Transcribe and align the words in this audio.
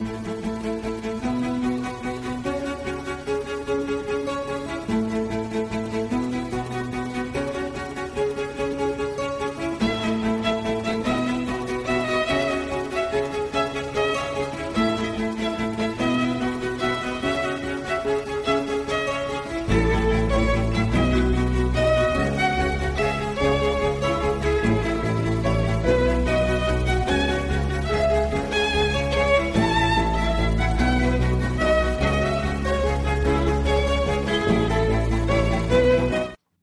Música 0.00 0.93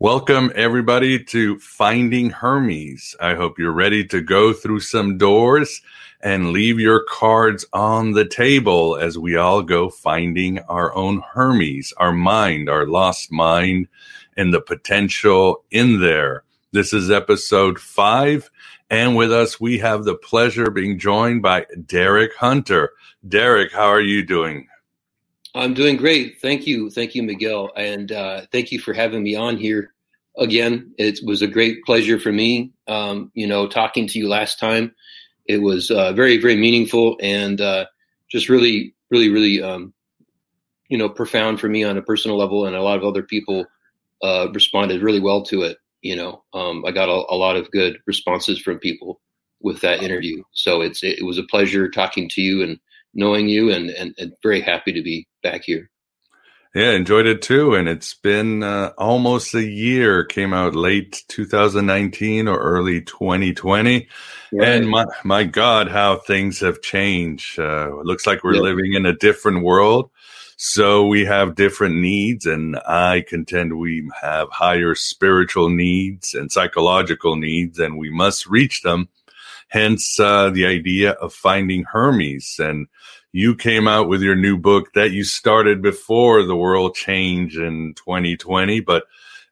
Welcome, 0.01 0.51
everybody, 0.55 1.23
to 1.25 1.59
Finding 1.59 2.31
Hermes. 2.31 3.15
I 3.19 3.35
hope 3.35 3.59
you're 3.59 3.71
ready 3.71 4.03
to 4.05 4.19
go 4.19 4.51
through 4.51 4.79
some 4.79 5.19
doors 5.19 5.79
and 6.21 6.53
leave 6.53 6.79
your 6.79 7.03
cards 7.03 7.67
on 7.71 8.13
the 8.13 8.25
table 8.25 8.97
as 8.97 9.19
we 9.19 9.35
all 9.35 9.61
go 9.61 9.91
finding 9.91 10.57
our 10.61 10.91
own 10.95 11.21
Hermes, 11.33 11.93
our 11.97 12.11
mind, 12.11 12.67
our 12.67 12.87
lost 12.87 13.31
mind, 13.31 13.89
and 14.35 14.51
the 14.51 14.59
potential 14.59 15.63
in 15.69 16.01
there. 16.01 16.45
This 16.71 16.93
is 16.93 17.11
episode 17.11 17.77
five. 17.79 18.49
And 18.89 19.15
with 19.15 19.31
us, 19.31 19.61
we 19.61 19.77
have 19.77 20.03
the 20.03 20.15
pleasure 20.15 20.69
of 20.69 20.73
being 20.73 20.97
joined 20.97 21.43
by 21.43 21.67
Derek 21.85 22.35
Hunter. 22.37 22.89
Derek, 23.27 23.71
how 23.71 23.89
are 23.89 24.01
you 24.01 24.25
doing? 24.25 24.67
I'm 25.53 25.73
doing 25.73 25.97
great. 25.97 26.39
Thank 26.41 26.65
you. 26.65 26.89
Thank 26.89 27.13
you, 27.13 27.23
Miguel. 27.23 27.71
And 27.75 28.11
uh, 28.11 28.41
thank 28.51 28.71
you 28.71 28.79
for 28.79 28.93
having 28.93 29.21
me 29.21 29.35
on 29.35 29.57
here 29.57 29.93
again. 30.37 30.93
It 30.97 31.19
was 31.25 31.41
a 31.41 31.47
great 31.47 31.83
pleasure 31.83 32.19
for 32.19 32.31
me, 32.31 32.71
um, 32.87 33.31
you 33.33 33.47
know, 33.47 33.67
talking 33.67 34.07
to 34.07 34.19
you 34.19 34.29
last 34.29 34.59
time. 34.59 34.93
It 35.47 35.57
was 35.57 35.91
uh, 35.91 36.13
very, 36.13 36.37
very 36.37 36.55
meaningful 36.55 37.17
and 37.21 37.59
uh, 37.59 37.85
just 38.29 38.47
really, 38.47 38.95
really, 39.09 39.29
really, 39.29 39.61
um, 39.61 39.93
you 40.87 40.97
know, 40.97 41.09
profound 41.09 41.59
for 41.59 41.67
me 41.67 41.83
on 41.83 41.97
a 41.97 42.01
personal 42.01 42.37
level. 42.37 42.65
And 42.65 42.75
a 42.75 42.81
lot 42.81 42.97
of 42.97 43.03
other 43.03 43.23
people 43.23 43.65
uh, 44.23 44.47
responded 44.53 45.01
really 45.01 45.19
well 45.19 45.43
to 45.43 45.63
it. 45.63 45.77
You 46.01 46.15
know, 46.15 46.43
um, 46.53 46.83
I 46.85 46.91
got 46.91 47.09
a, 47.09 47.25
a 47.29 47.35
lot 47.35 47.57
of 47.57 47.69
good 47.71 47.99
responses 48.07 48.59
from 48.59 48.79
people 48.79 49.19
with 49.61 49.81
that 49.81 50.01
interview. 50.01 50.43
So 50.53 50.81
it's 50.81 51.03
it 51.03 51.25
was 51.25 51.37
a 51.37 51.43
pleasure 51.43 51.89
talking 51.89 52.27
to 52.29 52.41
you 52.41 52.63
and 52.63 52.79
knowing 53.13 53.49
you 53.49 53.71
and, 53.71 53.89
and, 53.89 54.13
and 54.17 54.33
very 54.41 54.61
happy 54.61 54.93
to 54.93 55.01
be 55.01 55.27
back 55.43 55.63
here. 55.63 55.89
Yeah, 56.73 56.91
enjoyed 56.91 57.25
it 57.25 57.41
too. 57.41 57.75
And 57.75 57.89
it's 57.89 58.13
been 58.13 58.63
uh, 58.63 58.93
almost 58.97 59.53
a 59.53 59.63
year. 59.63 60.23
Came 60.23 60.53
out 60.53 60.73
late 60.73 61.21
2019 61.27 62.47
or 62.47 62.57
early 62.57 63.01
2020. 63.01 64.07
Right. 64.53 64.67
And 64.67 64.89
my, 64.89 65.05
my 65.25 65.43
God, 65.43 65.89
how 65.89 66.17
things 66.17 66.61
have 66.61 66.81
changed. 66.81 67.59
Uh, 67.59 67.99
it 67.99 68.05
looks 68.05 68.25
like 68.25 68.43
we're 68.43 68.55
yeah. 68.55 68.61
living 68.61 68.93
in 68.93 69.05
a 69.05 69.13
different 69.13 69.63
world. 69.63 70.11
So 70.55 71.07
we 71.07 71.25
have 71.25 71.55
different 71.55 71.95
needs. 71.95 72.45
And 72.45 72.77
I 72.87 73.25
contend 73.27 73.77
we 73.77 74.09
have 74.21 74.47
higher 74.49 74.95
spiritual 74.95 75.69
needs 75.69 76.33
and 76.33 76.49
psychological 76.51 77.35
needs, 77.35 77.79
and 77.79 77.97
we 77.97 78.09
must 78.09 78.47
reach 78.47 78.81
them. 78.81 79.09
Hence 79.67 80.19
uh, 80.21 80.51
the 80.51 80.65
idea 80.65 81.11
of 81.11 81.33
finding 81.33 81.83
Hermes. 81.83 82.55
And 82.59 82.87
you 83.31 83.55
came 83.55 83.87
out 83.87 84.07
with 84.07 84.21
your 84.21 84.35
new 84.35 84.57
book 84.57 84.93
that 84.93 85.11
you 85.11 85.23
started 85.23 85.81
before 85.81 86.43
the 86.43 86.55
world 86.55 86.95
changed 86.95 87.57
in 87.57 87.93
2020, 87.95 88.81
but 88.81 89.05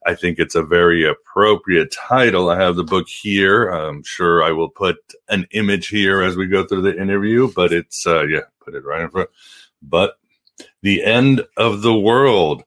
I 0.05 0.15
think 0.15 0.39
it's 0.39 0.55
a 0.55 0.63
very 0.63 1.07
appropriate 1.07 1.91
title. 1.91 2.49
I 2.49 2.59
have 2.59 2.75
the 2.75 2.83
book 2.83 3.07
here. 3.07 3.69
I'm 3.69 4.03
sure 4.03 4.43
I 4.43 4.51
will 4.51 4.69
put 4.69 4.97
an 5.27 5.45
image 5.51 5.87
here 5.87 6.21
as 6.21 6.35
we 6.35 6.47
go 6.47 6.65
through 6.65 6.83
the 6.83 6.99
interview, 6.99 7.51
but 7.53 7.73
it's, 7.73 8.07
uh, 8.07 8.23
yeah, 8.23 8.41
put 8.63 8.75
it 8.75 8.85
right 8.85 9.01
in 9.01 9.09
front. 9.09 9.29
But 9.81 10.17
the 10.81 11.03
end 11.03 11.45
of 11.57 11.81
the 11.81 11.97
world. 11.97 12.63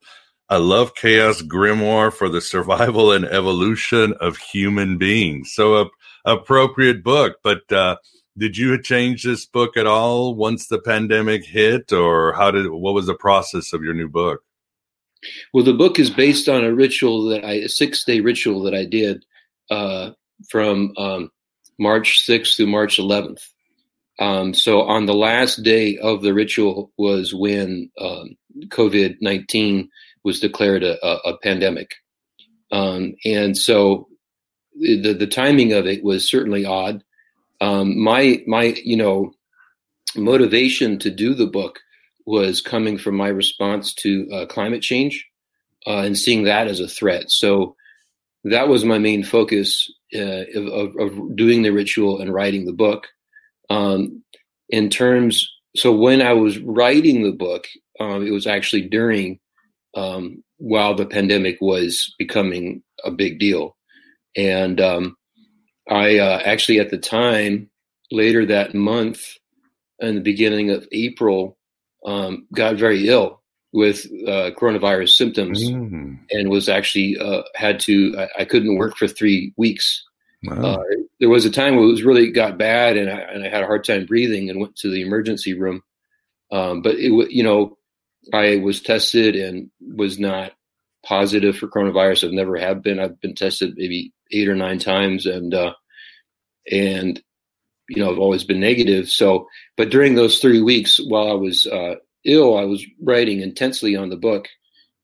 A 0.49 0.59
love 0.59 0.95
chaos 0.95 1.41
grimoire 1.41 2.13
for 2.13 2.29
the 2.29 2.43
survival 2.43 3.11
and 3.13 3.25
evolution 3.25 4.13
of 4.21 4.37
human 4.37 4.99
beings. 4.99 5.53
So 5.55 5.81
a 5.81 5.91
appropriate 6.25 7.03
book, 7.03 7.37
but, 7.43 7.71
uh, 7.73 7.97
did 8.37 8.57
you 8.57 8.81
change 8.81 9.23
this 9.23 9.47
book 9.47 9.77
at 9.77 9.87
all 9.87 10.35
once 10.35 10.67
the 10.67 10.81
pandemic 10.81 11.45
hit 11.45 11.93
or 11.93 12.33
how 12.35 12.51
did 12.51 12.69
what 12.71 12.95
was 12.95 13.07
the 13.07 13.15
process 13.15 13.73
of 13.73 13.83
your 13.83 13.95
new 13.95 14.09
book? 14.09 14.43
Well 15.53 15.65
the 15.65 15.75
book 15.75 15.99
is 15.99 16.11
based 16.11 16.49
on 16.49 16.65
a 16.65 16.75
ritual 16.75 17.25
that 17.27 17.45
i 17.45 17.53
a 17.53 17.69
six 17.69 18.05
day 18.05 18.21
ritual 18.21 18.63
that 18.63 18.75
i 18.75 18.85
did 18.85 19.25
uh, 19.71 20.11
from 20.51 20.93
um, 20.97 21.31
march 21.79 22.27
6th 22.27 22.57
through 22.57 22.67
march 22.67 22.99
11th 22.99 23.41
um, 24.19 24.53
so 24.53 24.83
on 24.83 25.07
the 25.07 25.15
last 25.15 25.63
day 25.63 25.97
of 25.99 26.23
the 26.23 26.35
ritual 26.35 26.93
was 26.99 27.33
when 27.33 27.91
um, 28.01 28.37
covid-19 28.67 29.89
was 30.25 30.41
declared 30.41 30.83
a, 30.83 31.05
a, 31.05 31.33
a 31.33 31.39
pandemic. 31.39 31.95
Um, 32.71 33.15
and 33.25 33.57
so 33.57 34.09
the, 34.79 35.13
the 35.13 35.27
timing 35.27 35.73
of 35.73 35.87
it 35.87 36.03
was 36.03 36.29
certainly 36.29 36.65
odd 36.65 37.03
um, 37.63 37.99
my 37.99 38.43
my 38.47 38.75
you 38.85 38.97
know 38.97 39.33
motivation 40.17 40.99
to 40.99 41.11
do 41.11 41.33
the 41.33 41.47
book 41.47 41.79
was 42.27 42.61
coming 42.61 42.99
from 42.99 43.17
my 43.17 43.29
response 43.29 43.95
to 43.95 44.29
uh, 44.33 44.47
climate 44.47 44.83
change 44.83 45.27
uh, 45.87 45.99
and 45.99 46.19
seeing 46.19 46.45
that 46.45 46.67
as 46.67 46.81
a 46.81 46.89
threat. 46.89 47.25
So 47.29 47.77
that 48.45 48.69
was 48.69 48.85
my 48.85 48.99
main 48.99 49.23
focus 49.25 49.91
uh, 50.15 50.45
of, 50.55 50.97
of, 50.99 51.37
doing 51.37 51.63
the 51.63 51.71
ritual 51.71 52.21
and 52.21 52.33
writing 52.33 52.67
the 52.67 52.73
book. 52.73 53.09
Um, 53.71 54.23
in 54.69 54.91
terms, 54.91 55.49
so 55.77 55.93
when 55.93 56.21
I 56.21 56.33
was 56.33 56.59
writing 56.59 57.23
the 57.23 57.33
book, 57.33 57.67
um, 57.99 58.27
it 58.27 58.31
was 58.31 58.47
actually 58.47 58.89
during 58.89 59.39
um, 59.95 60.43
while 60.59 60.95
the 60.95 61.07
pandemic 61.07 61.59
was 61.61 62.15
becoming 62.19 62.83
a 63.05 63.11
big 63.11 63.39
deal, 63.39 63.77
and 64.37 64.81
um, 64.81 65.17
I 65.89 66.19
uh, 66.19 66.41
actually, 66.45 66.79
at 66.79 66.91
the 66.91 66.99
time, 66.99 67.71
later 68.11 68.47
that 68.47 68.75
month, 68.75 69.21
in 69.99 70.17
the 70.17 70.21
beginning 70.21 70.71
of 70.71 70.87
April, 70.93 71.57
um, 72.05 72.47
got 72.55 72.77
very 72.77 73.09
ill 73.09 73.43
with 73.73 74.05
uh, 74.27 74.51
coronavirus 74.51 75.11
symptoms 75.11 75.63
mm. 75.63 76.19
and 76.31 76.51
was 76.51 76.69
actually 76.69 77.17
uh, 77.19 77.43
had 77.55 77.81
to, 77.81 78.15
I, 78.19 78.43
I, 78.43 78.45
couldn't 78.45 78.77
work 78.77 78.97
for 78.97 79.09
three 79.09 79.55
weeks. 79.57 80.05
Wow. 80.43 80.63
Uh, 80.63 80.83
there 81.21 81.31
was 81.31 81.47
a 81.47 81.51
time 81.51 81.77
where 81.77 81.85
it 81.85 81.91
was 81.91 82.03
really 82.03 82.31
got 82.31 82.59
bad 82.59 82.99
and 82.99 83.09
I, 83.09 83.15
and 83.15 83.45
I, 83.45 83.49
had 83.49 83.63
a 83.63 83.67
hard 83.67 83.85
time 83.85 84.05
breathing 84.05 84.51
and 84.51 84.61
went 84.61 84.77
to 84.77 84.91
the 84.91 85.01
emergency 85.01 85.55
room. 85.55 85.83
Um, 86.51 86.83
but 86.83 86.97
it, 86.97 87.31
you 87.31 87.43
know, 87.43 87.79
I 88.35 88.57
was 88.57 88.83
tested 88.83 89.37
and 89.37 89.71
was 89.81 90.19
not 90.19 90.53
positive 91.05 91.57
for 91.57 91.69
coronavirus. 91.69 92.25
I've 92.25 92.33
never 92.33 92.57
have 92.57 92.83
been. 92.83 92.99
I've 92.99 93.21
been 93.21 93.35
tested 93.35 93.75
maybe 93.77 94.13
eight 94.31 94.49
or 94.49 94.55
nine 94.55 94.79
times, 94.79 95.27
and 95.27 95.55
uh, 95.55 95.75
and 96.71 97.23
you 97.89 98.03
know 98.03 98.11
I've 98.11 98.19
always 98.19 98.45
been 98.45 98.61
negative. 98.61 99.09
So, 99.11 99.49
but 99.77 99.91
during 99.91 100.15
those 100.15 100.39
three 100.39 100.63
weeks 100.63 100.99
while 100.99 101.31
I 101.31 101.35
was 101.35 101.67
uh, 101.67 101.97
ill, 102.25 102.57
I 102.57 102.65
was 102.65 102.85
writing 103.01 103.41
intensely 103.41 103.97
on 103.97 104.11
the 104.11 104.17
book, 104.17 104.49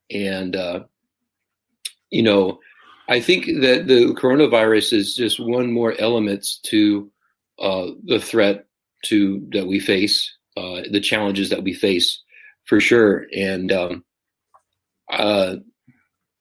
and 0.09 0.55
uh, 0.55 0.83
you 2.09 2.23
know, 2.23 2.59
I 3.07 3.19
think 3.19 3.45
that 3.61 3.87
the 3.87 4.15
coronavirus 4.15 4.93
is 4.93 5.15
just 5.15 5.39
one 5.39 5.71
more 5.71 5.95
element 5.99 6.47
to 6.63 7.11
uh, 7.59 7.87
the 8.05 8.19
threat 8.19 8.65
to 9.05 9.47
that 9.51 9.67
we 9.67 9.79
face, 9.79 10.35
uh, 10.57 10.81
the 10.89 11.01
challenges 11.01 11.49
that 11.49 11.63
we 11.63 11.73
face, 11.73 12.21
for 12.65 12.79
sure, 12.79 13.25
and. 13.35 13.71
Um, 13.71 14.05
uh, 15.11 15.55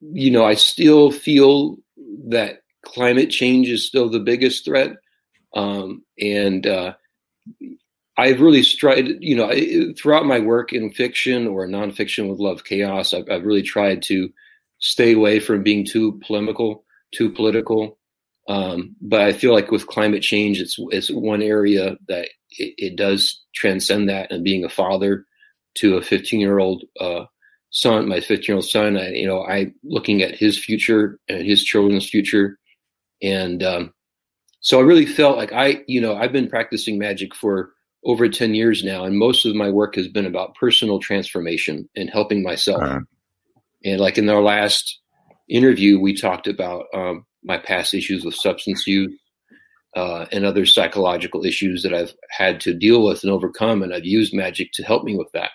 you 0.01 0.31
know, 0.31 0.45
I 0.45 0.55
still 0.55 1.11
feel 1.11 1.77
that 2.29 2.63
climate 2.85 3.31
change 3.31 3.69
is 3.69 3.87
still 3.87 4.09
the 4.09 4.21
biggest 4.21 4.65
threat. 4.65 4.93
Um, 5.55 6.05
and 6.21 6.67
uh, 6.67 6.95
I've 8.17 8.41
really 8.41 8.63
tried, 8.63 9.09
you 9.21 9.37
know, 9.37 9.51
throughout 9.97 10.27
my 10.27 10.41
work 10.41 10.73
in 10.73 10.91
fiction 10.91 11.47
or 11.47 11.67
nonfiction 11.67 12.29
with 12.29 12.39
Love 12.39 12.65
Chaos, 12.65 13.15
I've, 13.15 13.31
I've, 13.31 13.45
really 13.45 13.63
tried 13.63 14.03
to 14.05 14.29
stay 14.79 15.15
away 15.15 15.41
from 15.41 15.63
being 15.63 15.85
too 15.85 16.21
polemical, 16.27 16.85
too 17.15 17.31
political. 17.31 17.99
Um, 18.49 18.97
but 19.01 19.21
I 19.21 19.33
feel 19.33 19.53
like 19.53 19.71
with 19.71 19.87
climate 19.87 20.23
change, 20.23 20.61
it's 20.61 20.77
it's 20.91 21.11
one 21.11 21.43
area 21.43 21.97
that 22.09 22.29
it, 22.51 22.75
it 22.79 22.97
does 22.97 23.43
transcend 23.55 24.09
that. 24.09 24.33
And 24.33 24.45
being 24.45 24.65
a 24.65 24.71
father 24.71 25.27
to 25.77 25.97
a 25.97 26.03
15 26.03 26.41
year 26.41 26.59
old 26.59 26.85
uh, 27.01 27.25
son, 27.71 28.09
my 28.09 28.21
15 28.21 28.45
year 28.47 28.57
old 28.57 28.69
son, 28.69 28.97
I, 28.97 29.11
you 29.11 29.27
know, 29.27 29.43
I 29.43 29.73
looking 29.85 30.23
at 30.23 30.35
his 30.35 30.59
future 30.59 31.19
and 31.29 31.45
his 31.45 31.63
children's 31.63 32.09
future, 32.09 32.59
and 33.23 33.63
um, 33.63 33.93
so 34.61 34.79
I 34.79 34.83
really 34.83 35.07
felt 35.07 35.37
like 35.37 35.53
I, 35.53 35.83
you 35.87 36.01
know, 36.01 36.17
I've 36.17 36.33
been 36.33 36.49
practicing 36.49 36.99
magic 36.99 37.35
for 37.35 37.73
over 38.05 38.29
10 38.29 38.55
years 38.55 38.85
now, 38.85 39.05
and 39.05 39.19
most 39.19 39.45
of 39.45 39.55
my 39.55 39.71
work 39.71 39.97
has 39.97 40.09
been 40.09 40.27
about 40.27 40.55
personal 40.55 40.99
transformation 40.99 41.89
and 41.97 42.11
helping 42.11 42.43
myself. 42.43 42.83
Uh-huh. 42.83 43.01
And 43.85 44.01
like 44.01 44.19
in 44.19 44.29
our 44.29 44.43
last 44.43 45.01
interview, 45.49 46.01
we 46.01 46.15
talked 46.15 46.47
about 46.47 46.87
um, 46.95 47.25
my 47.45 47.59
past 47.59 47.95
issues 47.95 48.25
with 48.25 48.35
substance 48.35 48.87
use 48.87 49.13
uh, 49.97 50.27
and 50.33 50.45
other 50.45 50.67
psychological 50.67 51.45
issues 51.45 51.83
that 51.83 51.95
I've 51.95 52.13
had 52.31 52.61
to 52.63 52.75
deal 52.75 53.05
with 53.05 53.23
and 53.23 53.33
overcome, 53.33 53.83
and 53.83 53.95
I've 53.95 54.05
used 54.05 54.35
magic 54.35 54.73
to 54.75 54.83
help 54.83 55.05
me 55.05 55.17
with 55.17 55.31
that. 55.33 55.51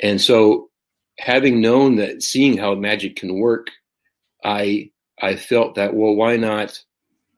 And 0.00 0.20
so, 0.20 0.69
having 1.18 1.60
known 1.60 1.96
that, 1.96 2.22
seeing 2.22 2.56
how 2.56 2.74
magic 2.74 3.16
can 3.16 3.38
work, 3.38 3.68
I 4.44 4.90
I 5.20 5.36
felt 5.36 5.74
that 5.74 5.94
well, 5.94 6.14
why 6.14 6.36
not 6.36 6.82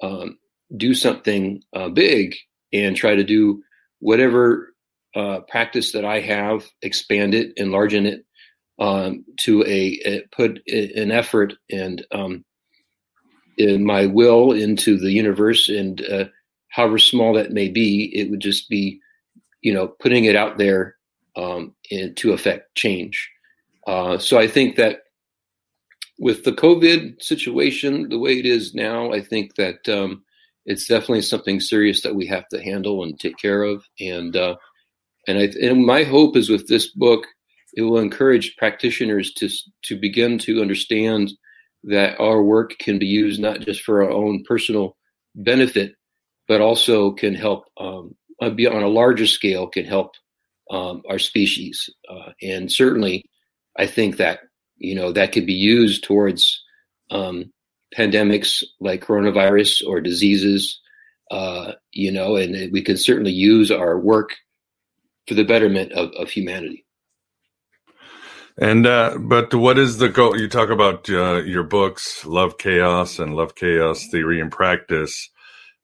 um, 0.03 0.39
do 0.77 0.95
something 0.95 1.63
uh, 1.75 1.89
big 1.89 2.37
and 2.73 2.97
try 2.97 3.15
to 3.15 3.25
do 3.25 3.63
whatever 3.99 4.75
uh, 5.15 5.41
practice 5.41 5.93
that 5.93 6.05
I 6.05 6.21
have, 6.21 6.65
expand 6.81 7.35
it, 7.35 7.53
enlarge 7.57 7.95
it 7.95 8.25
um, 8.79 9.25
to 9.41 9.63
a, 9.65 10.01
a, 10.05 10.23
put 10.33 10.61
an 10.69 11.11
effort 11.11 11.55
and 11.71 12.05
um, 12.13 12.45
in 13.59 13.85
my 13.85 14.07
will 14.07 14.53
into 14.53 14.99
the 14.99 15.13
universe, 15.13 15.69
and 15.69 16.01
uh, 16.07 16.25
however 16.71 16.99
small 16.99 17.35
that 17.35 17.53
may 17.53 17.69
be, 17.69 18.11
it 18.15 18.31
would 18.31 18.41
just 18.41 18.69
be, 18.69 19.01
you 19.61 19.73
know, 19.73 19.87
putting 19.87 20.25
it 20.25 20.37
out 20.37 20.57
there 20.57 20.97
um, 21.37 21.75
and 21.91 22.17
to 22.17 22.33
affect 22.33 22.75
change. 22.75 23.31
Uh, 23.87 24.19
so 24.19 24.39
I 24.39 24.47
think 24.47 24.77
that 24.77 25.01
with 26.19 26.45
the 26.45 26.53
COVID 26.53 27.23
situation 27.23 28.09
the 28.09 28.19
way 28.19 28.39
it 28.39 28.47
is 28.47 28.75
now, 28.75 29.13
I 29.13 29.21
think 29.21 29.57
that 29.57 29.89
um, 29.89 30.23
it's 30.67 30.87
definitely 30.87 31.23
something 31.23 31.61
serious 31.61 32.03
that 32.03 32.15
we 32.15 32.27
have 32.27 32.49
to 32.49 32.63
handle 32.63 33.03
and 33.03 33.19
take 33.19 33.37
care 33.39 33.63
of. 33.63 33.85
And 34.01 34.37
uh, 34.37 34.57
and 35.27 35.39
I 35.39 35.51
and 35.61 35.85
my 35.85 36.05
hope 36.05 36.37
is 36.37 36.49
with 36.49 36.69
this 36.69 36.89
book, 36.89 37.27
it 37.75 37.83
will 37.83 37.99
encourage 37.99 38.57
practitioners 38.57 39.33
to 39.35 39.49
to 39.85 39.99
begin 39.99 40.39
to 40.39 40.61
understand 40.61 41.33
that 41.85 42.19
our 42.21 42.43
work 42.43 42.79
can 42.79 42.99
be 42.99 43.07
used 43.07 43.41
not 43.41 43.61
just 43.61 43.83
for 43.83 44.05
our 44.05 44.11
own 44.11 44.45
personal 44.45 44.97
benefit, 45.35 45.95
but 46.47 46.61
also 46.61 47.11
can 47.13 47.35
help 47.35 47.65
um, 47.79 48.15
uh, 48.41 48.51
be 48.51 48.67
on 48.67 48.83
a 48.83 48.89
larger 48.89 49.27
scale 49.27 49.67
can 49.67 49.85
help 49.85 50.15
um, 50.71 51.03
our 51.09 51.19
species. 51.19 51.89
Uh, 52.09 52.31
and 52.43 52.71
certainly, 52.71 53.25
I 53.79 53.87
think 53.87 54.17
that 54.17 54.41
you 54.77 54.95
know 54.95 55.13
that 55.13 55.33
could 55.33 55.47
be 55.47 55.55
used 55.55 56.05
towards 56.05 56.63
um, 57.11 57.53
pandemics 57.97 58.63
like 58.81 59.05
coronavirus 59.05 59.87
or 59.87 60.01
diseases, 60.01 60.81
uh, 61.31 61.73
you 61.93 62.11
know, 62.11 62.37
and 62.37 62.73
we 62.73 62.83
can 62.83 62.97
certainly 62.97 63.33
use 63.33 63.71
our 63.71 63.99
work 63.99 64.35
for 65.27 65.35
the 65.35 65.45
betterment 65.45 65.93
of, 65.93 66.11
of 66.13 66.31
humanity. 66.31 66.85
And 68.59 68.87
uh, 68.87 69.17
but 69.19 69.55
what 69.55 69.79
is 69.79 69.99
the 69.99 70.11
goal? 70.11 70.39
You 70.39 70.49
talk 70.49 70.69
about 70.69 71.09
uh, 71.09 71.43
your 71.45 71.63
books, 71.63 72.25
Love 72.27 72.59
Chaos 72.59 73.19
and 73.19 73.35
Love 73.35 73.55
Chaos 73.55 74.07
Theory 74.09 74.41
and 74.41 74.53
Practice 74.53 75.31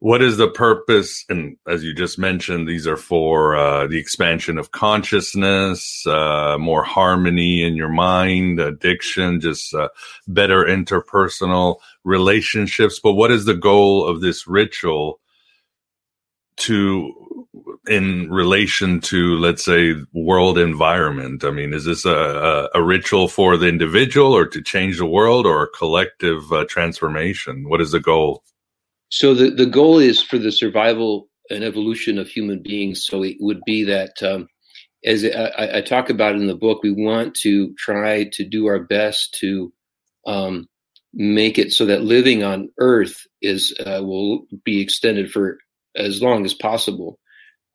what 0.00 0.23
is 0.23 0.37
the 0.37 0.49
purpose? 0.49 1.25
And 1.29 1.56
as 1.67 1.83
you 1.83 1.93
just 1.93 2.19
mentioned 2.19 2.69
these 2.69 2.87
are 2.87 2.97
for 2.97 3.56
uh, 3.56 3.87
the 3.89 3.99
expansion 3.99 4.56
of 4.56 4.71
consciousness 4.71 6.06
uh, 6.06 6.56
more 6.59 6.85
harmony 6.85 7.65
in 7.65 7.75
your 7.75 7.89
mind 7.89 8.61
addiction 8.61 9.41
just 9.41 9.75
uh, 9.75 9.89
better 10.29 10.65
interpersonal 10.65 11.79
relationships. 12.05 13.00
But 13.00 13.15
what 13.15 13.33
is 13.33 13.45
the 13.45 13.55
goal 13.55 14.06
of 14.06 14.21
this 14.21 14.47
ritual 14.47 15.21
to 16.59 17.47
in 17.89 18.31
relation 18.31 19.00
to 19.00 19.37
let's 19.39 19.65
say 19.65 19.95
world 20.12 20.59
environment? 20.59 21.43
I 21.43 21.50
mean 21.50 21.75
is 21.75 21.87
this 21.87 22.05
a, 22.05 22.15
a, 22.75 22.79
a 22.79 22.83
ritual 22.85 23.27
for 23.27 23.56
the 23.56 23.67
individual 23.67 24.33
or 24.33 24.47
to 24.47 24.62
change 24.62 24.99
the 24.99 25.06
world 25.06 25.45
or 25.45 25.65
a 25.65 25.71
collective 25.71 26.53
uh, 26.53 26.67
transformation? 26.69 27.69
What 27.69 27.81
is 27.81 27.91
the 27.91 28.00
goal 28.00 28.45
so 29.11 29.35
the, 29.35 29.51
the 29.51 29.67
goal 29.67 29.99
is 29.99 30.23
for 30.23 30.39
the 30.39 30.53
survival 30.53 31.29
and 31.51 31.65
evolution 31.65 32.19
of 32.19 32.29
human 32.29 32.63
beings. 32.63 33.07
So 33.07 33.23
it 33.23 33.37
would 33.41 33.63
be 33.65 33.85
that, 33.85 34.23
um, 34.23 34.49
as 35.05 35.25
I, 35.25 35.77
I, 35.77 35.81
talk 35.81 36.11
about 36.11 36.35
in 36.35 36.47
the 36.47 36.57
book, 36.57 36.83
we 36.83 36.91
want 36.91 37.35
to 37.37 37.73
try 37.79 38.25
to 38.33 38.45
do 38.45 38.67
our 38.67 38.81
best 38.81 39.35
to 39.41 39.73
um, 40.27 40.69
make 41.15 41.59
it 41.59 41.73
so 41.73 41.87
that 41.87 42.03
living 42.03 42.43
on 42.43 42.69
Earth 42.79 43.27
is 43.41 43.75
uh, 43.81 44.01
will 44.03 44.47
be 44.65 44.81
extended 44.81 45.31
for 45.31 45.59
as 45.97 46.21
long 46.21 46.45
as 46.45 46.53
possible. 46.53 47.19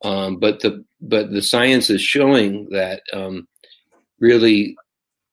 Um, 0.04 0.38
but 0.38 0.60
the 0.60 0.84
but 1.00 1.30
the 1.30 1.42
science 1.42 1.88
is 1.88 2.02
showing 2.02 2.68
that 2.70 3.02
um, 3.12 3.48
really 4.20 4.76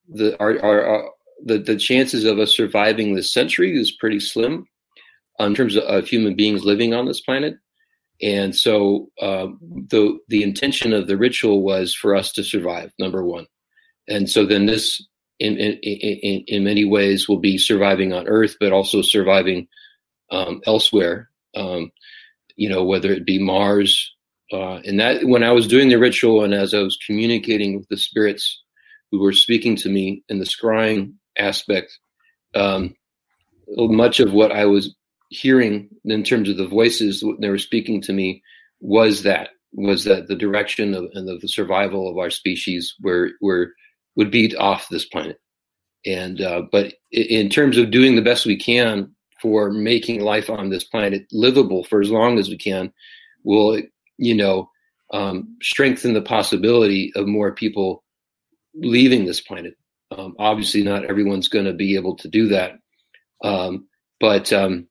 the 0.07 0.39
our, 0.39 0.59
our, 0.63 0.85
our, 0.85 1.11
the 1.43 1.57
the 1.57 1.75
chances 1.75 2.23
of 2.23 2.39
us 2.39 2.55
surviving 2.55 3.13
this 3.13 3.33
century 3.33 3.77
is 3.77 3.91
pretty 3.91 4.21
slim 4.21 4.65
in 5.45 5.55
terms 5.55 5.77
of, 5.77 6.07
human 6.07 6.35
beings 6.35 6.63
living 6.63 6.93
on 6.93 7.05
this 7.05 7.21
planet. 7.21 7.55
And 8.21 8.55
so 8.55 9.09
uh, 9.19 9.47
the 9.89 10.19
the 10.27 10.43
intention 10.43 10.93
of 10.93 11.07
the 11.07 11.17
ritual 11.17 11.63
was 11.63 11.95
for 11.95 12.15
us 12.15 12.31
to 12.33 12.43
survive, 12.43 12.91
number 12.99 13.25
one. 13.25 13.47
And 14.07 14.29
so 14.29 14.45
then 14.45 14.67
this, 14.67 15.03
in 15.39 15.57
in, 15.57 15.73
in, 15.81 16.43
in 16.47 16.63
many 16.63 16.85
ways, 16.85 17.27
will 17.27 17.39
be 17.39 17.57
surviving 17.57 18.13
on 18.13 18.27
Earth, 18.27 18.57
but 18.59 18.71
also 18.71 19.01
surviving 19.01 19.67
um, 20.29 20.61
elsewhere. 20.67 21.29
Um, 21.55 21.91
you 22.55 22.69
know, 22.69 22.83
whether 22.83 23.11
it 23.11 23.25
be 23.25 23.39
Mars. 23.39 24.13
Uh, 24.53 24.81
and 24.85 24.99
that 24.99 25.23
when 25.23 25.43
I 25.43 25.51
was 25.51 25.65
doing 25.65 25.89
the 25.89 25.95
ritual 25.95 26.43
and 26.43 26.53
as 26.53 26.73
I 26.73 26.79
was 26.79 26.97
communicating 27.07 27.77
with 27.77 27.87
the 27.87 27.97
spirits 27.97 28.61
who 29.09 29.19
were 29.19 29.33
speaking 29.33 29.77
to 29.77 29.89
me 29.89 30.23
in 30.29 30.39
the 30.39 30.45
scrying 30.45 31.13
aspect, 31.37 31.97
um, 32.53 32.93
much 33.77 34.19
of 34.19 34.33
what 34.33 34.51
I 34.51 34.65
was 34.65 34.93
hearing 35.31 35.87
in 36.03 36.23
terms 36.23 36.49
of 36.49 36.57
the 36.57 36.67
voices 36.67 37.23
they 37.39 37.49
were 37.49 37.57
speaking 37.57 38.01
to 38.01 38.11
me 38.11 38.43
was 38.81 39.23
that 39.23 39.49
was 39.73 40.03
that 40.03 40.27
the 40.27 40.35
direction 40.35 40.93
of 40.93 41.05
and 41.13 41.27
the 41.27 41.47
survival 41.47 42.09
of 42.09 42.17
our 42.17 42.29
species 42.29 42.93
where 42.99 43.31
where 43.39 43.73
would 44.17 44.29
be 44.29 44.55
off 44.57 44.89
this 44.89 45.05
planet. 45.05 45.39
And 46.05 46.41
uh, 46.41 46.63
but 46.69 46.95
in 47.11 47.49
terms 47.49 47.77
of 47.77 47.91
doing 47.91 48.15
the 48.15 48.21
best 48.21 48.45
we 48.45 48.57
can 48.57 49.15
for 49.41 49.71
making 49.71 50.19
life 50.19 50.49
on 50.49 50.69
this 50.69 50.83
planet 50.83 51.25
livable 51.31 51.85
for 51.85 52.01
as 52.01 52.11
long 52.11 52.37
as 52.37 52.49
we 52.49 52.57
can 52.57 52.91
will 53.43 53.81
you 54.17 54.35
know 54.35 54.69
um, 55.13 55.55
strengthen 55.61 56.13
the 56.13 56.21
possibility 56.21 57.11
of 57.15 57.25
more 57.25 57.53
people 57.53 58.03
leaving 58.75 59.25
this 59.25 59.39
planet. 59.39 59.75
Um, 60.11 60.35
obviously 60.39 60.83
not 60.83 61.05
everyone's 61.05 61.47
going 61.47 61.65
to 61.65 61.73
be 61.73 61.95
able 61.95 62.17
to 62.17 62.27
do 62.27 62.49
that. 62.49 62.73
Um, 63.43 63.87
but 64.19 64.51
um, 64.53 64.87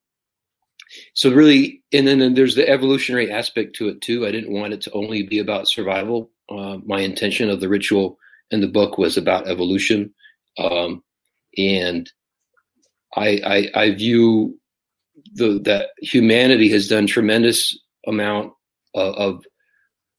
so 1.15 1.31
really, 1.31 1.83
and 1.93 2.07
then, 2.07 2.19
then 2.19 2.35
there's 2.35 2.55
the 2.55 2.69
evolutionary 2.69 3.31
aspect 3.31 3.77
to 3.77 3.89
it 3.89 4.01
too. 4.01 4.27
I 4.27 4.31
didn't 4.31 4.53
want 4.53 4.73
it 4.73 4.81
to 4.83 4.93
only 4.93 5.23
be 5.23 5.39
about 5.39 5.69
survival. 5.69 6.31
Uh, 6.49 6.79
my 6.85 7.01
intention 7.01 7.49
of 7.49 7.61
the 7.61 7.69
ritual 7.69 8.19
in 8.51 8.61
the 8.61 8.69
book 8.69 8.99
was 8.99 9.17
about 9.17 9.49
evolution, 9.49 10.13
um, 10.59 11.03
and 11.57 12.11
I, 13.17 13.71
I, 13.75 13.83
I 13.83 13.91
view 13.95 14.59
the 15.35 15.61
that 15.65 15.91
humanity 16.01 16.69
has 16.71 16.89
done 16.89 17.07
tremendous 17.07 17.79
amount 18.07 18.53
of, 18.95 19.15
of 19.15 19.45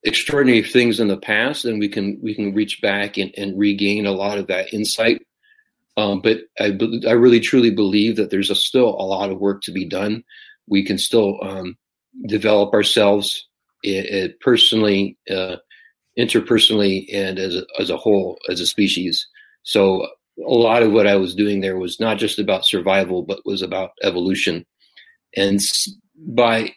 extraordinary 0.03 0.63
things 0.63 0.99
in 0.99 1.07
the 1.07 1.17
past, 1.17 1.65
and 1.65 1.79
we 1.79 1.89
can 1.89 2.19
we 2.21 2.33
can 2.33 2.53
reach 2.53 2.81
back 2.81 3.17
and, 3.17 3.33
and 3.37 3.59
regain 3.59 4.05
a 4.05 4.11
lot 4.11 4.37
of 4.37 4.47
that 4.47 4.73
insight. 4.73 5.21
Um, 5.97 6.21
but 6.21 6.37
I, 6.59 6.77
I 7.07 7.11
really 7.11 7.41
truly 7.41 7.69
believe 7.69 8.15
that 8.15 8.29
there's 8.29 8.49
a, 8.49 8.55
still 8.55 8.87
a 8.87 9.03
lot 9.03 9.29
of 9.29 9.39
work 9.39 9.61
to 9.63 9.71
be 9.71 9.85
done 9.85 10.23
we 10.71 10.83
can 10.83 10.97
still 10.97 11.37
um, 11.43 11.77
develop 12.27 12.73
ourselves 12.73 13.47
it, 13.83 14.05
it 14.05 14.39
personally, 14.39 15.17
uh, 15.29 15.57
interpersonally, 16.17 17.05
and 17.13 17.37
as 17.37 17.55
a, 17.55 17.65
as 17.79 17.89
a 17.89 17.97
whole, 17.97 18.39
as 18.49 18.59
a 18.61 18.65
species. 18.65 19.27
So 19.63 20.07
a 20.39 20.53
lot 20.53 20.81
of 20.81 20.91
what 20.91 21.07
I 21.07 21.17
was 21.17 21.35
doing 21.35 21.61
there 21.61 21.77
was 21.77 21.99
not 21.99 22.17
just 22.17 22.39
about 22.39 22.65
survival, 22.65 23.21
but 23.21 23.45
was 23.45 23.61
about 23.61 23.91
evolution. 24.01 24.65
And 25.35 25.59
by 26.15 26.73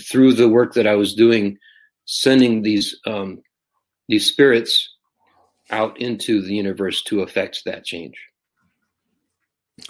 through 0.00 0.34
the 0.34 0.48
work 0.48 0.74
that 0.74 0.86
I 0.86 0.94
was 0.94 1.14
doing, 1.14 1.58
sending 2.06 2.62
these 2.62 2.98
um, 3.06 3.42
these 4.08 4.26
spirits 4.26 4.88
out 5.70 6.00
into 6.00 6.40
the 6.40 6.54
universe 6.54 7.02
to 7.04 7.20
affect 7.20 7.62
that 7.66 7.84
change. 7.84 8.16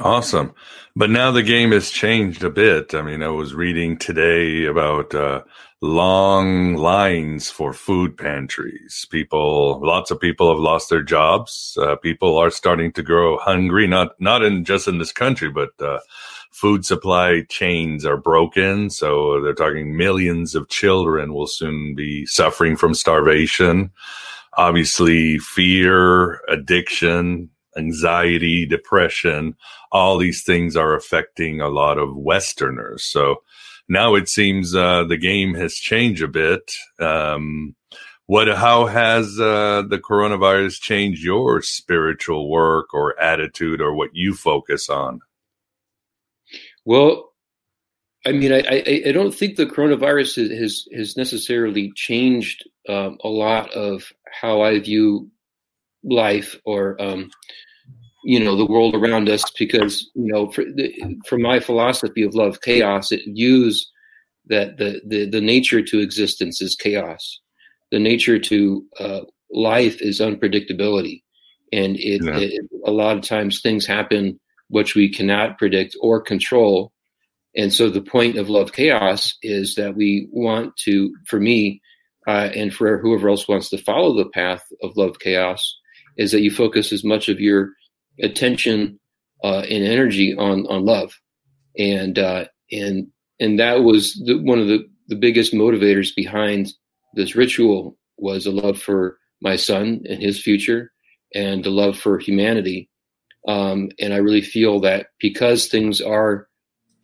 Awesome. 0.00 0.54
But 0.94 1.10
now 1.10 1.30
the 1.30 1.42
game 1.42 1.72
has 1.72 1.90
changed 1.90 2.44
a 2.44 2.50
bit. 2.50 2.94
I 2.94 3.02
mean, 3.02 3.22
I 3.22 3.28
was 3.28 3.54
reading 3.54 3.98
today 3.98 4.64
about 4.66 5.14
uh, 5.14 5.42
long 5.80 6.74
lines 6.74 7.50
for 7.50 7.72
food 7.72 8.16
pantries. 8.16 9.06
People, 9.10 9.80
lots 9.84 10.10
of 10.10 10.20
people 10.20 10.50
have 10.50 10.60
lost 10.60 10.88
their 10.90 11.02
jobs. 11.02 11.76
Uh, 11.80 11.96
people 11.96 12.36
are 12.36 12.50
starting 12.50 12.92
to 12.92 13.02
grow 13.02 13.38
hungry, 13.38 13.86
not, 13.86 14.20
not 14.20 14.42
in 14.42 14.64
just 14.64 14.88
in 14.88 14.98
this 14.98 15.12
country, 15.12 15.50
but, 15.50 15.70
uh, 15.80 15.98
food 16.50 16.84
supply 16.84 17.42
chains 17.48 18.04
are 18.04 18.16
broken. 18.16 18.90
So 18.90 19.40
they're 19.40 19.54
talking 19.54 19.96
millions 19.96 20.54
of 20.54 20.68
children 20.68 21.32
will 21.32 21.46
soon 21.46 21.94
be 21.94 22.26
suffering 22.26 22.76
from 22.76 22.94
starvation. 22.94 23.90
Obviously, 24.56 25.38
fear, 25.38 26.40
addiction, 26.48 27.50
anxiety, 27.78 28.66
depression, 28.66 29.54
all 29.92 30.18
these 30.18 30.42
things 30.42 30.76
are 30.76 30.94
affecting 30.94 31.60
a 31.60 31.68
lot 31.68 31.98
of 31.98 32.16
Westerners. 32.16 33.04
So 33.04 33.36
now 33.88 34.14
it 34.14 34.28
seems 34.28 34.74
uh, 34.74 35.04
the 35.04 35.16
game 35.16 35.54
has 35.54 35.74
changed 35.74 36.22
a 36.22 36.28
bit. 36.28 36.72
Um, 36.98 37.74
what, 38.26 38.48
how 38.48 38.86
has 38.86 39.40
uh, 39.40 39.84
the 39.88 39.98
coronavirus 39.98 40.80
changed 40.80 41.24
your 41.24 41.62
spiritual 41.62 42.50
work 42.50 42.92
or 42.92 43.18
attitude 43.18 43.80
or 43.80 43.94
what 43.94 44.10
you 44.12 44.34
focus 44.34 44.90
on? 44.90 45.20
Well, 46.84 47.32
I 48.26 48.32
mean, 48.32 48.52
I, 48.52 48.58
I, 48.58 49.02
I 49.06 49.12
don't 49.12 49.34
think 49.34 49.56
the 49.56 49.66
coronavirus 49.66 50.58
has 50.58 50.86
has 50.94 51.16
necessarily 51.16 51.92
changed 51.94 52.68
um, 52.88 53.16
a 53.24 53.28
lot 53.28 53.72
of 53.72 54.12
how 54.30 54.60
I 54.60 54.78
view 54.80 55.30
life 56.02 56.60
or 56.64 57.00
um, 57.00 57.30
you 58.28 58.38
know 58.38 58.56
the 58.56 58.66
world 58.66 58.94
around 58.94 59.28
us 59.28 59.42
because 59.58 60.10
you 60.14 60.30
know 60.32 60.50
for, 60.50 60.64
the, 60.64 61.18
for 61.26 61.38
my 61.38 61.58
philosophy 61.60 62.22
of 62.22 62.34
love 62.34 62.60
chaos 62.60 63.10
it 63.10 63.22
views 63.26 63.90
that 64.48 64.78
the, 64.78 65.00
the 65.06 65.28
the 65.28 65.40
nature 65.40 65.82
to 65.82 66.00
existence 66.00 66.60
is 66.60 66.74
chaos. 66.74 67.40
The 67.90 67.98
nature 67.98 68.38
to 68.38 68.84
uh, 68.98 69.20
life 69.50 70.00
is 70.00 70.20
unpredictability. 70.20 71.22
And 71.72 71.96
it, 71.96 72.24
yeah. 72.24 72.38
it, 72.38 72.64
a 72.86 72.90
lot 72.90 73.16
of 73.16 73.24
times 73.24 73.60
things 73.60 73.86
happen 73.86 74.40
which 74.68 74.94
we 74.94 75.10
cannot 75.10 75.58
predict 75.58 75.96
or 76.00 76.20
control. 76.20 76.92
And 77.56 77.72
so 77.72 77.88
the 77.88 78.02
point 78.02 78.36
of 78.36 78.50
love 78.50 78.72
chaos 78.72 79.34
is 79.42 79.74
that 79.76 79.96
we 79.96 80.28
want 80.30 80.76
to 80.84 81.14
for 81.26 81.40
me 81.40 81.80
uh, 82.26 82.50
and 82.54 82.74
for 82.74 82.98
whoever 82.98 83.30
else 83.30 83.48
wants 83.48 83.70
to 83.70 83.78
follow 83.78 84.14
the 84.14 84.28
path 84.28 84.62
of 84.82 84.96
love 84.96 85.18
chaos 85.18 85.78
is 86.18 86.32
that 86.32 86.42
you 86.42 86.50
focus 86.50 86.92
as 86.92 87.04
much 87.04 87.28
of 87.28 87.40
your 87.40 87.70
attention 88.20 88.98
uh, 89.42 89.62
and 89.70 89.84
energy 89.84 90.36
on 90.36 90.66
on 90.66 90.84
love, 90.84 91.18
and 91.78 92.18
uh, 92.18 92.46
and 92.70 93.08
and 93.40 93.58
that 93.58 93.82
was 93.82 94.14
the, 94.24 94.34
one 94.34 94.58
of 94.58 94.68
the 94.68 94.88
the 95.08 95.16
biggest 95.16 95.52
motivators 95.52 96.14
behind 96.14 96.72
this 97.14 97.34
ritual 97.34 97.96
was 98.18 98.46
a 98.46 98.50
love 98.50 98.80
for 98.80 99.18
my 99.40 99.56
son 99.56 100.02
and 100.08 100.22
his 100.22 100.40
future, 100.40 100.92
and 101.34 101.64
the 101.64 101.70
love 101.70 101.98
for 101.98 102.18
humanity. 102.18 102.90
Um, 103.46 103.90
and 103.98 104.12
I 104.12 104.18
really 104.18 104.42
feel 104.42 104.80
that 104.80 105.06
because 105.20 105.68
things 105.68 106.00
are 106.00 106.48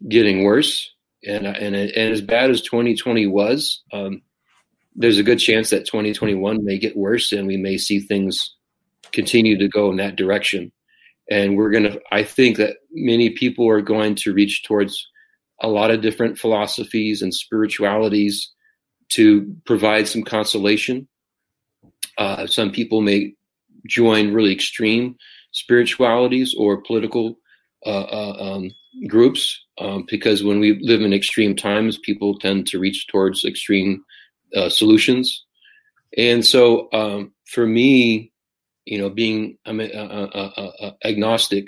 getting 0.08 0.44
worse, 0.44 0.90
and 1.26 1.46
and 1.46 1.76
and 1.76 2.12
as 2.12 2.20
bad 2.20 2.50
as 2.50 2.62
2020 2.62 3.26
was, 3.28 3.82
um, 3.92 4.22
there's 4.96 5.18
a 5.18 5.24
good 5.24 5.38
chance 5.38 5.70
that 5.70 5.86
2021 5.86 6.64
may 6.64 6.78
get 6.78 6.96
worse, 6.96 7.32
and 7.32 7.46
we 7.46 7.56
may 7.56 7.78
see 7.78 8.00
things 8.00 8.56
continue 9.12 9.56
to 9.56 9.68
go 9.68 9.90
in 9.90 9.96
that 9.96 10.16
direction 10.16 10.72
and 11.30 11.56
we're 11.56 11.70
going 11.70 11.84
to 11.84 12.00
i 12.12 12.22
think 12.22 12.56
that 12.56 12.76
many 12.92 13.30
people 13.30 13.68
are 13.68 13.80
going 13.80 14.14
to 14.14 14.32
reach 14.32 14.64
towards 14.64 15.08
a 15.60 15.68
lot 15.68 15.90
of 15.90 16.00
different 16.00 16.38
philosophies 16.38 17.22
and 17.22 17.32
spiritualities 17.32 18.52
to 19.10 19.54
provide 19.64 20.08
some 20.08 20.22
consolation. 20.22 21.08
Uh, 22.18 22.46
some 22.46 22.70
people 22.70 23.00
may 23.00 23.34
join 23.86 24.32
really 24.32 24.52
extreme 24.52 25.16
spiritualities 25.52 26.54
or 26.58 26.82
political 26.82 27.38
uh, 27.86 28.02
uh, 28.02 28.36
um, 28.40 28.70
groups 29.08 29.62
um, 29.78 30.04
because 30.08 30.42
when 30.42 30.58
we 30.58 30.78
live 30.82 31.00
in 31.00 31.12
extreme 31.12 31.54
times 31.54 31.98
people 31.98 32.38
tend 32.38 32.66
to 32.66 32.78
reach 32.78 33.06
towards 33.08 33.44
extreme 33.44 34.04
uh, 34.56 34.68
solutions. 34.68 35.44
And 36.16 36.44
so 36.44 36.88
um, 36.92 37.32
for 37.46 37.66
me 37.66 38.32
you 38.84 38.98
know, 38.98 39.10
being 39.10 39.58
a, 39.66 39.72
a, 39.72 40.96
agnostic, 41.04 41.66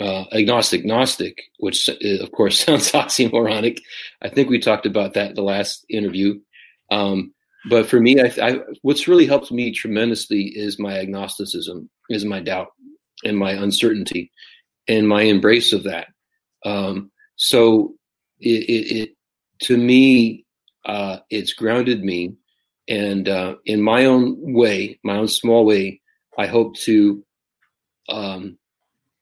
uh, 0.00 0.24
agnostic 0.32 0.84
gnostic, 0.84 1.42
which 1.58 1.88
uh, 1.88 2.22
of 2.22 2.32
course 2.32 2.58
sounds 2.64 2.92
oxymoronic. 2.92 3.80
I 4.22 4.28
think 4.28 4.48
we 4.50 4.58
talked 4.58 4.86
about 4.86 5.14
that 5.14 5.34
the 5.34 5.42
last 5.42 5.84
interview. 5.88 6.40
Um, 6.90 7.32
but 7.68 7.86
for 7.88 7.98
me, 7.98 8.20
I, 8.20 8.32
I, 8.42 8.58
what's 8.82 9.08
really 9.08 9.26
helped 9.26 9.50
me 9.50 9.72
tremendously 9.72 10.42
is 10.54 10.78
my 10.78 10.98
agnosticism, 10.98 11.88
is 12.10 12.24
my 12.24 12.40
doubt 12.40 12.68
and 13.24 13.38
my 13.38 13.52
uncertainty, 13.52 14.30
and 14.86 15.08
my 15.08 15.22
embrace 15.22 15.72
of 15.72 15.84
that. 15.84 16.08
Um, 16.66 17.10
so 17.36 17.94
it, 18.38 18.64
it, 18.68 18.96
it, 18.96 19.10
to 19.62 19.78
me, 19.78 20.44
uh, 20.84 21.18
it's 21.30 21.54
grounded 21.54 22.04
me, 22.04 22.34
and 22.86 23.28
uh, 23.28 23.54
in 23.64 23.80
my 23.80 24.04
own 24.04 24.36
way, 24.52 24.98
my 25.02 25.16
own 25.16 25.28
small 25.28 25.64
way, 25.64 26.02
I 26.38 26.46
hope 26.46 26.76
to 26.78 27.24
um, 28.08 28.58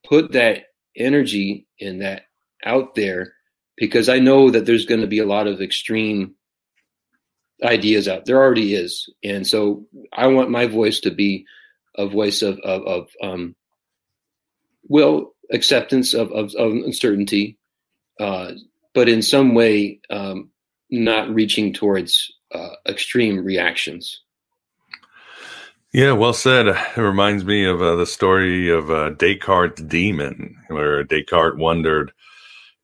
put 0.07 0.31
that 0.33 0.65
energy 0.95 1.67
in 1.79 1.99
that 1.99 2.23
out 2.65 2.95
there 2.95 3.33
because 3.75 4.09
I 4.09 4.19
know 4.19 4.49
that 4.49 4.65
there's 4.65 4.85
going 4.85 5.01
to 5.01 5.07
be 5.07 5.19
a 5.19 5.25
lot 5.25 5.47
of 5.47 5.61
extreme 5.61 6.35
ideas 7.63 8.07
out 8.07 8.25
there 8.25 8.37
already 8.37 8.75
is. 8.75 9.09
And 9.23 9.47
so 9.47 9.85
i 10.11 10.27
want 10.27 10.49
my 10.49 10.67
voice 10.67 10.99
to 11.01 11.11
be 11.11 11.45
a 11.95 12.07
voice 12.07 12.41
of 12.41 12.59
of, 12.59 12.83
of 12.83 13.09
um 13.21 13.55
well 14.83 15.33
acceptance 15.51 16.13
of 16.13 16.31
of, 16.31 16.53
of 16.55 16.71
uncertainty 16.71 17.57
uh 18.19 18.51
but 18.93 19.09
in 19.09 19.21
some 19.21 19.53
way 19.53 19.99
um 20.09 20.49
not 20.89 21.29
reaching 21.33 21.73
towards 21.73 22.31
uh, 22.53 22.75
extreme 22.87 23.43
reactions 23.43 24.21
yeah, 25.93 26.11
well 26.11 26.33
said. 26.33 26.67
It 26.67 26.97
reminds 26.97 27.45
me 27.45 27.65
of 27.65 27.81
uh, 27.81 27.95
the 27.95 28.05
story 28.05 28.69
of 28.69 28.89
uh, 28.89 29.11
Descartes' 29.11 29.81
demon, 29.81 30.57
where 30.67 31.03
Descartes 31.03 31.57
wondered 31.57 32.11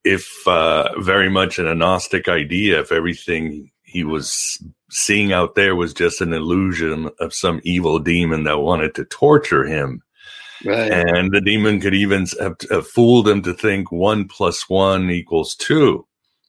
if 0.04 0.48
uh, 0.48 0.90
very 1.00 1.30
much 1.30 1.60
an 1.60 1.68
agnostic 1.68 2.28
idea, 2.30 2.80
if 2.80 2.92
everything 2.92 3.72
he 3.84 4.04
was 4.04 4.64
seeing 4.92 5.34
out 5.34 5.56
there 5.56 5.76
was 5.76 5.94
just 5.94 6.22
an 6.22 6.34
illusion 6.34 7.10
of 7.20 7.34
some 7.34 7.60
evil 7.64 8.00
demon 8.00 8.44
that 8.44 8.60
wanted 8.60 8.96
to 8.96 9.06
torture 9.06 9.66
him. 9.66 10.02
Right. 10.66 10.92
And 10.92 11.32
the 11.32 11.42
demon 11.42 11.80
could 11.80 11.96
even 11.96 12.28
have, 12.40 12.56
have 12.70 12.88
fooled 12.88 13.28
him 13.28 13.42
to 13.44 13.54
think 13.54 13.92
one 13.92 14.28
plus 14.28 14.70
one 14.70 15.10
equals 15.10 15.56
two. 15.56 16.06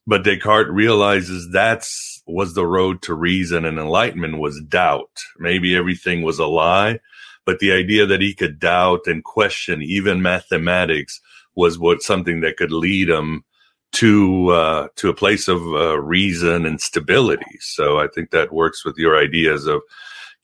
But 0.06 0.24
Descartes 0.24 0.70
realizes 0.70 1.48
that's 1.52 2.09
was 2.32 2.54
the 2.54 2.66
road 2.66 3.02
to 3.02 3.14
reason 3.14 3.64
and 3.64 3.78
enlightenment 3.78 4.38
was 4.38 4.60
doubt. 4.62 5.10
Maybe 5.38 5.76
everything 5.76 6.22
was 6.22 6.38
a 6.38 6.46
lie, 6.46 7.00
but 7.44 7.58
the 7.58 7.72
idea 7.72 8.06
that 8.06 8.20
he 8.20 8.34
could 8.34 8.58
doubt 8.58 9.06
and 9.06 9.24
question 9.24 9.82
even 9.82 10.22
mathematics 10.22 11.20
was 11.54 11.78
what 11.78 12.02
something 12.02 12.40
that 12.40 12.56
could 12.56 12.72
lead 12.72 13.08
him 13.08 13.44
to 13.92 14.50
uh, 14.50 14.88
to 14.96 15.08
a 15.08 15.14
place 15.14 15.48
of 15.48 15.60
uh, 15.62 15.98
reason 16.00 16.64
and 16.64 16.80
stability. 16.80 17.58
So 17.60 17.98
I 17.98 18.06
think 18.06 18.30
that 18.30 18.52
works 18.52 18.84
with 18.84 18.96
your 18.96 19.18
ideas 19.18 19.66
of 19.66 19.82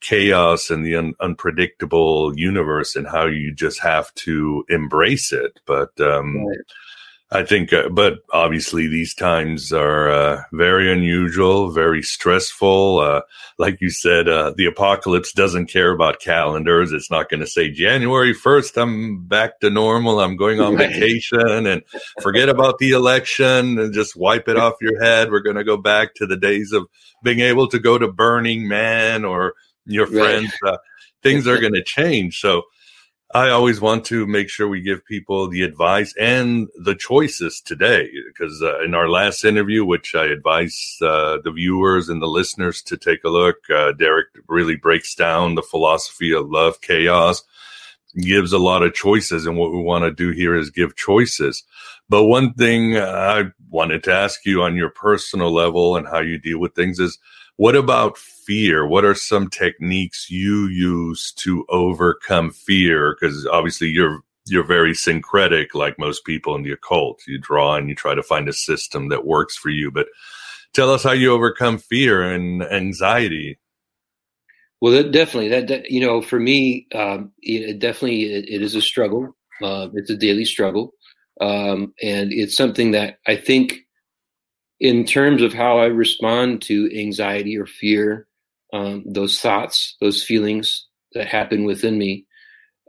chaos 0.00 0.68
and 0.68 0.84
the 0.84 0.96
un- 0.96 1.14
unpredictable 1.20 2.36
universe 2.36 2.96
and 2.96 3.06
how 3.06 3.26
you 3.26 3.54
just 3.54 3.80
have 3.80 4.12
to 4.14 4.64
embrace 4.68 5.32
it. 5.32 5.60
But 5.66 5.98
um, 6.00 6.44
right. 6.44 6.58
I 7.32 7.42
think, 7.42 7.72
uh, 7.72 7.88
but 7.88 8.18
obviously 8.32 8.86
these 8.86 9.12
times 9.12 9.72
are 9.72 10.08
uh, 10.08 10.42
very 10.52 10.92
unusual, 10.92 11.72
very 11.72 12.00
stressful. 12.00 13.00
Uh, 13.00 13.22
like 13.58 13.80
you 13.80 13.90
said, 13.90 14.28
uh, 14.28 14.52
the 14.56 14.66
apocalypse 14.66 15.32
doesn't 15.32 15.66
care 15.66 15.90
about 15.90 16.20
calendars. 16.20 16.92
It's 16.92 17.10
not 17.10 17.28
going 17.28 17.40
to 17.40 17.46
say 17.46 17.68
January 17.68 18.32
1st, 18.32 18.80
I'm 18.80 19.24
back 19.24 19.58
to 19.60 19.70
normal. 19.70 20.20
I'm 20.20 20.36
going 20.36 20.60
on 20.60 20.76
vacation 20.76 21.66
and 21.66 21.82
forget 22.22 22.48
about 22.48 22.78
the 22.78 22.90
election 22.90 23.76
and 23.80 23.92
just 23.92 24.14
wipe 24.14 24.48
it 24.48 24.56
off 24.56 24.74
your 24.80 25.02
head. 25.02 25.32
We're 25.32 25.40
going 25.40 25.56
to 25.56 25.64
go 25.64 25.76
back 25.76 26.14
to 26.16 26.26
the 26.26 26.36
days 26.36 26.70
of 26.72 26.86
being 27.24 27.40
able 27.40 27.66
to 27.68 27.80
go 27.80 27.98
to 27.98 28.06
Burning 28.06 28.68
Man 28.68 29.24
or 29.24 29.54
your 29.84 30.06
friends. 30.06 30.52
Right. 30.62 30.74
Uh, 30.74 30.78
things 31.24 31.48
are 31.48 31.58
going 31.58 31.74
to 31.74 31.82
change. 31.82 32.40
So, 32.40 32.62
I 33.34 33.50
always 33.50 33.80
want 33.80 34.04
to 34.06 34.24
make 34.26 34.48
sure 34.48 34.68
we 34.68 34.80
give 34.80 35.04
people 35.04 35.48
the 35.48 35.62
advice 35.62 36.14
and 36.18 36.68
the 36.76 36.94
choices 36.94 37.60
today, 37.60 38.08
because 38.28 38.62
uh, 38.62 38.82
in 38.82 38.94
our 38.94 39.08
last 39.08 39.44
interview, 39.44 39.84
which 39.84 40.14
I 40.14 40.26
advise 40.26 40.96
uh, 41.02 41.38
the 41.42 41.50
viewers 41.50 42.08
and 42.08 42.22
the 42.22 42.28
listeners 42.28 42.82
to 42.82 42.96
take 42.96 43.24
a 43.24 43.28
look, 43.28 43.56
uh, 43.68 43.92
Derek 43.92 44.28
really 44.46 44.76
breaks 44.76 45.14
down 45.16 45.56
the 45.56 45.62
philosophy 45.62 46.32
of 46.32 46.50
love, 46.50 46.80
chaos, 46.80 47.42
gives 48.16 48.52
a 48.52 48.58
lot 48.58 48.84
of 48.84 48.94
choices. 48.94 49.44
And 49.44 49.58
what 49.58 49.72
we 49.72 49.82
want 49.82 50.04
to 50.04 50.12
do 50.12 50.30
here 50.30 50.54
is 50.54 50.70
give 50.70 50.94
choices. 50.94 51.64
But 52.08 52.24
one 52.24 52.54
thing 52.54 52.96
I 52.96 53.50
wanted 53.68 54.04
to 54.04 54.14
ask 54.14 54.46
you 54.46 54.62
on 54.62 54.76
your 54.76 54.90
personal 54.90 55.52
level 55.52 55.96
and 55.96 56.06
how 56.06 56.20
you 56.20 56.38
deal 56.38 56.60
with 56.60 56.76
things 56.76 57.00
is 57.00 57.18
what 57.56 57.74
about 57.74 58.18
fear? 58.18 58.86
What 58.86 59.04
are 59.04 59.14
some 59.14 59.48
techniques 59.48 60.30
you 60.30 60.66
use 60.66 61.32
to 61.38 61.64
overcome 61.68 62.50
fear? 62.50 63.16
Because 63.18 63.46
obviously 63.46 63.88
you're 63.88 64.20
you're 64.48 64.64
very 64.64 64.94
syncretic, 64.94 65.74
like 65.74 65.98
most 65.98 66.24
people 66.24 66.54
in 66.54 66.62
the 66.62 66.70
occult. 66.70 67.20
You 67.26 67.38
draw 67.38 67.74
and 67.74 67.88
you 67.88 67.94
try 67.94 68.14
to 68.14 68.22
find 68.22 68.48
a 68.48 68.52
system 68.52 69.08
that 69.08 69.26
works 69.26 69.56
for 69.56 69.70
you. 69.70 69.90
But 69.90 70.06
tell 70.72 70.90
us 70.92 71.02
how 71.02 71.12
you 71.12 71.32
overcome 71.32 71.78
fear 71.78 72.22
and 72.22 72.62
anxiety. 72.62 73.58
Well, 74.80 74.92
that 74.92 75.10
definitely 75.10 75.48
that, 75.48 75.68
that, 75.68 75.90
you 75.90 76.00
know 76.00 76.20
for 76.20 76.38
me, 76.38 76.86
um, 76.94 77.32
it, 77.42 77.78
definitely 77.78 78.24
it, 78.24 78.48
it 78.48 78.62
is 78.62 78.74
a 78.74 78.82
struggle. 78.82 79.34
Uh, 79.62 79.88
it's 79.94 80.10
a 80.10 80.16
daily 80.16 80.44
struggle, 80.44 80.92
um, 81.40 81.94
and 82.02 82.30
it's 82.30 82.54
something 82.54 82.90
that 82.90 83.18
I 83.26 83.36
think 83.36 83.85
in 84.80 85.04
terms 85.04 85.42
of 85.42 85.52
how 85.52 85.78
I 85.78 85.86
respond 85.86 86.62
to 86.62 86.90
anxiety 86.96 87.56
or 87.56 87.66
fear, 87.66 88.26
um, 88.72 89.04
those 89.06 89.40
thoughts, 89.40 89.96
those 90.00 90.22
feelings 90.22 90.86
that 91.14 91.26
happen 91.26 91.64
within 91.64 91.98
me, 91.98 92.26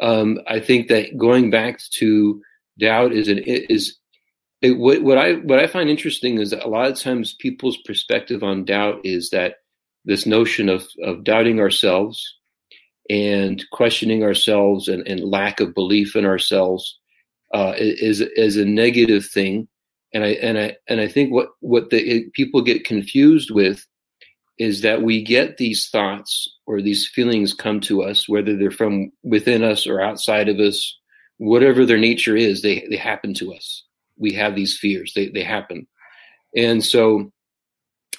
um, 0.02 0.40
I 0.48 0.60
think 0.60 0.90
that 0.90 1.18
going 1.18 1.50
back 1.50 1.80
to 2.00 2.42
doubt 2.78 3.14
is 3.14 3.28
an 3.28 3.40
is 3.40 3.98
it, 4.62 4.78
what, 4.78 5.02
what 5.02 5.18
I 5.18 5.34
what 5.34 5.60
I 5.60 5.68
find 5.68 5.90
interesting 5.90 6.40
is 6.40 6.52
that 6.52 6.66
a 6.66 6.70
lot 6.70 6.90
of 6.90 7.00
times 7.00 7.36
people's 7.40 7.78
perspective 7.86 8.44
on 8.44 8.66
doubt 8.66 9.02
is 9.04 9.30
that 9.32 9.56
this 10.06 10.26
notion 10.26 10.70
of 10.70 10.88
of 11.04 11.24
doubting 11.24 11.60
ourselves 11.60 12.36
and 13.10 13.64
questioning 13.72 14.24
ourselves 14.24 14.88
and, 14.88 15.08
and 15.08 15.22
lack 15.22 15.60
of 15.60 15.74
belief 15.74 16.16
in 16.16 16.26
ourselves 16.26 17.00
uh, 17.54 17.74
is 17.78 18.22
is 18.22 18.58
a 18.58 18.66
negative 18.66 19.26
thing 19.26 19.68
and 20.18 20.26
I 20.26 20.30
and 20.30 20.58
I 20.58 20.78
and 20.88 21.00
I 21.00 21.08
think 21.08 21.32
what 21.32 21.50
what 21.60 21.92
the 21.92 21.98
it, 21.98 22.34
people 22.34 22.64
get 22.64 22.86
confused 22.86 23.52
with 23.52 23.86
is 24.58 24.82
that 24.82 25.04
we 25.04 25.24
get 25.24 25.58
these 25.58 25.90
thoughts 25.90 26.52
or 26.66 26.82
these 26.82 27.08
feelings 27.08 27.54
come 27.54 27.80
to 27.82 28.02
us, 28.02 28.28
whether 28.28 28.58
they're 28.58 28.72
from 28.72 29.12
within 29.22 29.64
us 29.64 29.86
or 29.86 30.02
outside 30.02 30.50
of 30.50 30.58
us, 30.58 30.98
whatever 31.38 31.86
their 31.86 32.00
nature 32.00 32.36
is, 32.36 32.64
they 32.64 32.88
they 32.90 32.96
happen 32.96 33.36
to 33.36 33.54
us. 33.54 33.84
We 34.18 34.34
have 34.34 34.56
these 34.56 34.76
fears; 34.76 35.14
they 35.16 35.30
they 35.30 35.44
happen, 35.44 35.86
and 36.56 36.84
so 36.84 37.32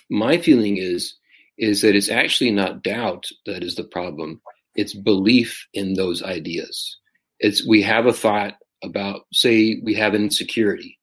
my 0.09 0.38
feeling 0.38 0.76
is 0.76 1.17
is 1.59 1.83
that 1.83 1.97
it's 1.97 2.09
actually 2.09 2.52
not 2.52 2.85
doubt 2.85 3.26
that 3.45 3.64
is 3.64 3.75
the 3.75 3.83
problem; 3.83 4.40
it's 4.76 4.95
belief 4.95 5.67
in 5.75 5.95
those 5.95 6.23
ideas. 6.23 6.97
It's 7.40 7.67
we 7.67 7.83
have 7.83 8.07
a 8.07 8.12
thought 8.12 8.55
about, 8.85 9.23
say, 9.33 9.81
we 9.83 9.95
have 9.95 10.14
insecurity 10.14 10.98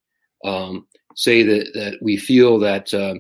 um, 0.46 0.88
say 1.16 1.44
that 1.44 1.74
that 1.74 1.98
we 2.02 2.18
feel 2.18 2.60
that 2.60 2.94
uh, 2.94 3.16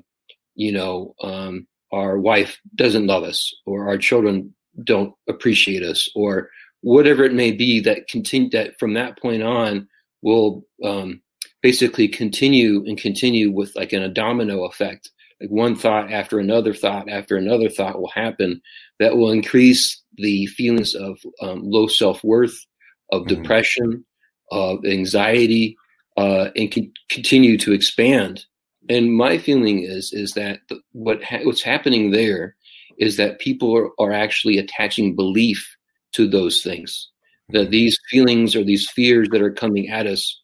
you 0.55 0.72
know 0.72 1.15
um, 1.22 1.67
our 1.91 2.17
wife 2.17 2.60
doesn't 2.75 3.08
love 3.08 3.24
us 3.24 3.53
or 3.65 3.88
our 3.88 3.98
children 3.98 4.53
don't 4.84 5.13
appreciate 5.27 5.84
us 5.84 6.10
or 6.15 6.50
whatever 6.82 7.24
it 7.24 7.34
may 7.34 7.51
be 7.51 7.79
that 7.79 8.08
continue 8.08 8.50
that 8.50 8.77
from 8.79 8.94
that 8.94 9.20
point 9.20 9.41
on 9.41 9.88
will 10.22 10.63
um, 10.84 11.22
basically 11.62 12.08
continue 12.08 12.84
and 12.86 12.98
continue 12.98 13.51
with 13.51 13.75
like 13.75 13.94
in 13.94 14.03
a 14.03 14.10
domino 14.10 14.65
effect 14.65 15.10
like 15.41 15.50
one 15.50 15.75
thought 15.75 16.12
after 16.12 16.39
another 16.39 16.74
thought 16.74 17.10
after 17.10 17.38
another 17.38 17.70
thought 17.70 18.00
will 18.00 18.12
happen 18.13 18.62
that 19.00 19.17
will 19.17 19.32
increase 19.32 20.01
the 20.17 20.46
feelings 20.48 20.96
of 20.96 21.17
um, 21.41 21.62
low 21.63 21.88
self-worth 21.88 22.65
of 23.12 23.24
mm-hmm. 23.24 23.41
depression 23.41 24.05
of 24.51 24.85
anxiety 24.85 25.75
uh, 26.18 26.50
and 26.56 26.72
can 26.72 26.92
continue 27.10 27.58
to 27.58 27.74
expand. 27.74 28.46
And 28.90 29.16
my 29.16 29.38
feeling 29.38 29.80
is 29.80 30.14
is 30.14 30.34
that 30.34 30.60
what 30.92 31.24
ha- 31.24 31.44
what's 31.44 31.64
happening 31.64 32.12
there 32.12 32.56
is 32.98 33.18
that 33.18 33.40
people 33.40 33.75
are, 33.75 33.90
are 34.00 34.14
actually 34.14 34.58
attaching 34.58 35.16
belief 35.16 35.75
to 36.14 36.28
those 36.28 36.62
things. 36.62 37.10
That 37.50 37.72
these 37.72 38.00
feelings 38.10 38.56
or 38.56 38.64
these 38.64 38.90
fears 38.90 39.30
that 39.30 39.42
are 39.42 39.51
coming 39.51 39.90
at 39.90 40.08
us 40.08 40.40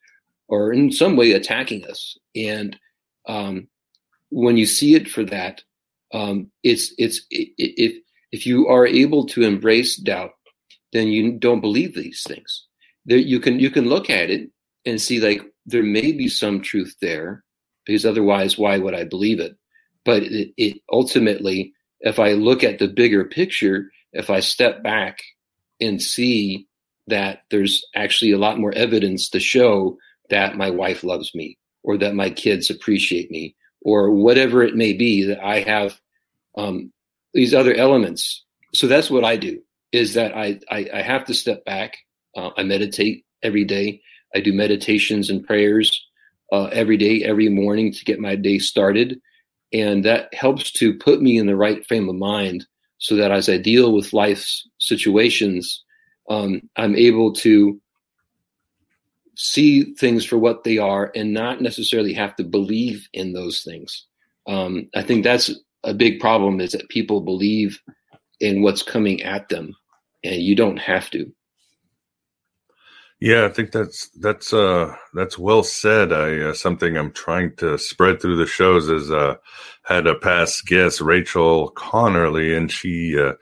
are 0.51 0.71
in 0.71 0.91
some 0.91 1.15
way 1.15 1.31
attacking 1.31 1.85
us. 1.85 2.17
And 2.35 2.77
um, 3.27 3.67
when 4.29 4.57
you 4.57 4.65
see 4.65 4.95
it 4.95 5.09
for 5.09 5.23
that, 5.25 5.63
um, 6.13 6.51
it's 6.63 6.93
it's 6.97 7.25
if 7.29 7.95
if 8.31 8.45
you 8.45 8.67
are 8.67 8.85
able 8.85 9.25
to 9.27 9.43
embrace 9.43 9.95
doubt, 9.95 10.31
then 10.93 11.07
you 11.07 11.33
don't 11.33 11.61
believe 11.61 11.95
these 11.95 12.23
things. 12.27 12.67
There, 13.05 13.17
you 13.17 13.39
can 13.39 13.59
you 13.59 13.71
can 13.71 13.87
look 13.87 14.09
at 14.09 14.29
it 14.29 14.49
and 14.85 15.01
see 15.01 15.19
like 15.19 15.41
there 15.65 15.83
may 15.83 16.11
be 16.11 16.27
some 16.27 16.61
truth 16.61 16.95
there 17.01 17.43
because 17.85 18.05
otherwise 18.05 18.57
why 18.57 18.77
would 18.77 18.95
i 18.95 19.03
believe 19.03 19.39
it? 19.39 19.55
But 20.05 20.23
it, 20.23 20.53
it, 20.57 20.81
ultimately 20.91 21.73
if 22.01 22.19
i 22.19 22.33
look 22.33 22.63
at 22.63 22.79
the 22.79 22.87
bigger 22.87 23.25
picture 23.25 23.91
if 24.13 24.29
i 24.29 24.39
step 24.39 24.83
back 24.83 25.19
and 25.79 26.01
see 26.01 26.67
that 27.07 27.43
there's 27.51 27.85
actually 27.95 28.31
a 28.31 28.37
lot 28.37 28.59
more 28.59 28.73
evidence 28.73 29.29
to 29.29 29.39
show 29.39 29.97
that 30.29 30.57
my 30.57 30.69
wife 30.69 31.03
loves 31.03 31.33
me 31.35 31.57
or 31.83 31.97
that 31.97 32.15
my 32.15 32.29
kids 32.29 32.69
appreciate 32.69 33.29
me 33.31 33.55
or 33.81 34.11
whatever 34.11 34.63
it 34.63 34.75
may 34.75 34.93
be 34.93 35.23
that 35.25 35.43
i 35.43 35.59
have 35.61 35.99
um, 36.57 36.91
these 37.33 37.53
other 37.53 37.73
elements. 37.73 38.43
So 38.73 38.87
that's 38.87 39.09
what 39.09 39.23
i 39.23 39.35
do 39.37 39.61
is 39.91 40.13
that 40.15 40.35
i 40.35 40.59
i, 40.69 40.89
I 40.93 41.01
have 41.01 41.25
to 41.25 41.33
step 41.33 41.65
back 41.65 41.97
uh, 42.35 42.51
i 42.57 42.63
meditate 42.63 43.25
every 43.43 43.65
day 43.65 44.01
I 44.35 44.39
do 44.39 44.53
meditations 44.53 45.29
and 45.29 45.45
prayers 45.45 46.05
uh, 46.51 46.65
every 46.65 46.97
day, 46.97 47.23
every 47.23 47.49
morning 47.49 47.91
to 47.93 48.05
get 48.05 48.19
my 48.19 48.35
day 48.35 48.59
started. 48.59 49.19
And 49.73 50.03
that 50.05 50.33
helps 50.33 50.71
to 50.73 50.97
put 50.97 51.21
me 51.21 51.37
in 51.37 51.47
the 51.47 51.55
right 51.55 51.85
frame 51.87 52.09
of 52.09 52.15
mind 52.15 52.65
so 52.97 53.15
that 53.15 53.31
as 53.31 53.49
I 53.49 53.57
deal 53.57 53.93
with 53.93 54.13
life's 54.13 54.67
situations, 54.79 55.83
um, 56.29 56.61
I'm 56.75 56.95
able 56.95 57.33
to 57.33 57.79
see 59.35 59.93
things 59.95 60.25
for 60.25 60.37
what 60.37 60.63
they 60.63 60.77
are 60.77 61.11
and 61.15 61.33
not 61.33 61.61
necessarily 61.61 62.13
have 62.13 62.35
to 62.35 62.43
believe 62.43 63.07
in 63.13 63.33
those 63.33 63.63
things. 63.63 64.05
Um, 64.47 64.89
I 64.93 65.01
think 65.01 65.23
that's 65.23 65.51
a 65.83 65.93
big 65.93 66.19
problem 66.19 66.59
is 66.59 66.73
that 66.73 66.89
people 66.89 67.21
believe 67.21 67.79
in 68.39 68.61
what's 68.61 68.83
coming 68.83 69.21
at 69.23 69.49
them 69.49 69.75
and 70.23 70.41
you 70.41 70.55
don't 70.55 70.77
have 70.77 71.09
to. 71.11 71.31
Yeah, 73.21 73.45
I 73.45 73.49
think 73.49 73.71
that's 73.71 74.09
that's 74.19 74.51
uh 74.51 74.95
that's 75.13 75.37
well 75.37 75.61
said. 75.63 76.11
I 76.11 76.39
uh, 76.39 76.53
something 76.55 76.97
I'm 76.97 77.11
trying 77.11 77.55
to 77.57 77.77
spread 77.77 78.19
through 78.19 78.37
the 78.37 78.47
shows 78.47 78.89
is 78.89 79.11
uh 79.11 79.35
had 79.83 80.07
a 80.07 80.15
past 80.15 80.65
guest 80.65 81.01
Rachel 81.01 81.71
Connerly 81.73 82.57
and 82.57 82.71
she 82.71 83.19
uh 83.19 83.33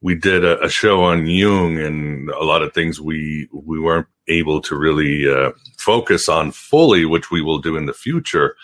we 0.00 0.16
did 0.16 0.44
a, 0.44 0.60
a 0.64 0.68
show 0.68 1.04
on 1.04 1.26
Jung 1.28 1.78
and 1.78 2.28
a 2.30 2.42
lot 2.44 2.62
of 2.62 2.74
things 2.74 3.00
we 3.00 3.48
we 3.52 3.78
weren't 3.78 4.08
able 4.26 4.60
to 4.62 4.76
really 4.76 5.30
uh 5.30 5.52
focus 5.78 6.28
on 6.28 6.50
fully 6.50 7.04
which 7.04 7.30
we 7.30 7.40
will 7.40 7.60
do 7.60 7.76
in 7.76 7.86
the 7.86 7.94
future. 7.94 8.56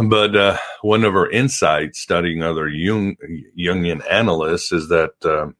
But 0.00 0.34
uh 0.34 0.58
one 0.82 1.04
of 1.04 1.14
our 1.14 1.30
insights 1.30 2.00
studying 2.00 2.42
other 2.42 2.68
Jung 2.68 3.16
Jungian 3.56 4.02
analysts 4.10 4.72
is 4.72 4.88
that 4.88 5.12
uh, 5.24 5.52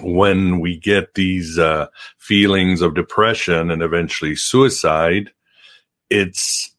when 0.00 0.60
we 0.60 0.78
get 0.78 1.14
these 1.14 1.58
uh, 1.58 1.86
feelings 2.18 2.80
of 2.80 2.94
depression 2.94 3.70
and 3.70 3.82
eventually 3.82 4.34
suicide, 4.34 5.30
it's 6.10 6.74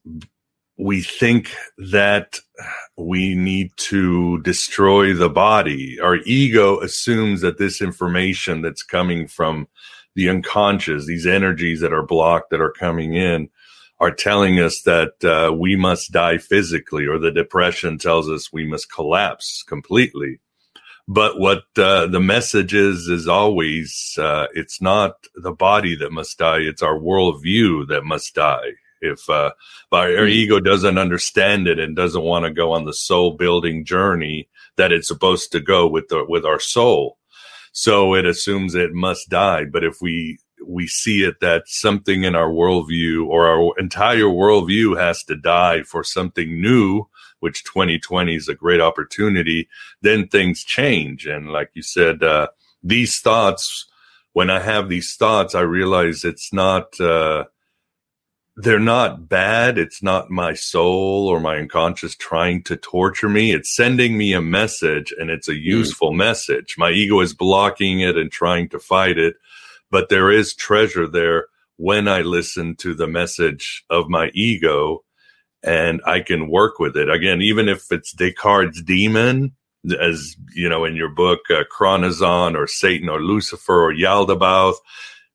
we 0.76 1.02
think 1.02 1.54
that 1.78 2.38
we 2.96 3.34
need 3.34 3.70
to 3.76 4.40
destroy 4.42 5.14
the 5.14 5.28
body. 5.28 6.00
Our 6.00 6.16
ego 6.26 6.80
assumes 6.80 7.40
that 7.42 7.58
this 7.58 7.80
information 7.80 8.62
that's 8.62 8.82
coming 8.82 9.28
from 9.28 9.68
the 10.16 10.28
unconscious, 10.28 11.06
these 11.06 11.26
energies 11.26 11.80
that 11.80 11.92
are 11.92 12.02
blocked 12.02 12.50
that 12.50 12.60
are 12.60 12.72
coming 12.72 13.14
in, 13.14 13.48
are 14.00 14.10
telling 14.10 14.58
us 14.58 14.82
that 14.82 15.24
uh, 15.24 15.52
we 15.52 15.76
must 15.76 16.12
die 16.12 16.38
physically, 16.38 17.06
or 17.06 17.18
the 17.18 17.30
depression 17.30 17.96
tells 17.96 18.28
us 18.28 18.52
we 18.52 18.66
must 18.66 18.92
collapse 18.92 19.62
completely. 19.66 20.40
But 21.06 21.38
what 21.38 21.64
uh, 21.76 22.06
the 22.06 22.20
message 22.20 22.72
is 22.72 23.08
is 23.08 23.28
always 23.28 24.16
uh, 24.18 24.46
it's 24.54 24.80
not 24.80 25.16
the 25.34 25.52
body 25.52 25.94
that 25.96 26.12
must 26.12 26.38
die; 26.38 26.60
it's 26.60 26.82
our 26.82 26.98
worldview 26.98 27.88
that 27.88 28.04
must 28.04 28.34
die. 28.34 28.70
If 29.02 29.28
uh, 29.28 29.52
our, 29.92 30.16
our 30.16 30.24
hmm. 30.24 30.32
ego 30.32 30.60
doesn't 30.60 30.96
understand 30.96 31.68
it 31.68 31.78
and 31.78 31.94
doesn't 31.94 32.22
want 32.22 32.46
to 32.46 32.50
go 32.50 32.72
on 32.72 32.86
the 32.86 32.94
soul 32.94 33.32
building 33.32 33.84
journey 33.84 34.48
that 34.76 34.92
it's 34.92 35.08
supposed 35.08 35.52
to 35.52 35.60
go 35.60 35.86
with 35.86 36.08
the 36.08 36.24
with 36.26 36.46
our 36.46 36.58
soul, 36.58 37.18
so 37.72 38.14
it 38.14 38.24
assumes 38.24 38.74
it 38.74 38.94
must 38.94 39.28
die. 39.28 39.66
But 39.66 39.84
if 39.84 40.00
we 40.00 40.38
we 40.66 40.86
see 40.86 41.22
it 41.22 41.40
that 41.40 41.68
something 41.68 42.24
in 42.24 42.34
our 42.34 42.48
worldview 42.48 43.26
or 43.26 43.46
our 43.46 43.78
entire 43.78 44.24
worldview 44.24 44.98
has 44.98 45.22
to 45.24 45.36
die 45.36 45.82
for 45.82 46.02
something 46.02 46.62
new, 46.62 47.06
which 47.44 47.62
2020 47.64 48.34
is 48.34 48.48
a 48.48 48.54
great 48.54 48.80
opportunity, 48.80 49.68
then 50.00 50.26
things 50.26 50.64
change. 50.64 51.26
And 51.26 51.50
like 51.50 51.68
you 51.74 51.82
said, 51.82 52.22
uh, 52.22 52.48
these 52.82 53.20
thoughts, 53.20 53.84
when 54.32 54.48
I 54.48 54.60
have 54.60 54.88
these 54.88 55.14
thoughts, 55.14 55.54
I 55.54 55.60
realize 55.60 56.24
it's 56.24 56.54
not, 56.54 56.98
uh, 56.98 57.44
they're 58.56 58.78
not 58.78 59.28
bad. 59.28 59.76
It's 59.76 60.02
not 60.02 60.30
my 60.30 60.54
soul 60.54 61.28
or 61.28 61.38
my 61.38 61.58
unconscious 61.58 62.16
trying 62.16 62.62
to 62.62 62.78
torture 62.78 63.28
me. 63.28 63.52
It's 63.52 63.76
sending 63.76 64.16
me 64.16 64.32
a 64.32 64.40
message 64.40 65.12
and 65.18 65.28
it's 65.28 65.50
a 65.50 65.52
hmm. 65.52 65.68
useful 65.78 66.12
mm. 66.12 66.16
message. 66.16 66.76
My 66.78 66.92
ego 66.92 67.20
is 67.20 67.34
blocking 67.34 68.00
it 68.00 68.16
and 68.16 68.32
trying 68.32 68.70
to 68.70 68.78
fight 68.78 69.18
it, 69.18 69.34
but 69.90 70.08
there 70.08 70.30
is 70.30 70.54
treasure 70.54 71.06
there 71.06 71.48
when 71.76 72.08
I 72.08 72.22
listen 72.22 72.74
to 72.76 72.94
the 72.94 73.06
message 73.06 73.84
of 73.90 74.08
my 74.08 74.30
ego 74.32 75.04
and 75.64 76.02
I 76.06 76.20
can 76.20 76.48
work 76.48 76.78
with 76.78 76.96
it. 76.96 77.08
Again, 77.08 77.40
even 77.40 77.68
if 77.68 77.90
it's 77.90 78.12
Descartes' 78.12 78.82
demon, 78.82 79.52
as 80.00 80.36
you 80.54 80.68
know, 80.68 80.84
in 80.84 80.96
your 80.96 81.08
book, 81.08 81.40
uh, 81.50 81.64
or 81.80 82.66
Satan 82.66 83.08
or 83.08 83.20
Lucifer 83.20 83.84
or 83.84 83.92
Yaldabaoth, 83.92 84.76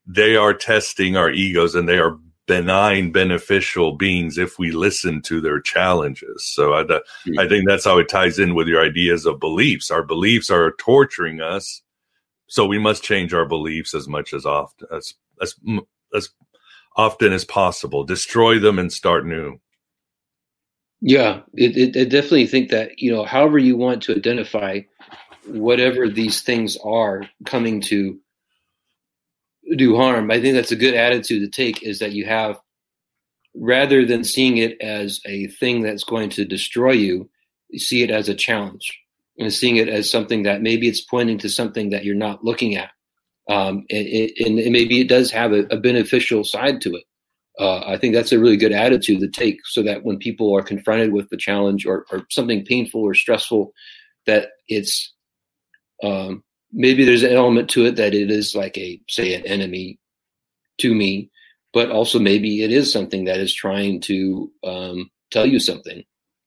they 0.06 0.36
are 0.36 0.54
testing 0.54 1.16
our 1.16 1.30
egos 1.30 1.74
and 1.74 1.88
they 1.88 1.98
are 1.98 2.18
benign, 2.46 3.12
beneficial 3.12 3.92
beings 3.92 4.36
if 4.36 4.58
we 4.58 4.72
listen 4.72 5.22
to 5.22 5.40
their 5.40 5.60
challenges. 5.60 6.44
So 6.44 6.74
I, 6.74 6.82
mm-hmm. 6.82 7.38
I 7.38 7.46
think 7.48 7.68
that's 7.68 7.84
how 7.84 7.98
it 7.98 8.08
ties 8.08 8.40
in 8.40 8.56
with 8.56 8.66
your 8.66 8.84
ideas 8.84 9.24
of 9.24 9.38
beliefs. 9.38 9.90
Our 9.90 10.02
beliefs 10.02 10.50
are 10.50 10.72
torturing 10.72 11.40
us, 11.40 11.82
so 12.48 12.66
we 12.66 12.78
must 12.78 13.04
change 13.04 13.32
our 13.32 13.46
beliefs 13.46 13.94
as 13.94 14.08
much 14.08 14.34
as 14.34 14.44
often 14.46 14.88
as 14.92 15.14
as 15.40 15.54
as 16.14 16.30
often 16.96 17.32
as 17.32 17.44
possible. 17.44 18.02
Destroy 18.02 18.58
them 18.58 18.80
and 18.80 18.92
start 18.92 19.24
new. 19.24 19.60
Yeah, 21.00 21.40
it, 21.54 21.76
it, 21.76 22.00
I 22.00 22.04
definitely 22.04 22.46
think 22.46 22.70
that 22.70 22.98
you 22.98 23.10
know, 23.10 23.24
however 23.24 23.58
you 23.58 23.76
want 23.76 24.02
to 24.04 24.14
identify 24.14 24.80
whatever 25.46 26.08
these 26.08 26.42
things 26.42 26.76
are 26.84 27.28
coming 27.46 27.80
to 27.80 28.18
do 29.76 29.96
harm. 29.96 30.30
I 30.30 30.40
think 30.40 30.54
that's 30.54 30.72
a 30.72 30.76
good 30.76 30.94
attitude 30.94 31.42
to 31.42 31.48
take 31.48 31.82
is 31.82 32.00
that 32.00 32.12
you 32.12 32.26
have 32.26 32.60
rather 33.54 34.04
than 34.04 34.24
seeing 34.24 34.58
it 34.58 34.80
as 34.80 35.20
a 35.26 35.46
thing 35.46 35.82
that's 35.82 36.04
going 36.04 36.30
to 36.30 36.44
destroy 36.44 36.92
you, 36.92 37.28
you 37.68 37.78
see 37.78 38.02
it 38.02 38.10
as 38.10 38.28
a 38.28 38.34
challenge 38.34 38.98
and 39.38 39.52
seeing 39.52 39.76
it 39.76 39.88
as 39.88 40.10
something 40.10 40.42
that 40.44 40.62
maybe 40.62 40.88
it's 40.88 41.00
pointing 41.00 41.38
to 41.38 41.48
something 41.48 41.90
that 41.90 42.04
you're 42.04 42.14
not 42.14 42.44
looking 42.44 42.76
at. 42.76 42.90
Um, 43.48 43.84
and, 43.90 44.30
and, 44.38 44.72
maybe 44.72 45.00
it 45.00 45.08
does 45.08 45.30
have 45.32 45.52
a, 45.52 45.64
a 45.70 45.76
beneficial 45.76 46.44
side 46.44 46.80
to 46.82 46.94
it. 46.94 47.04
Uh, 47.58 47.80
I 47.80 47.98
think 47.98 48.14
that's 48.14 48.32
a 48.32 48.38
really 48.38 48.56
good 48.56 48.72
attitude 48.72 49.20
to 49.20 49.28
take 49.28 49.58
so 49.66 49.82
that 49.82 50.04
when 50.04 50.18
people 50.18 50.56
are 50.56 50.62
confronted 50.62 51.12
with 51.12 51.28
the 51.28 51.36
challenge 51.36 51.84
or, 51.84 52.06
or 52.10 52.26
something 52.30 52.64
painful 52.64 53.02
or 53.02 53.14
stressful, 53.14 53.72
that 54.26 54.50
it's 54.68 55.12
um, 56.02 56.42
maybe 56.72 57.04
there's 57.04 57.22
an 57.22 57.32
element 57.32 57.68
to 57.70 57.84
it 57.86 57.96
that 57.96 58.14
it 58.14 58.30
is 58.30 58.54
like 58.54 58.76
a 58.78 59.00
say 59.08 59.34
an 59.34 59.44
enemy 59.46 59.98
to 60.78 60.94
me 60.94 61.30
but 61.72 61.90
also 61.90 62.18
maybe 62.18 62.64
it 62.64 62.72
is 62.72 62.92
something 62.92 63.24
that 63.26 63.38
is 63.38 63.54
trying 63.54 64.00
to 64.00 64.50
um, 64.64 65.08
tell 65.30 65.46
you 65.46 65.60
something. 65.60 66.02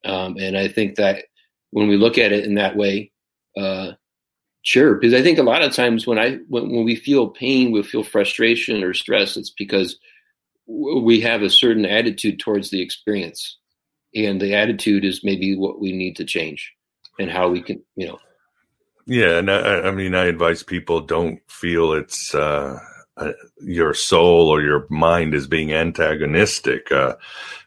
Um, 0.06 0.36
and 0.38 0.58
i 0.58 0.68
think 0.68 0.96
that 0.96 1.26
when 1.72 1.88
we 1.88 1.96
look 1.96 2.18
at 2.18 2.34
it 2.34 2.44
in 2.46 2.56
that 2.56 2.76
way 2.76 3.12
uh, 3.58 3.94
sure 4.64 4.96
because 4.96 5.14
i 5.14 5.22
think 5.22 5.40
a 5.40 5.44
lot 5.44 5.62
of 5.62 5.74
times 5.74 6.06
when 6.06 6.20
i 6.20 6.36
when, 6.50 6.70
when 6.70 6.84
we 6.84 6.96
feel 6.98 7.30
pain 7.30 7.72
we 7.72 7.84
feel 7.84 8.04
frustration 8.04 8.84
or 8.84 8.94
stress 8.94 9.38
it's 9.38 9.50
because 9.52 9.98
we 10.68 11.20
have 11.22 11.42
a 11.42 11.50
certain 11.50 11.86
attitude 11.86 12.40
towards 12.40 12.70
the 12.70 12.82
experience 12.82 13.58
and 14.16 14.40
the 14.40 14.54
attitude 14.54 15.04
is 15.04 15.24
maybe 15.24 15.58
what 15.58 15.82
we 15.82 15.92
need 15.92 16.16
to 16.16 16.24
change 16.24 16.72
and 17.20 17.30
how 17.30 17.50
we 17.50 17.62
can 17.62 17.82
you 17.96 18.08
know 18.08 18.20
yeah, 19.06 19.38
and 19.38 19.52
I, 19.52 19.82
I, 19.82 19.92
mean, 19.92 20.16
I 20.16 20.26
advise 20.26 20.64
people 20.64 21.02
don't 21.02 21.40
feel 21.50 21.92
it's 21.92 22.34
uh, 22.34 22.80
uh, 23.18 23.32
your 23.62 23.94
soul 23.94 24.48
or 24.48 24.62
your 24.62 24.88
mind 24.90 25.34
is 25.34 25.46
being 25.46 25.74
antagonistic. 25.74 26.90
Uh, 26.92 27.16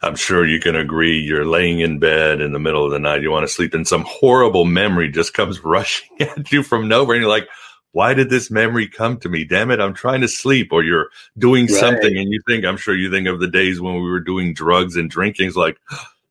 I'm 0.02 0.16
sure 0.16 0.46
you 0.46 0.60
can 0.60 0.76
agree. 0.76 1.18
You're 1.18 1.44
laying 1.44 1.80
in 1.80 1.98
bed 1.98 2.40
in 2.40 2.52
the 2.52 2.58
middle 2.58 2.84
of 2.84 2.90
the 2.90 2.98
night, 2.98 3.20
you 3.20 3.30
want 3.30 3.46
to 3.46 3.52
sleep, 3.52 3.74
and 3.74 3.86
some 3.86 4.04
horrible 4.08 4.64
memory 4.64 5.10
just 5.10 5.34
comes 5.34 5.60
rushing 5.64 6.08
at 6.20 6.50
you 6.50 6.62
from 6.62 6.88
nowhere, 6.88 7.16
and 7.16 7.22
you're 7.22 7.30
like, 7.30 7.48
"Why 7.96 8.14
did 8.14 8.28
this 8.28 8.50
memory 8.50 8.88
come 8.88 9.18
to 9.20 9.28
me? 9.28 9.44
Damn 9.44 9.70
it, 9.70 9.80
I'm 9.80 9.94
trying 9.94 10.20
to 10.20 10.28
sleep." 10.28 10.68
Or 10.72 10.82
you're 10.82 11.08
doing 11.38 11.66
right. 11.66 11.80
something, 11.80 12.16
and 12.16 12.30
you 12.32 12.40
think, 12.46 12.64
I'm 12.64 12.76
sure 12.76 12.94
you 12.94 13.10
think 13.10 13.26
of 13.26 13.40
the 13.40 13.48
days 13.48 13.80
when 13.80 13.94
we 13.94 14.10
were 14.10 14.20
doing 14.20 14.54
drugs 14.54 14.96
and 14.96 15.10
drinking. 15.10 15.48
It's 15.48 15.56
like 15.56 15.78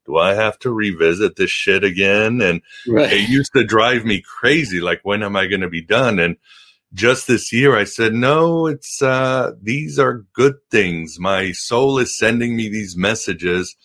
do 0.06 0.18
I 0.18 0.34
have 0.34 0.58
to 0.60 0.72
revisit 0.72 1.36
this 1.36 1.50
shit 1.50 1.84
again? 1.84 2.42
And 2.42 2.62
right. 2.88 3.12
it 3.12 3.30
used 3.30 3.54
to 3.54 3.64
drive 3.64 4.06
me 4.06 4.22
crazy. 4.22 4.80
Like, 4.80 5.02
when 5.04 5.24
am 5.24 5.36
I 5.36 5.48
going 5.48 5.62
to 5.62 5.70
be 5.70 5.82
done? 5.82 6.20
And 6.20 6.38
just 6.94 7.28
this 7.28 7.52
year, 7.52 7.76
I 7.76 7.84
said, 7.84 8.14
no, 8.14 8.68
it's, 8.68 9.02
uh, 9.02 9.54
these 9.62 10.00
are 10.00 10.26
good 10.34 10.56
things. 10.70 11.20
My 11.20 11.52
soul 11.52 11.98
is 11.98 12.18
sending 12.18 12.56
me 12.56 12.70
these 12.70 12.96
messages 12.96 13.76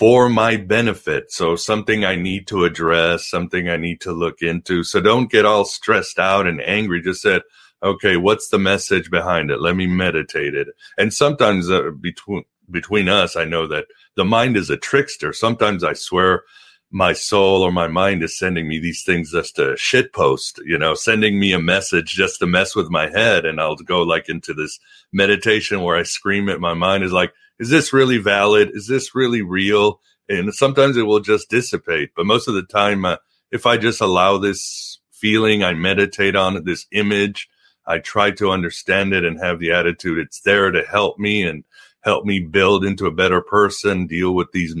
for 0.00 0.30
my 0.30 0.56
benefit. 0.56 1.30
So 1.30 1.56
something 1.56 2.06
I 2.06 2.14
need 2.14 2.46
to 2.46 2.64
address, 2.64 3.28
something 3.28 3.68
I 3.68 3.76
need 3.76 4.00
to 4.00 4.12
look 4.12 4.40
into. 4.40 4.82
So 4.82 4.98
don't 4.98 5.30
get 5.30 5.44
all 5.44 5.66
stressed 5.66 6.18
out 6.18 6.46
and 6.46 6.58
angry. 6.62 7.02
Just 7.02 7.20
said, 7.20 7.42
okay, 7.82 8.16
what's 8.16 8.48
the 8.48 8.58
message 8.58 9.10
behind 9.10 9.50
it? 9.50 9.60
Let 9.60 9.76
me 9.76 9.86
meditate 9.86 10.54
it. 10.54 10.68
And 10.96 11.12
sometimes 11.12 11.70
uh, 11.70 11.90
between, 12.00 12.44
between 12.70 13.10
us, 13.10 13.36
I 13.36 13.44
know 13.44 13.66
that 13.66 13.88
the 14.16 14.24
mind 14.24 14.56
is 14.56 14.70
a 14.70 14.78
trickster. 14.78 15.34
Sometimes 15.34 15.84
I 15.84 15.92
swear 15.92 16.44
my 16.90 17.12
soul 17.12 17.60
or 17.60 17.70
my 17.70 17.86
mind 17.86 18.22
is 18.22 18.38
sending 18.38 18.68
me 18.68 18.78
these 18.78 19.04
things 19.04 19.32
just 19.32 19.56
to 19.56 19.76
shit 19.76 20.14
post, 20.14 20.62
you 20.64 20.78
know, 20.78 20.94
sending 20.94 21.38
me 21.38 21.52
a 21.52 21.60
message 21.60 22.14
just 22.14 22.38
to 22.38 22.46
mess 22.46 22.74
with 22.74 22.88
my 22.88 23.10
head. 23.10 23.44
And 23.44 23.60
I'll 23.60 23.76
go 23.76 24.00
like 24.00 24.30
into 24.30 24.54
this 24.54 24.80
meditation 25.12 25.82
where 25.82 25.98
I 25.98 26.04
scream 26.04 26.48
at 26.48 26.58
my 26.58 26.72
mind 26.72 27.04
is 27.04 27.12
like, 27.12 27.34
is 27.60 27.68
this 27.68 27.92
really 27.92 28.18
valid? 28.18 28.70
Is 28.72 28.88
this 28.88 29.14
really 29.14 29.42
real? 29.42 30.00
And 30.28 30.52
sometimes 30.54 30.96
it 30.96 31.02
will 31.02 31.20
just 31.20 31.50
dissipate. 31.50 32.10
But 32.16 32.26
most 32.26 32.48
of 32.48 32.54
the 32.54 32.62
time, 32.62 33.04
uh, 33.04 33.16
if 33.52 33.66
I 33.66 33.76
just 33.76 34.00
allow 34.00 34.38
this 34.38 34.98
feeling, 35.12 35.62
I 35.62 35.74
meditate 35.74 36.34
on 36.34 36.56
it, 36.56 36.64
this 36.64 36.86
image, 36.90 37.48
I 37.86 37.98
try 37.98 38.30
to 38.32 38.50
understand 38.50 39.12
it 39.12 39.24
and 39.24 39.38
have 39.40 39.58
the 39.58 39.72
attitude 39.72 40.18
it's 40.18 40.40
there 40.40 40.70
to 40.70 40.82
help 40.82 41.18
me 41.18 41.42
and 41.42 41.64
help 42.00 42.24
me 42.24 42.40
build 42.40 42.84
into 42.84 43.06
a 43.06 43.12
better 43.12 43.42
person, 43.42 44.06
deal 44.06 44.34
with 44.34 44.52
these 44.52 44.74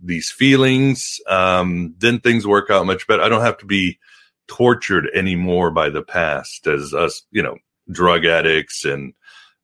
these 0.00 0.30
feelings. 0.30 1.20
Um, 1.28 1.94
then 1.98 2.20
things 2.20 2.46
work 2.46 2.70
out 2.70 2.86
much 2.86 3.06
better. 3.06 3.22
I 3.22 3.28
don't 3.28 3.44
have 3.44 3.58
to 3.58 3.66
be 3.66 3.98
tortured 4.46 5.08
anymore 5.14 5.70
by 5.70 5.90
the 5.90 6.02
past 6.02 6.66
as 6.66 6.92
us, 6.92 7.22
you 7.30 7.42
know, 7.42 7.56
drug 7.90 8.26
addicts 8.26 8.84
and 8.84 9.14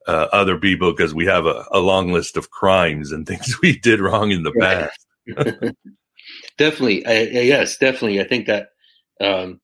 uh, 0.08 0.28
other 0.32 0.56
people 0.56 0.90
because 0.90 1.14
we 1.14 1.26
have 1.26 1.44
a, 1.44 1.66
a, 1.70 1.78
long 1.78 2.10
list 2.10 2.38
of 2.38 2.50
crimes 2.50 3.12
and 3.12 3.26
things 3.28 3.60
we 3.60 3.78
did 3.78 4.00
wrong 4.00 4.30
in 4.30 4.42
the 4.42 4.52
right. 4.52 4.88
past. 5.26 5.74
definitely, 6.58 7.06
I, 7.06 7.22
yes, 7.22 7.76
definitely. 7.76 8.20
I 8.20 8.26
think 8.26 8.46
that 8.46 8.70
um, 9.20 9.60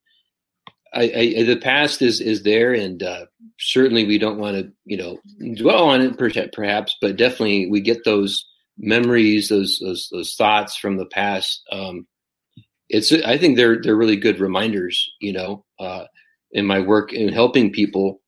I, 0.92 1.34
I, 1.38 1.42
the 1.44 1.58
past 1.60 2.02
is 2.02 2.20
is 2.20 2.42
there, 2.42 2.74
and 2.74 3.02
uh, 3.02 3.26
certainly 3.58 4.04
we 4.04 4.18
don't 4.18 4.38
want 4.38 4.56
to 4.56 4.70
you 4.84 4.98
know 4.98 5.18
dwell 5.54 5.84
on 5.84 6.02
it 6.02 6.52
perhaps, 6.52 6.96
but 7.00 7.16
definitely 7.16 7.68
we 7.70 7.80
get 7.80 8.04
those 8.04 8.44
memories, 8.76 9.48
those 9.48 9.78
those, 9.82 10.08
those 10.12 10.34
thoughts 10.34 10.76
from 10.76 10.98
the 10.98 11.06
past. 11.06 11.62
Um, 11.72 12.06
it's 12.90 13.12
I 13.12 13.38
think 13.38 13.56
they're 13.56 13.80
they're 13.80 13.96
really 13.96 14.16
good 14.16 14.40
reminders. 14.40 15.10
You 15.20 15.32
know, 15.32 15.64
uh, 15.80 16.04
in 16.52 16.66
my 16.66 16.80
work 16.80 17.14
in 17.14 17.32
helping 17.32 17.72
people, 17.72 18.20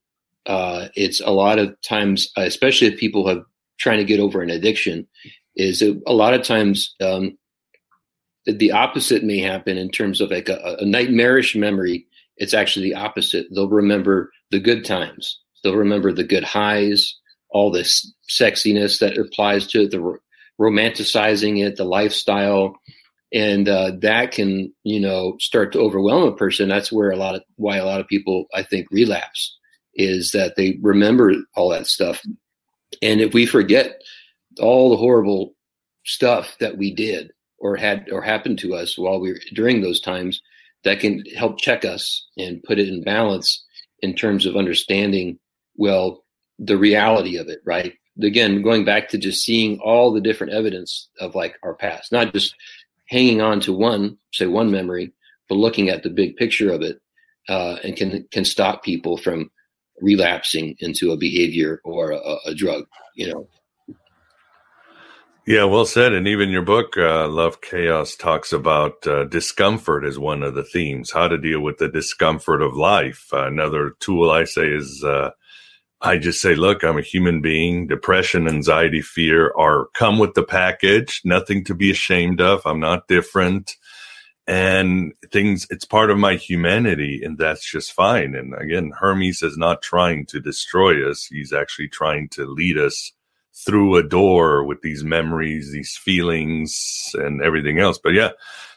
uh, 0.46 0.88
it's 0.94 1.20
a 1.20 1.30
lot 1.30 1.58
of 1.58 1.76
times, 1.82 2.30
especially 2.36 2.88
if 2.88 2.98
people 2.98 3.28
have 3.28 3.42
trying 3.78 3.98
to 3.98 4.04
get 4.04 4.20
over 4.20 4.42
an 4.42 4.50
addiction, 4.50 5.06
is 5.54 5.82
a, 5.82 5.94
a 6.06 6.12
lot 6.12 6.34
of 6.34 6.42
times. 6.42 6.94
Um, 7.00 7.36
the 8.46 8.70
opposite 8.70 9.24
may 9.24 9.40
happen 9.40 9.76
in 9.76 9.90
terms 9.90 10.20
of 10.20 10.30
like 10.30 10.48
a, 10.48 10.76
a 10.78 10.84
nightmarish 10.84 11.56
memory 11.56 12.06
it's 12.36 12.54
actually 12.54 12.90
the 12.90 12.96
opposite. 12.96 13.46
They'll 13.54 13.68
remember 13.68 14.30
the 14.50 14.60
good 14.60 14.84
times. 14.84 15.40
They'll 15.62 15.76
remember 15.76 16.12
the 16.12 16.24
good 16.24 16.44
highs, 16.44 17.18
all 17.50 17.70
this 17.70 18.12
sexiness 18.28 19.00
that 19.00 19.18
applies 19.18 19.66
to 19.68 19.82
it, 19.82 19.90
the 19.90 20.18
romanticizing 20.60 21.64
it, 21.64 21.76
the 21.76 21.84
lifestyle, 21.84 22.76
and 23.32 23.68
uh, 23.68 23.92
that 24.02 24.32
can 24.32 24.72
you 24.84 25.00
know 25.00 25.36
start 25.40 25.72
to 25.72 25.80
overwhelm 25.80 26.24
a 26.24 26.36
person. 26.36 26.68
That's 26.68 26.92
where 26.92 27.10
a 27.10 27.16
lot 27.16 27.34
of 27.34 27.42
why 27.56 27.78
a 27.78 27.86
lot 27.86 28.00
of 28.00 28.06
people 28.06 28.46
I 28.54 28.62
think 28.62 28.86
relapse 28.90 29.56
is 29.96 30.30
that 30.32 30.56
they 30.56 30.78
remember 30.80 31.34
all 31.54 31.70
that 31.70 31.86
stuff, 31.86 32.22
and 33.02 33.20
if 33.20 33.34
we 33.34 33.46
forget 33.46 34.00
all 34.60 34.90
the 34.90 34.96
horrible 34.96 35.54
stuff 36.04 36.56
that 36.60 36.78
we 36.78 36.94
did 36.94 37.32
or 37.58 37.76
had 37.76 38.08
or 38.12 38.22
happened 38.22 38.58
to 38.60 38.74
us 38.74 38.96
while 38.96 39.20
we 39.20 39.32
were 39.32 39.40
during 39.54 39.80
those 39.80 40.00
times 40.00 40.40
that 40.84 41.00
can 41.00 41.24
help 41.36 41.58
check 41.58 41.84
us 41.84 42.26
and 42.38 42.62
put 42.62 42.78
it 42.78 42.88
in 42.88 43.02
balance 43.02 43.64
in 44.00 44.14
terms 44.14 44.46
of 44.46 44.56
understanding 44.56 45.38
well 45.76 46.24
the 46.58 46.76
reality 46.76 47.36
of 47.36 47.48
it, 47.48 47.60
right? 47.64 47.94
Again, 48.22 48.62
going 48.62 48.84
back 48.84 49.08
to 49.10 49.18
just 49.18 49.42
seeing 49.42 49.78
all 49.80 50.12
the 50.12 50.20
different 50.20 50.52
evidence 50.52 51.10
of 51.20 51.34
like 51.34 51.58
our 51.62 51.74
past, 51.74 52.12
not 52.12 52.32
just 52.32 52.54
hanging 53.08 53.40
on 53.40 53.60
to 53.60 53.72
one, 53.72 54.16
say 54.32 54.46
one 54.46 54.70
memory, 54.70 55.12
but 55.48 55.56
looking 55.56 55.90
at 55.90 56.02
the 56.02 56.10
big 56.10 56.36
picture 56.36 56.72
of 56.72 56.82
it, 56.82 57.00
uh, 57.48 57.76
and 57.84 57.96
can 57.96 58.26
can 58.30 58.44
stop 58.44 58.82
people 58.82 59.16
from 59.16 59.50
relapsing 60.00 60.76
into 60.80 61.12
a 61.12 61.16
behavior 61.16 61.80
or 61.84 62.12
a, 62.12 62.36
a 62.46 62.54
drug. 62.54 62.84
You 63.14 63.32
know. 63.32 63.48
Yeah, 65.46 65.62
well 65.64 65.86
said. 65.86 66.12
And 66.12 66.26
even 66.26 66.48
your 66.50 66.62
book, 66.62 66.96
uh, 66.96 67.28
Love 67.28 67.60
Chaos, 67.60 68.16
talks 68.16 68.52
about 68.52 69.06
uh, 69.06 69.24
discomfort 69.24 70.04
as 70.04 70.18
one 70.18 70.42
of 70.42 70.56
the 70.56 70.64
themes, 70.64 71.12
how 71.12 71.28
to 71.28 71.38
deal 71.38 71.60
with 71.60 71.78
the 71.78 71.88
discomfort 71.88 72.62
of 72.62 72.74
life. 72.74 73.28
Uh, 73.32 73.46
another 73.46 73.94
tool 74.00 74.28
I 74.28 74.42
say 74.42 74.66
is 74.66 75.04
uh, 75.04 75.30
I 76.00 76.18
just 76.18 76.42
say, 76.42 76.56
look, 76.56 76.82
I'm 76.82 76.98
a 76.98 77.02
human 77.02 77.40
being. 77.40 77.86
Depression, 77.86 78.48
anxiety, 78.48 79.00
fear 79.00 79.52
are 79.56 79.86
come 79.94 80.18
with 80.18 80.34
the 80.34 80.42
package, 80.42 81.22
nothing 81.24 81.64
to 81.64 81.74
be 81.74 81.92
ashamed 81.92 82.40
of. 82.40 82.62
I'm 82.66 82.80
not 82.80 83.06
different. 83.06 83.76
And 84.48 85.12
things, 85.32 85.66
it's 85.70 85.84
part 85.84 86.10
of 86.10 86.18
my 86.18 86.36
humanity, 86.36 87.20
and 87.24 87.36
that's 87.36 87.68
just 87.68 87.92
fine. 87.92 88.36
And 88.36 88.54
again, 88.54 88.92
Hermes 88.96 89.42
is 89.42 89.56
not 89.56 89.82
trying 89.82 90.24
to 90.26 90.40
destroy 90.40 91.08
us, 91.08 91.26
he's 91.26 91.52
actually 91.52 91.88
trying 91.88 92.28
to 92.30 92.46
lead 92.46 92.78
us 92.78 93.12
through 93.64 93.96
a 93.96 94.02
door 94.02 94.64
with 94.64 94.82
these 94.82 95.02
memories, 95.02 95.72
these 95.72 95.96
feelings, 95.96 97.10
and 97.14 97.42
everything 97.42 97.80
else. 97.80 97.98
But 97.98 98.12
yeah, 98.12 98.30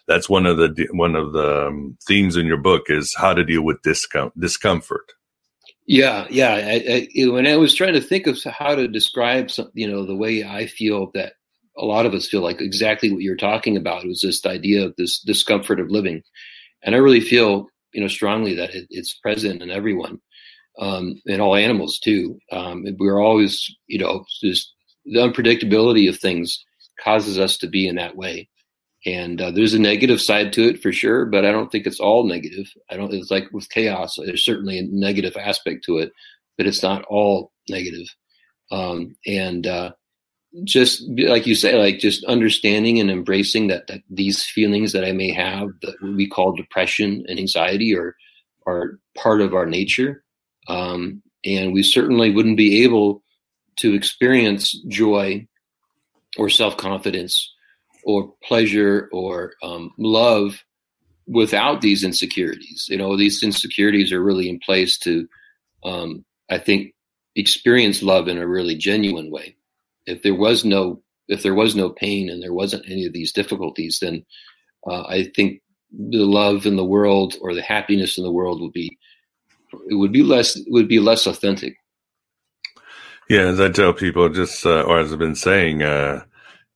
that's 0.08 0.28
one 0.30 0.46
of 0.46 0.58
the 0.58 0.88
one 0.92 1.16
of 1.16 1.34
the 1.34 1.68
um, 1.68 1.98
themes 2.08 2.36
in 2.36 2.48
your 2.48 2.58
book 2.58 2.86
is 2.88 3.14
how 3.16 3.34
to 3.34 3.44
deal 3.44 3.62
with 3.62 3.82
discom- 3.84 4.32
discomfort. 4.38 5.12
Yeah, 5.86 6.28
yeah. 6.30 6.54
I, 6.54 7.08
I, 7.18 7.28
when 7.30 7.48
I 7.48 7.58
was 7.58 7.74
trying 7.74 7.94
to 7.94 8.02
think 8.02 8.28
of 8.28 8.42
how 8.44 8.76
to 8.76 8.88
describe, 8.88 9.50
some, 9.50 9.72
you 9.74 9.90
know, 9.90 10.06
the 10.06 10.16
way 10.16 10.44
I 10.44 10.68
feel 10.68 11.12
that 11.16 11.34
a 11.80 11.86
lot 11.86 12.06
of 12.06 12.14
us 12.14 12.28
feel 12.28 12.42
like 12.42 12.62
exactly 12.62 13.12
what 13.12 13.22
you're 13.22 13.36
talking 13.36 13.78
about 13.78 14.04
It 14.04 14.08
was 14.08 14.22
this 14.22 14.46
idea 14.46 14.86
of 14.86 14.96
this 14.98 15.20
discomfort 15.22 15.80
of 15.80 15.90
living, 15.90 16.22
and 16.84 16.96
I 16.96 17.00
really 17.00 17.22
feel, 17.22 17.68
you 17.94 18.02
know, 18.02 18.08
strongly 18.08 18.56
that 18.56 18.76
it, 18.76 18.88
it's 18.90 19.14
present 19.14 19.62
in 19.62 19.72
everyone 19.72 20.20
um, 20.80 21.22
and 21.28 21.42
all 21.42 21.56
animals 21.56 22.00
too. 22.00 22.40
Um, 22.52 22.86
we're 22.98 23.22
always, 23.22 23.70
you 23.88 24.00
know, 24.00 24.26
just 24.42 24.74
the 25.06 25.20
unpredictability 25.20 26.08
of 26.10 26.20
things 26.20 26.64
causes 27.04 27.40
us 27.40 27.58
to 27.58 27.68
be 27.68 27.88
in 27.88 27.96
that 27.96 28.16
way. 28.16 28.50
And 29.06 29.42
uh, 29.42 29.52
there's 29.52 29.74
a 29.74 29.80
negative 29.80 30.22
side 30.22 30.52
to 30.54 30.68
it 30.68 30.82
for 30.82 30.92
sure, 30.92 31.26
but 31.26 31.46
I 31.46 31.52
don't 31.52 31.72
think 31.72 31.88
it's 31.88 32.02
all 32.02 32.28
negative. 32.28 32.68
I 32.90 32.98
don't. 32.98 33.14
It's 33.14 33.32
like 33.32 33.46
with 33.54 33.70
chaos. 33.70 34.18
There's 34.18 34.44
certainly 34.44 34.78
a 34.78 34.84
negative 34.84 35.38
aspect 35.38 35.86
to 35.86 36.00
it, 36.00 36.12
but 36.58 36.68
it's 36.68 36.84
not 36.84 37.06
all 37.06 37.54
negative. 37.70 38.08
Um, 38.72 39.16
and 39.26 39.66
uh, 39.66 39.92
just 40.64 41.04
like 41.10 41.46
you 41.46 41.56
say, 41.56 41.78
like 41.78 42.00
just 42.00 42.24
understanding 42.26 43.00
and 43.00 43.12
embracing 43.12 43.68
that 43.68 43.88
that 43.88 44.02
these 44.10 44.44
feelings 44.44 44.92
that 44.94 45.06
I 45.06 45.12
may 45.12 45.32
have 45.32 45.70
that 45.82 45.96
we 46.02 46.28
call 46.28 46.56
depression 46.56 47.24
and 47.28 47.40
anxiety 47.40 47.96
are 47.96 48.16
are 48.66 49.00
part 49.16 49.42
of 49.42 49.54
our 49.54 49.66
nature 49.66 50.24
um, 50.70 51.22
and 51.44 51.74
we 51.74 51.84
certainly 51.84 52.32
wouldn't 52.32 52.58
be 52.58 52.84
able 52.84 53.24
to 53.78 53.94
experience 53.94 54.72
joy 54.88 55.46
or 56.38 56.50
self 56.50 56.78
confidence 56.78 57.54
or 58.04 58.32
pleasure 58.44 59.10
or 59.12 59.54
um, 59.64 59.92
love 59.98 60.64
without 61.28 61.82
these 61.82 62.04
insecurities. 62.04 62.88
You 62.90 62.98
know, 62.98 63.18
these 63.18 63.44
insecurities 63.44 64.12
are 64.12 64.24
really 64.24 64.50
in 64.50 64.60
place 64.60 64.98
to, 65.00 65.28
um, 65.84 66.24
I 66.50 66.58
think, 66.60 66.94
experience 67.36 68.02
love 68.02 68.28
in 68.28 68.38
a 68.38 68.48
really 68.48 68.76
genuine 68.76 69.32
way. 69.32 69.56
If 70.10 70.24
there 70.24 70.36
was 70.36 70.66
no 70.66 71.02
if 71.28 71.44
there 71.44 71.54
was 71.54 71.76
no 71.76 71.90
pain 71.90 72.30
and 72.30 72.42
there 72.42 72.54
wasn't 72.54 72.90
any 72.90 73.06
of 73.06 73.14
these 73.14 73.32
difficulties, 73.32 74.00
then 74.02 74.26
uh, 74.88 75.04
I 75.04 75.32
think 75.36 75.62
the 75.92 76.26
love 76.26 76.66
in 76.66 76.76
the 76.76 76.86
world 76.86 77.36
or 77.42 77.54
the 77.54 77.62
happiness 77.62 78.18
in 78.18 78.24
the 78.24 78.32
world 78.32 78.62
would 78.62 78.74
be 78.74 78.98
it 79.90 79.96
would 79.96 80.12
be 80.12 80.24
less 80.24 80.56
it 80.56 80.66
would 80.70 80.88
be 80.88 81.00
less 81.00 81.28
authentic. 81.28 81.76
Yeah, 83.30 83.42
as 83.42 83.60
I 83.60 83.70
tell 83.70 83.94
people, 83.94 84.28
just 84.30 84.66
uh, 84.66 84.82
or 84.82 85.00
as 85.00 85.14
I've 85.14 85.20
been 85.20 85.36
saying, 85.36 85.84
uh, 85.84 86.24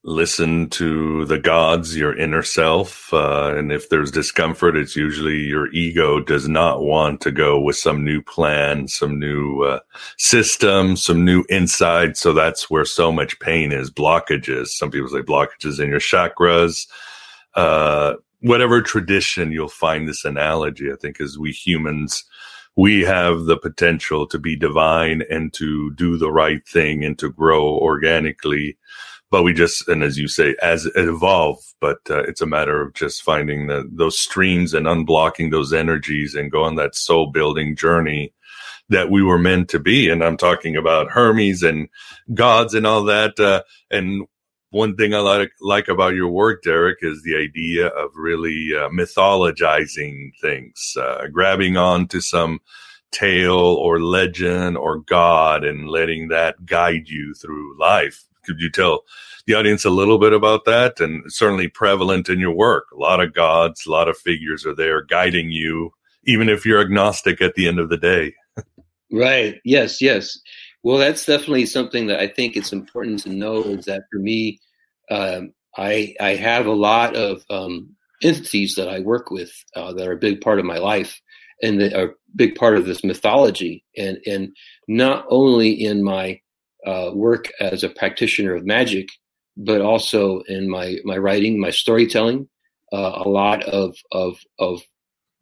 listen 0.04 0.68
to 0.68 1.24
the 1.24 1.38
gods, 1.38 1.96
your 1.96 2.16
inner 2.16 2.42
self, 2.42 3.12
uh, 3.12 3.54
and 3.56 3.72
if 3.72 3.88
there's 3.88 4.10
discomfort, 4.10 4.76
it's 4.76 4.94
usually 4.94 5.38
your 5.38 5.68
ego 5.72 6.20
does 6.20 6.46
not 6.46 6.82
want 6.82 7.22
to 7.22 7.30
go 7.30 7.58
with 7.58 7.76
some 7.76 8.04
new 8.04 8.20
plan, 8.20 8.86
some 8.86 9.18
new 9.18 9.62
uh, 9.62 9.80
system, 10.18 10.94
some 10.94 11.24
new 11.24 11.42
insight. 11.48 12.18
So 12.18 12.34
that's 12.34 12.68
where 12.68 12.84
so 12.84 13.10
much 13.10 13.40
pain 13.40 13.72
is. 13.72 13.90
Blockages. 13.90 14.68
Some 14.68 14.90
people 14.90 15.08
say 15.08 15.22
blockages 15.22 15.82
in 15.82 15.88
your 15.88 16.00
chakras. 16.00 16.86
Uh, 17.54 18.14
whatever 18.40 18.82
tradition, 18.82 19.52
you'll 19.52 19.68
find 19.68 20.06
this 20.06 20.24
analogy. 20.24 20.92
I 20.92 20.96
think 20.96 21.18
as 21.20 21.38
we 21.38 21.50
humans 21.50 22.24
we 22.76 23.02
have 23.02 23.44
the 23.44 23.56
potential 23.56 24.26
to 24.26 24.38
be 24.38 24.56
divine 24.56 25.22
and 25.30 25.52
to 25.54 25.92
do 25.92 26.18
the 26.18 26.32
right 26.32 26.66
thing 26.66 27.04
and 27.04 27.18
to 27.18 27.30
grow 27.30 27.64
organically. 27.78 28.76
But 29.30 29.42
we 29.42 29.52
just, 29.52 29.88
and 29.88 30.02
as 30.02 30.16
you 30.16 30.28
say, 30.28 30.54
as 30.62 30.88
evolve, 30.94 31.58
but 31.80 31.98
uh, 32.08 32.22
it's 32.22 32.40
a 32.40 32.46
matter 32.46 32.80
of 32.80 32.94
just 32.94 33.22
finding 33.22 33.66
the, 33.66 33.88
those 33.90 34.18
streams 34.18 34.74
and 34.74 34.86
unblocking 34.86 35.50
those 35.50 35.72
energies 35.72 36.34
and 36.34 36.52
go 36.52 36.62
on 36.62 36.76
that 36.76 36.94
soul 36.94 37.30
building 37.30 37.74
journey 37.74 38.32
that 38.90 39.10
we 39.10 39.22
were 39.22 39.38
meant 39.38 39.68
to 39.70 39.80
be. 39.80 40.08
And 40.08 40.22
I'm 40.22 40.36
talking 40.36 40.76
about 40.76 41.10
Hermes 41.10 41.62
and 41.62 41.88
gods 42.34 42.74
and 42.74 42.86
all 42.86 43.02
that. 43.04 43.40
Uh, 43.40 43.62
and 43.90 44.26
one 44.70 44.96
thing 44.96 45.14
I 45.14 45.18
like, 45.18 45.52
like 45.60 45.88
about 45.88 46.14
your 46.14 46.28
work, 46.28 46.62
Derek, 46.62 46.98
is 47.02 47.22
the 47.22 47.36
idea 47.36 47.88
of 47.88 48.10
really 48.16 48.70
uh, 48.76 48.88
mythologizing 48.88 50.32
things, 50.40 50.96
uh, 51.00 51.28
grabbing 51.32 51.76
on 51.76 52.08
to 52.08 52.20
some 52.20 52.60
tale 53.12 53.54
or 53.54 54.00
legend 54.00 54.76
or 54.76 54.98
God 54.98 55.64
and 55.64 55.88
letting 55.88 56.28
that 56.28 56.66
guide 56.66 57.08
you 57.08 57.34
through 57.34 57.78
life. 57.78 58.24
Could 58.44 58.60
you 58.60 58.70
tell 58.70 59.04
the 59.46 59.54
audience 59.54 59.84
a 59.84 59.90
little 59.90 60.18
bit 60.18 60.32
about 60.32 60.64
that? 60.64 61.00
And 61.00 61.30
certainly 61.32 61.68
prevalent 61.68 62.28
in 62.28 62.38
your 62.38 62.54
work. 62.54 62.86
A 62.92 62.96
lot 62.96 63.20
of 63.20 63.34
gods, 63.34 63.86
a 63.86 63.90
lot 63.90 64.08
of 64.08 64.16
figures 64.16 64.64
are 64.66 64.74
there 64.74 65.02
guiding 65.02 65.50
you, 65.50 65.92
even 66.24 66.48
if 66.48 66.64
you're 66.64 66.80
agnostic 66.80 67.40
at 67.40 67.54
the 67.54 67.68
end 67.68 67.78
of 67.78 67.88
the 67.88 67.96
day. 67.96 68.34
right. 69.12 69.60
Yes. 69.64 70.00
Yes. 70.00 70.38
Well, 70.82 70.98
that's 70.98 71.24
definitely 71.24 71.66
something 71.66 72.06
that 72.08 72.20
I 72.20 72.28
think 72.28 72.56
it's 72.56 72.72
important 72.72 73.20
to 73.20 73.30
know 73.30 73.62
is 73.62 73.86
that 73.86 74.04
for 74.12 74.18
me, 74.18 74.60
um, 75.10 75.52
I 75.76 76.14
I 76.20 76.36
have 76.36 76.66
a 76.66 76.72
lot 76.72 77.16
of 77.16 77.42
um, 77.50 77.96
entities 78.22 78.74
that 78.76 78.88
I 78.88 79.00
work 79.00 79.30
with 79.30 79.50
uh, 79.74 79.92
that 79.94 80.06
are 80.06 80.12
a 80.12 80.18
big 80.18 80.40
part 80.40 80.58
of 80.58 80.64
my 80.64 80.78
life 80.78 81.20
and 81.62 81.80
that 81.80 81.94
are 81.94 82.10
a 82.10 82.14
big 82.36 82.54
part 82.54 82.76
of 82.76 82.84
this 82.84 83.02
mythology. 83.02 83.84
And 83.96 84.18
and 84.26 84.54
not 84.86 85.24
only 85.30 85.70
in 85.70 86.04
my 86.04 86.40
uh, 86.86 87.10
work 87.14 87.50
as 87.60 87.82
a 87.82 87.88
practitioner 87.88 88.54
of 88.54 88.66
magic, 88.66 89.08
but 89.56 89.80
also 89.80 90.40
in 90.48 90.68
my 90.68 90.98
my 91.04 91.16
writing, 91.16 91.60
my 91.60 91.70
storytelling. 91.70 92.48
Uh, 92.92 93.22
a 93.24 93.28
lot 93.28 93.62
of 93.64 93.96
of 94.12 94.38
of 94.58 94.82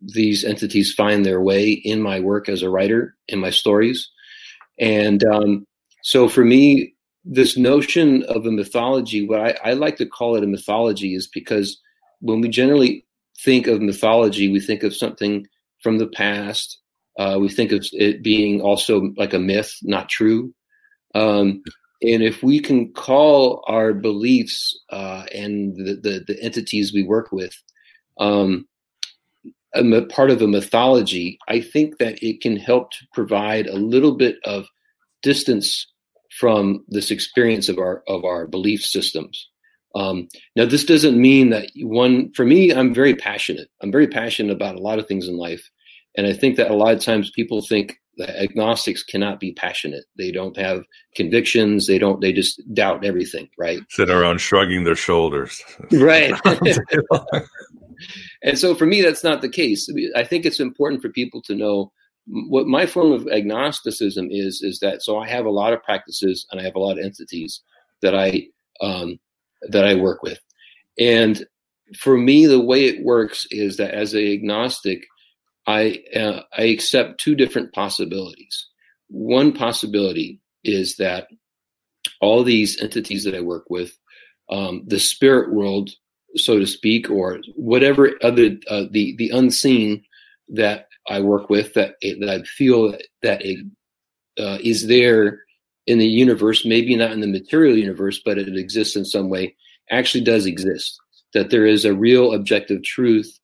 these 0.00 0.44
entities 0.44 0.92
find 0.92 1.24
their 1.24 1.40
way 1.40 1.70
in 1.70 2.00
my 2.00 2.18
work 2.18 2.48
as 2.48 2.62
a 2.62 2.70
writer 2.70 3.14
in 3.28 3.38
my 3.38 3.50
stories, 3.50 4.09
and 4.78 5.24
um, 5.24 5.66
so 6.02 6.28
for 6.28 6.44
me, 6.44 6.94
this 7.24 7.57
notion 7.57 8.24
of 8.24 8.46
a 8.46 8.50
mythology, 8.50 9.26
what 9.26 9.40
I, 9.40 9.70
I, 9.70 9.72
like 9.74 9.96
to 9.98 10.07
call 10.07 10.35
it 10.35 10.42
a 10.42 10.48
mythology, 10.48 11.14
is 11.14 11.28
because 11.28 11.81
when 12.20 12.40
we 12.40 12.48
generally 12.48 13.07
think 13.44 13.66
of 13.66 13.81
mythology, 13.81 14.50
we 14.50 14.61
think 14.61 14.83
of 14.83 14.94
something 14.94 15.46
from 15.83 15.98
the 15.98 16.09
past. 16.09 16.78
Uh, 17.18 17.38
we 17.40 17.48
think 17.48 17.72
of 17.72 17.87
it 17.92 18.22
being 18.22 18.61
also 18.61 19.12
like 19.16 19.35
a 19.35 19.38
myth, 19.38 19.72
not 19.83 20.09
true. 20.09 20.52
Um, 21.14 21.62
and 22.03 22.22
if 22.22 22.42
we 22.42 22.59
can 22.61 22.92
call 22.92 23.62
our 23.68 23.92
beliefs 23.92 24.79
uh, 24.90 25.25
and 25.33 25.77
the, 25.77 25.94
the, 25.94 26.25
the, 26.27 26.42
entities 26.42 26.92
we 26.92 27.05
work 27.05 27.31
with 27.31 27.55
um, 28.18 28.66
a 29.75 30.03
part 30.07 30.31
of 30.31 30.42
a 30.42 30.48
mythology, 30.48 31.38
I 31.48 31.61
think 31.61 31.98
that 31.98 32.22
it 32.22 32.40
can 32.40 32.57
help 32.57 32.90
to 32.92 33.07
provide 33.14 33.66
a 33.66 33.77
little 33.77 34.16
bit 34.16 34.37
of 34.44 34.66
distance 35.22 35.87
from 36.38 36.85
this 36.88 37.11
experience 37.11 37.68
of 37.68 37.79
our 37.79 38.03
of 38.09 38.25
our 38.25 38.46
belief 38.46 38.85
systems. 38.85 39.48
Um, 39.94 40.29
now, 40.57 40.64
this 40.64 40.85
doesn't 40.85 41.20
mean 41.20 41.51
that 41.51 41.70
one. 41.77 42.33
For 42.33 42.44
me, 42.44 42.72
I'm 42.72 42.94
very 42.94 43.14
passionate. 43.14 43.68
I'm 43.83 43.92
very 43.92 44.09
passionate 44.09 44.53
about 44.53 44.77
a 44.77 44.83
lot 44.83 44.98
of 44.98 45.07
things 45.07 45.29
in 45.29 45.37
life, 45.37 45.70
and 46.16 46.27
I 46.27 46.33
think 46.33 46.57
that 46.57 46.70
a 46.70 46.77
lot 46.77 46.94
of 46.94 47.01
times 47.01 47.31
people 47.31 47.62
think 47.62 47.98
agnostics 48.20 49.03
cannot 49.03 49.40
be 49.40 49.53
passionate. 49.53 50.05
They 50.16 50.31
don't 50.31 50.57
have 50.57 50.85
convictions. 51.14 51.87
They 51.87 51.98
don't. 51.98 52.20
They 52.20 52.33
just 52.33 52.61
doubt 52.75 53.05
everything. 53.05 53.48
Right. 53.59 53.81
Sit 53.88 54.11
around 54.11 54.40
shrugging 54.40 54.85
their 54.85 54.96
shoulders. 54.96 55.62
Right. 55.90 56.35
and 58.42 58.59
so, 58.59 58.75
for 58.75 58.87
me, 58.87 59.03
that's 59.03 59.25
not 59.25 59.40
the 59.40 59.48
case. 59.48 59.88
I 60.14 60.25
think 60.25 60.44
it's 60.44 60.61
important 60.61 61.03
for 61.03 61.09
people 61.09 61.42
to 61.42 61.55
know 61.55 61.92
what 62.27 62.66
my 62.66 62.87
form 62.87 63.12
of 63.12 63.27
agnosticism 63.29 64.29
is 64.31 64.62
is 64.62 64.79
that 64.81 65.03
so 65.03 65.18
I 65.18 65.29
have 65.29 65.44
a 65.44 65.51
lot 65.51 65.72
of 65.72 65.83
practices 65.83 66.46
and 66.51 66.61
I 66.61 66.64
have 66.64 66.77
a 66.77 66.81
lot 66.81 66.98
of 66.98 67.05
entities 67.05 67.61
that 68.01 68.14
I 68.14 68.46
um, 68.81 69.18
that 69.62 69.85
I 69.85 69.94
work 69.94 70.22
with, 70.22 70.40
and 70.98 71.44
for 71.98 72.16
me 72.16 72.46
the 72.46 72.61
way 72.61 72.85
it 72.85 73.05
works 73.05 73.46
is 73.51 73.77
that 73.77 73.94
as 73.94 74.14
a 74.14 74.33
agnostic, 74.33 75.05
I 75.66 76.03
uh, 76.14 76.42
I 76.57 76.64
accept 76.64 77.20
two 77.20 77.35
different 77.35 77.72
possibilities. 77.72 78.66
One 79.09 79.53
possibility 79.53 80.40
is 80.64 80.96
that 80.96 81.29
all 82.20 82.42
these 82.42 82.81
entities 82.81 83.25
that 83.25 83.35
I 83.35 83.40
work 83.40 83.64
with, 83.68 83.96
um, 84.51 84.83
the 84.87 85.01
spirit 85.01 85.53
world, 85.53 85.90
so 86.37 86.59
to 86.59 86.66
speak, 86.66 87.11
or 87.11 87.40
whatever 87.55 88.12
other 88.22 88.59
uh, 88.68 88.85
the 88.90 89.14
the 89.16 89.31
unseen 89.31 90.05
that 90.48 90.87
I 91.09 91.20
work 91.20 91.51
with 91.51 91.75
that 91.75 91.94
that 92.03 92.29
I 92.29 92.42
feel 92.42 92.96
that 93.22 93.44
it 93.44 93.64
uh, 94.38 94.59
is 94.62 94.87
there 94.87 95.40
in 95.87 95.98
the 95.98 96.07
universe, 96.07 96.64
maybe 96.64 96.94
not 96.96 97.12
in 97.12 97.20
the 97.20 97.27
material 97.27 97.77
universe, 97.77 98.20
but 98.25 98.38
it 98.38 98.57
exists 98.57 98.96
in 98.96 99.05
some 99.05 99.29
way, 99.29 99.57
actually 99.90 100.25
does 100.25 100.46
exist. 100.46 100.98
That 101.35 101.51
there 101.51 101.66
is 101.66 101.85
a 101.85 101.94
real 101.94 102.33
objective 102.33 102.83
truth 102.83 103.38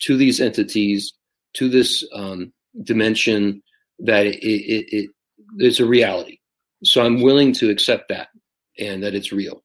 to 0.00 0.16
these 0.16 0.40
entities, 0.40 1.12
to 1.58 1.68
this 1.68 2.04
um, 2.12 2.52
dimension, 2.82 3.62
that 4.00 4.26
it, 4.26 4.44
it, 4.44 4.86
it 4.92 5.10
it's 5.58 5.80
a 5.80 5.86
reality. 5.86 6.38
So 6.84 7.02
I'm 7.02 7.22
willing 7.22 7.52
to 7.54 7.70
accept 7.70 8.08
that 8.08 8.28
and 8.78 9.02
that 9.02 9.14
it's 9.14 9.32
real. 9.32 9.62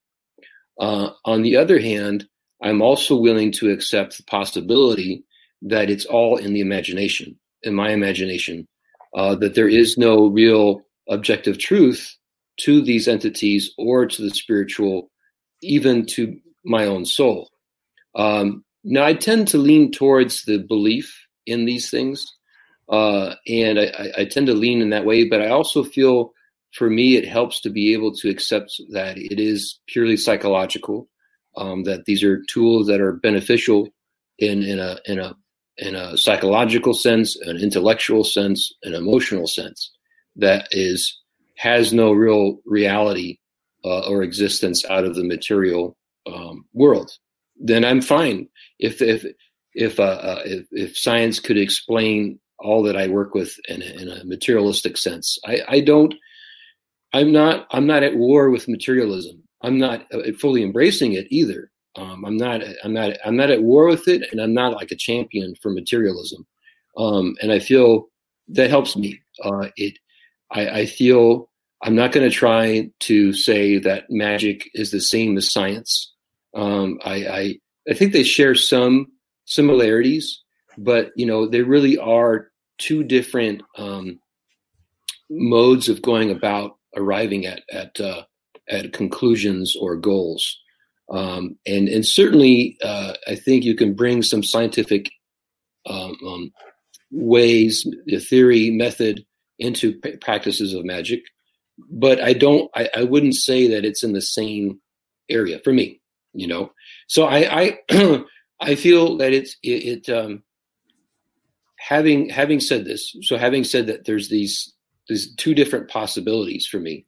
Uh, 0.80 1.10
on 1.26 1.42
the 1.44 1.56
other 1.58 1.80
hand, 1.80 2.28
I'm 2.62 2.82
also 2.82 3.16
willing 3.16 3.52
to 3.54 3.70
accept 3.70 4.18
the 4.18 4.24
possibility 4.24 5.24
that 5.62 5.90
it's 5.90 6.06
all 6.06 6.38
in 6.38 6.54
the 6.54 6.62
imagination, 6.62 7.38
in 7.62 7.74
my 7.76 7.92
imagination, 7.92 8.68
uh, 9.16 9.36
that 9.36 9.54
there 9.54 9.68
is 9.68 9.98
no 9.98 10.28
real 10.28 10.82
objective 11.10 11.58
truth 11.60 12.18
to 12.62 12.82
these 12.82 13.08
entities 13.08 13.74
or 13.78 14.06
to 14.06 14.22
the 14.22 14.30
spiritual, 14.30 15.12
even 15.62 16.06
to 16.06 16.40
my 16.66 16.86
own 16.86 17.06
soul. 17.06 17.50
Um, 18.16 18.64
now, 18.84 19.06
I 19.06 19.14
tend 19.14 19.48
to 19.50 19.58
lean 19.58 19.92
towards 19.92 20.44
the 20.44 20.58
belief 20.58 21.23
in 21.46 21.66
these 21.66 21.90
things, 21.90 22.26
uh, 22.90 23.36
and 23.48 23.80
I, 23.80 24.12
I, 24.18 24.26
tend 24.26 24.48
to 24.48 24.54
lean 24.54 24.82
in 24.82 24.90
that 24.90 25.06
way, 25.06 25.28
but 25.28 25.42
I 25.42 25.50
also 25.50 25.84
feel 25.84 26.34
for 26.74 26.90
me, 26.90 27.16
it 27.16 27.28
helps 27.28 27.62
to 27.62 27.70
be 27.70 27.94
able 27.94 28.14
to 28.16 28.30
accept 28.30 28.82
that 28.90 29.18
it 29.18 29.40
is 29.40 29.80
purely 29.88 30.18
psychological, 30.18 31.08
um, 31.56 31.84
that 31.84 32.06
these 32.06 32.24
are 32.24 32.44
tools 32.50 32.88
that 32.88 33.00
are 33.00 33.14
beneficial 33.14 33.90
in, 34.40 34.64
in 34.64 34.80
a 34.80 34.98
in 35.06 35.20
a 35.20 35.36
in 35.78 35.96
a 35.96 36.18
psychological 36.18 36.94
sense, 36.94 37.36
an 37.42 37.58
intellectual 37.58 38.24
sense, 38.24 38.72
an 38.84 38.94
emotional 38.94 39.48
sense 39.48 39.92
that 40.36 40.68
is 40.72 41.20
has 41.58 41.94
no 41.94 42.12
real 42.12 42.60
reality 42.66 43.38
uh, 43.86 44.08
or 44.10 44.24
existence 44.24 44.84
out 44.90 45.06
of 45.06 45.16
the 45.16 45.24
material 45.24 45.96
um, 46.26 46.66
world, 46.74 47.12
then 47.56 47.86
I'm 47.86 48.02
fine. 48.02 48.48
If 48.80 49.02
if 49.02 49.26
if, 49.76 50.00
uh, 50.00 50.04
uh, 50.04 50.42
if, 50.46 50.68
if 50.72 50.98
science 50.98 51.40
could 51.40 51.58
explain 51.58 52.40
all 52.60 52.84
that 52.84 52.96
I 52.96 53.08
work 53.08 53.34
with 53.34 53.58
in 53.68 53.82
a, 53.82 53.86
in 53.86 54.10
a 54.10 54.24
materialistic 54.24 54.98
sense, 54.98 55.38
I, 55.46 55.62
I 55.68 55.80
don't. 55.82 56.14
I'm 57.14 57.32
not. 57.32 57.68
I'm 57.72 57.86
not 57.86 58.04
at 58.04 58.16
war 58.16 58.50
with 58.50 58.68
materialism. 58.68 59.44
I'm 59.62 59.78
not 59.78 60.08
uh, 60.14 60.32
fully 60.40 60.64
embracing 60.64 61.14
it 61.14 61.28
either. 61.30 61.72
Um, 61.96 62.26
I'm 62.26 62.38
not. 62.38 62.62
I'm 62.84 62.94
not. 62.94 63.18
I'm 63.24 63.36
not 63.36 63.52
at 63.52 63.62
war 63.62 63.88
with 63.88 64.08
it, 64.08 64.28
and 64.32 64.42
I'm 64.42 64.54
not 64.54 64.74
like 64.74 64.92
a 64.92 64.96
champion 64.96 65.54
for 65.62 65.72
materialism. 65.72 66.46
Um, 66.98 67.36
and 67.42 67.52
I 67.52 67.60
feel 67.60 68.08
that 68.50 68.70
helps 68.70 68.96
me. 68.96 69.22
Uh, 69.44 69.70
it. 69.78 69.98
I, 70.52 70.70
I 70.82 70.86
feel 70.86 71.50
I'm 71.84 71.96
not 71.96 72.12
going 72.12 72.28
to 72.28 72.36
try 72.36 72.90
to 73.02 73.34
say 73.34 73.78
that 73.80 74.10
magic 74.10 74.70
is 74.74 74.92
the 74.92 75.02
same 75.02 75.38
as 75.38 75.52
science. 75.52 76.14
Um, 76.56 77.00
I, 77.04 77.16
I 77.28 77.56
I 77.90 77.94
think 77.94 78.14
they 78.14 78.24
share 78.24 78.56
some 78.56 79.08
similarities, 79.46 80.42
but 80.78 81.12
you 81.16 81.26
know 81.26 81.48
they 81.48 81.62
really 81.62 81.98
are 81.98 82.50
two 82.78 83.04
different 83.04 83.62
um, 83.78 84.20
modes 85.30 85.90
of 85.90 86.02
going 86.02 86.32
about 86.32 86.78
arriving 86.96 87.46
at 87.46 87.62
at 87.72 88.00
uh, 88.00 88.24
at 88.70 88.94
conclusions 88.94 89.76
or 89.76 89.96
goals. 89.96 90.60
Um, 91.12 91.58
and 91.68 91.88
and 91.90 92.06
certainly, 92.06 92.78
uh, 92.84 93.14
I 93.28 93.36
think 93.36 93.64
you 93.64 93.76
can 93.76 93.94
bring 93.94 94.24
some 94.24 94.44
scientific 94.44 95.12
um, 95.86 96.16
um, 96.26 96.52
ways, 97.12 97.88
the 98.06 98.20
theory, 98.20 98.70
method 98.70 99.26
into 99.60 100.00
p- 100.00 100.18
practices 100.18 100.74
of 100.74 100.86
magic. 100.86 101.22
But 101.90 102.22
I 102.22 102.34
don't. 102.34 102.70
I, 102.76 102.90
I 102.96 103.04
wouldn't 103.04 103.36
say 103.36 103.68
that 103.68 103.86
it's 103.86 104.04
in 104.04 104.14
the 104.14 104.22
same 104.22 104.80
area 105.30 105.60
for 105.64 105.74
me. 105.74 106.02
You 106.34 106.48
know. 106.48 106.72
So 107.08 107.26
I 107.26 107.78
I, 107.90 108.24
I 108.64 108.76
feel 108.76 109.18
that 109.18 109.34
it's 109.34 109.58
it. 109.64 110.08
it 110.08 110.10
um, 110.10 110.44
having 111.80 112.30
having 112.30 112.60
said 112.60 112.86
this, 112.86 113.16
so 113.22 113.38
having 113.38 113.64
said 113.64 113.88
that, 113.88 114.06
there's 114.06 114.30
these 114.30 114.74
there's 115.08 115.34
two 115.36 115.54
different 115.54 115.90
possibilities 115.90 116.66
for 116.66 116.80
me. 116.80 117.06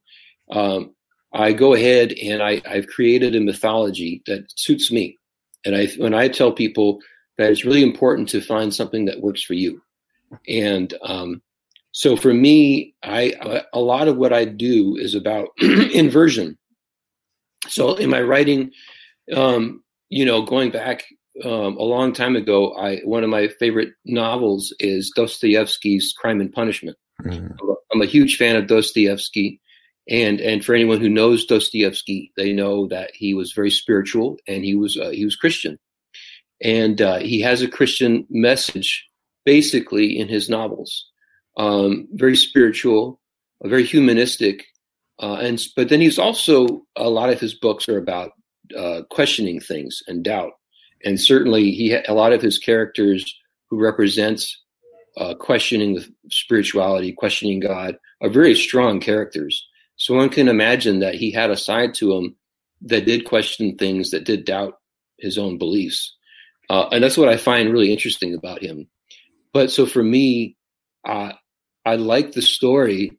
Um, 0.50 0.94
I 1.32 1.52
go 1.52 1.74
ahead 1.74 2.12
and 2.12 2.42
I, 2.42 2.62
I've 2.68 2.86
created 2.86 3.34
a 3.34 3.40
mythology 3.40 4.22
that 4.26 4.46
suits 4.58 4.90
me. 4.90 5.18
And 5.64 5.76
I 5.76 5.86
when 5.98 6.14
I 6.14 6.28
tell 6.28 6.52
people 6.52 7.00
that 7.38 7.50
it's 7.50 7.64
really 7.64 7.82
important 7.82 8.28
to 8.30 8.40
find 8.40 8.72
something 8.72 9.04
that 9.06 9.20
works 9.20 9.42
for 9.42 9.54
you. 9.54 9.82
And 10.48 10.94
um, 11.02 11.42
so 11.92 12.16
for 12.16 12.32
me, 12.32 12.94
I 13.02 13.64
a 13.72 13.80
lot 13.80 14.08
of 14.08 14.16
what 14.16 14.32
I 14.32 14.44
do 14.44 14.96
is 14.96 15.14
about 15.14 15.48
inversion. 15.60 16.56
So 17.68 17.94
in 17.96 18.10
my 18.10 18.22
writing, 18.22 18.70
um, 19.34 19.82
you 20.08 20.24
know, 20.24 20.42
going 20.42 20.70
back 20.70 21.04
um, 21.44 21.76
a 21.76 21.82
long 21.82 22.12
time 22.12 22.36
ago, 22.36 22.72
I 22.74 23.00
one 23.04 23.24
of 23.24 23.30
my 23.30 23.48
favorite 23.48 23.94
novels 24.04 24.72
is 24.78 25.12
Dostoevsky's 25.14 26.14
Crime 26.16 26.40
and 26.40 26.52
Punishment. 26.52 26.96
Mm-hmm. 27.22 27.70
I'm 27.92 28.02
a 28.02 28.06
huge 28.06 28.36
fan 28.36 28.56
of 28.56 28.66
Dostoevsky, 28.66 29.60
and 30.08 30.40
and 30.40 30.64
for 30.64 30.74
anyone 30.74 31.00
who 31.00 31.08
knows 31.08 31.46
Dostoevsky, 31.46 32.32
they 32.36 32.52
know 32.52 32.86
that 32.88 33.10
he 33.14 33.34
was 33.34 33.52
very 33.52 33.70
spiritual 33.70 34.38
and 34.46 34.64
he 34.64 34.74
was 34.74 34.98
uh, 34.98 35.10
he 35.10 35.24
was 35.24 35.36
Christian, 35.36 35.78
and 36.62 37.00
uh, 37.00 37.18
he 37.18 37.40
has 37.40 37.62
a 37.62 37.68
Christian 37.68 38.26
message 38.30 39.06
basically 39.44 40.18
in 40.18 40.28
his 40.28 40.48
novels, 40.48 41.06
um, 41.56 42.08
very 42.14 42.36
spiritual, 42.36 43.20
uh, 43.64 43.68
very 43.68 43.84
humanistic, 43.84 44.64
uh, 45.22 45.34
and 45.34 45.62
but 45.76 45.88
then 45.88 46.00
he's 46.00 46.18
also 46.18 46.84
a 46.96 47.08
lot 47.08 47.30
of 47.30 47.40
his 47.40 47.54
books 47.54 47.88
are 47.88 47.98
about 47.98 48.32
uh, 48.76 49.02
questioning 49.10 49.60
things 49.60 50.02
and 50.08 50.24
doubt, 50.24 50.52
and 51.06 51.18
certainly 51.18 51.70
he 51.70 51.94
a 51.94 52.12
lot 52.12 52.34
of 52.34 52.42
his 52.42 52.58
characters 52.58 53.34
who 53.70 53.80
represents 53.80 54.62
uh, 55.16 55.34
questioning 55.34 55.94
the 55.94 56.06
spirituality, 56.30 57.12
questioning 57.12 57.60
God, 57.60 57.96
are 58.20 58.28
very 58.28 58.54
strong 58.54 59.00
characters 59.00 59.66
so 59.96 60.14
one 60.14 60.28
can 60.28 60.48
imagine 60.48 61.00
that 61.00 61.14
he 61.14 61.30
had 61.30 61.50
a 61.50 61.56
side 61.56 61.94
to 61.94 62.12
him 62.12 62.36
that 62.82 63.06
did 63.06 63.24
question 63.24 63.76
things, 63.76 64.10
that 64.10 64.24
did 64.24 64.44
doubt 64.44 64.78
his 65.18 65.38
own 65.38 65.58
beliefs. 65.58 66.14
Uh, 66.68 66.88
and 66.92 67.02
that's 67.02 67.16
what 67.16 67.28
I 67.28 67.36
find 67.36 67.72
really 67.72 67.92
interesting 67.92 68.34
about 68.34 68.62
him. 68.62 68.88
But 69.52 69.70
so 69.70 69.86
for 69.86 70.02
me, 70.02 70.56
uh, 71.06 71.32
I 71.86 71.96
like 71.96 72.32
the 72.32 72.42
story 72.42 73.12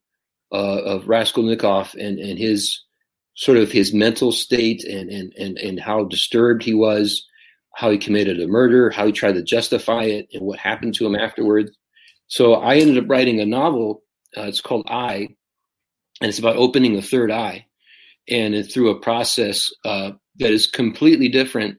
uh, 0.51 0.81
of 0.83 1.07
Raskolnikov 1.07 1.95
and, 1.95 2.19
and 2.19 2.37
his 2.37 2.79
sort 3.33 3.57
of 3.57 3.71
his 3.71 3.93
mental 3.93 4.31
state 4.31 4.83
and, 4.83 5.09
and, 5.09 5.33
and, 5.33 5.57
and 5.57 5.79
how 5.79 6.03
disturbed 6.03 6.63
he 6.63 6.73
was, 6.73 7.25
how 7.77 7.91
he 7.91 7.97
committed 7.99 8.41
a 8.41 8.47
murder, 8.47 8.89
how 8.89 9.05
he 9.05 9.11
tried 9.11 9.35
to 9.35 9.43
justify 9.43 10.01
it, 10.01 10.27
and 10.33 10.41
what 10.41 10.57
happened 10.57 10.95
to 10.95 11.05
him 11.05 11.15
afterwards. 11.15 11.69
So 12.25 12.55
I 12.55 12.77
ended 12.77 12.97
up 12.97 13.07
writing 13.07 13.39
a 13.39 13.45
novel. 13.45 14.01
Uh, 14.35 14.45
it's 14.45 14.61
called 14.61 14.87
I, 14.89 15.27
and 16.19 16.27
it's 16.29 16.39
about 16.39 16.55
opening 16.55 16.95
the 16.95 17.03
third 17.03 17.29
eye, 17.29 17.67
and 18.27 18.55
it's 18.55 18.73
through 18.73 18.89
a 18.89 18.99
process 18.99 19.69
uh, 19.85 20.13
that 20.37 20.49
is 20.49 20.65
completely 20.65 21.29
different 21.29 21.77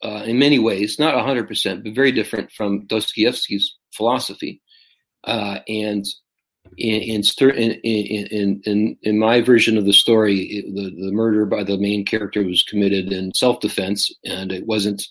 uh, 0.00 0.22
in 0.24 0.38
many 0.38 0.60
ways, 0.60 0.96
not 1.00 1.20
hundred 1.20 1.48
percent, 1.48 1.82
but 1.82 1.92
very 1.92 2.12
different 2.12 2.52
from 2.52 2.86
Dostoevsky's 2.86 3.74
philosophy. 3.96 4.62
Uh, 5.24 5.58
and 5.66 6.04
in 6.78 7.20
in, 7.42 7.70
in 7.82 8.62
in 8.64 8.96
in 9.02 9.18
my 9.18 9.40
version 9.40 9.76
of 9.76 9.86
the 9.86 9.92
story, 9.92 10.64
the 10.72 10.84
the 10.84 11.10
murder 11.10 11.46
by 11.46 11.64
the 11.64 11.78
main 11.78 12.04
character 12.04 12.44
was 12.44 12.62
committed 12.62 13.12
in 13.12 13.34
self 13.34 13.58
defense, 13.58 14.08
and 14.24 14.52
it 14.52 14.66
wasn't 14.66 15.02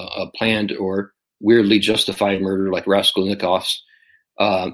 a 0.00 0.26
planned 0.34 0.72
or 0.72 1.12
weirdly 1.40 1.78
justified 1.78 2.40
murder 2.40 2.70
like 2.70 2.84
Raskolnikov's. 2.84 3.82
Uh, 4.38 4.70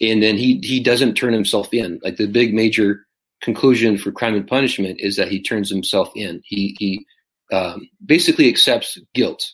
and 0.00 0.22
then 0.22 0.36
he 0.36 0.58
he 0.62 0.80
doesn't 0.80 1.14
turn 1.14 1.32
himself 1.32 1.72
in. 1.72 2.00
Like 2.02 2.16
the 2.16 2.26
big 2.26 2.54
major 2.54 3.06
conclusion 3.42 3.98
for 3.98 4.12
Crime 4.12 4.34
and 4.34 4.46
Punishment 4.46 5.00
is 5.00 5.16
that 5.16 5.28
he 5.28 5.42
turns 5.42 5.70
himself 5.70 6.10
in. 6.14 6.40
He 6.44 6.76
he 6.78 7.06
um, 7.52 7.88
basically 8.04 8.48
accepts 8.48 8.98
guilt. 9.14 9.48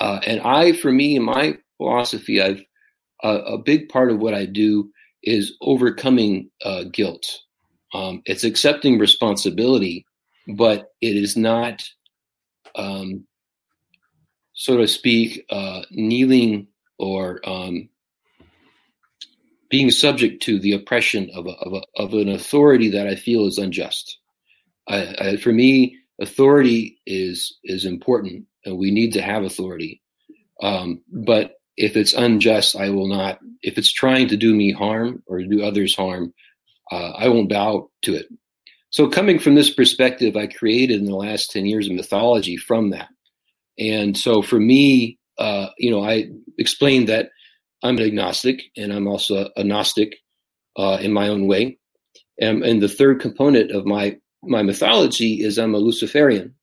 Uh, 0.00 0.20
and 0.26 0.40
I, 0.40 0.72
for 0.72 0.90
me, 0.90 1.14
in 1.16 1.22
my 1.22 1.56
philosophy, 1.76 2.42
I've 2.42 2.62
a, 3.22 3.28
a, 3.28 3.58
big 3.58 3.88
part 3.88 4.10
of 4.10 4.18
what 4.18 4.34
I 4.34 4.46
do 4.46 4.90
is 5.22 5.56
overcoming 5.60 6.50
uh, 6.64 6.84
guilt. 6.92 7.24
Um, 7.94 8.22
it's 8.24 8.42
accepting 8.42 8.98
responsibility, 8.98 10.04
but 10.56 10.88
it 11.00 11.14
is 11.14 11.36
not, 11.36 11.82
um, 12.74 13.24
so 14.62 14.76
to 14.76 14.86
speak, 14.86 15.44
uh, 15.50 15.82
kneeling 15.90 16.68
or 16.96 17.40
um, 17.44 17.88
being 19.68 19.90
subject 19.90 20.40
to 20.44 20.60
the 20.60 20.70
oppression 20.70 21.28
of, 21.34 21.48
a, 21.48 21.54
of, 21.54 21.72
a, 21.72 21.82
of, 21.96 22.14
an 22.14 22.28
authority 22.28 22.88
that 22.88 23.08
I 23.08 23.16
feel 23.16 23.48
is 23.48 23.58
unjust. 23.58 24.18
I, 24.86 25.16
I, 25.18 25.36
for 25.38 25.52
me, 25.52 25.98
authority 26.20 27.00
is 27.06 27.58
is 27.64 27.84
important, 27.84 28.44
and 28.64 28.78
we 28.78 28.92
need 28.92 29.12
to 29.14 29.20
have 29.20 29.42
authority. 29.42 30.00
Um, 30.62 31.02
but 31.10 31.56
if 31.76 31.96
it's 31.96 32.14
unjust, 32.14 32.76
I 32.76 32.90
will 32.90 33.08
not. 33.08 33.40
If 33.62 33.78
it's 33.78 33.90
trying 33.90 34.28
to 34.28 34.36
do 34.36 34.54
me 34.54 34.70
harm 34.70 35.24
or 35.26 35.42
do 35.42 35.64
others 35.64 35.96
harm, 35.96 36.32
uh, 36.92 37.10
I 37.18 37.26
won't 37.26 37.48
bow 37.48 37.90
to 38.02 38.14
it. 38.14 38.28
So, 38.90 39.08
coming 39.08 39.40
from 39.40 39.56
this 39.56 39.74
perspective, 39.74 40.36
I 40.36 40.46
created 40.46 41.00
in 41.00 41.06
the 41.06 41.16
last 41.16 41.50
10 41.50 41.66
years 41.66 41.88
of 41.88 41.94
mythology 41.94 42.56
from 42.56 42.90
that. 42.90 43.08
And 43.78 44.16
so, 44.16 44.42
for 44.42 44.60
me, 44.60 45.18
uh, 45.38 45.68
you 45.78 45.90
know, 45.90 46.04
I 46.04 46.28
explained 46.58 47.08
that 47.08 47.30
I'm 47.82 47.96
an 47.98 48.04
agnostic 48.04 48.62
and 48.76 48.92
I'm 48.92 49.06
also 49.06 49.50
a 49.56 49.64
Gnostic 49.64 50.16
uh, 50.76 50.98
in 51.00 51.12
my 51.12 51.28
own 51.28 51.46
way. 51.46 51.78
And, 52.40 52.62
and 52.64 52.82
the 52.82 52.88
third 52.88 53.20
component 53.20 53.70
of 53.70 53.86
my, 53.86 54.16
my 54.42 54.62
mythology 54.62 55.42
is 55.42 55.58
I'm 55.58 55.74
a 55.74 55.78
Luciferian. 55.78 56.54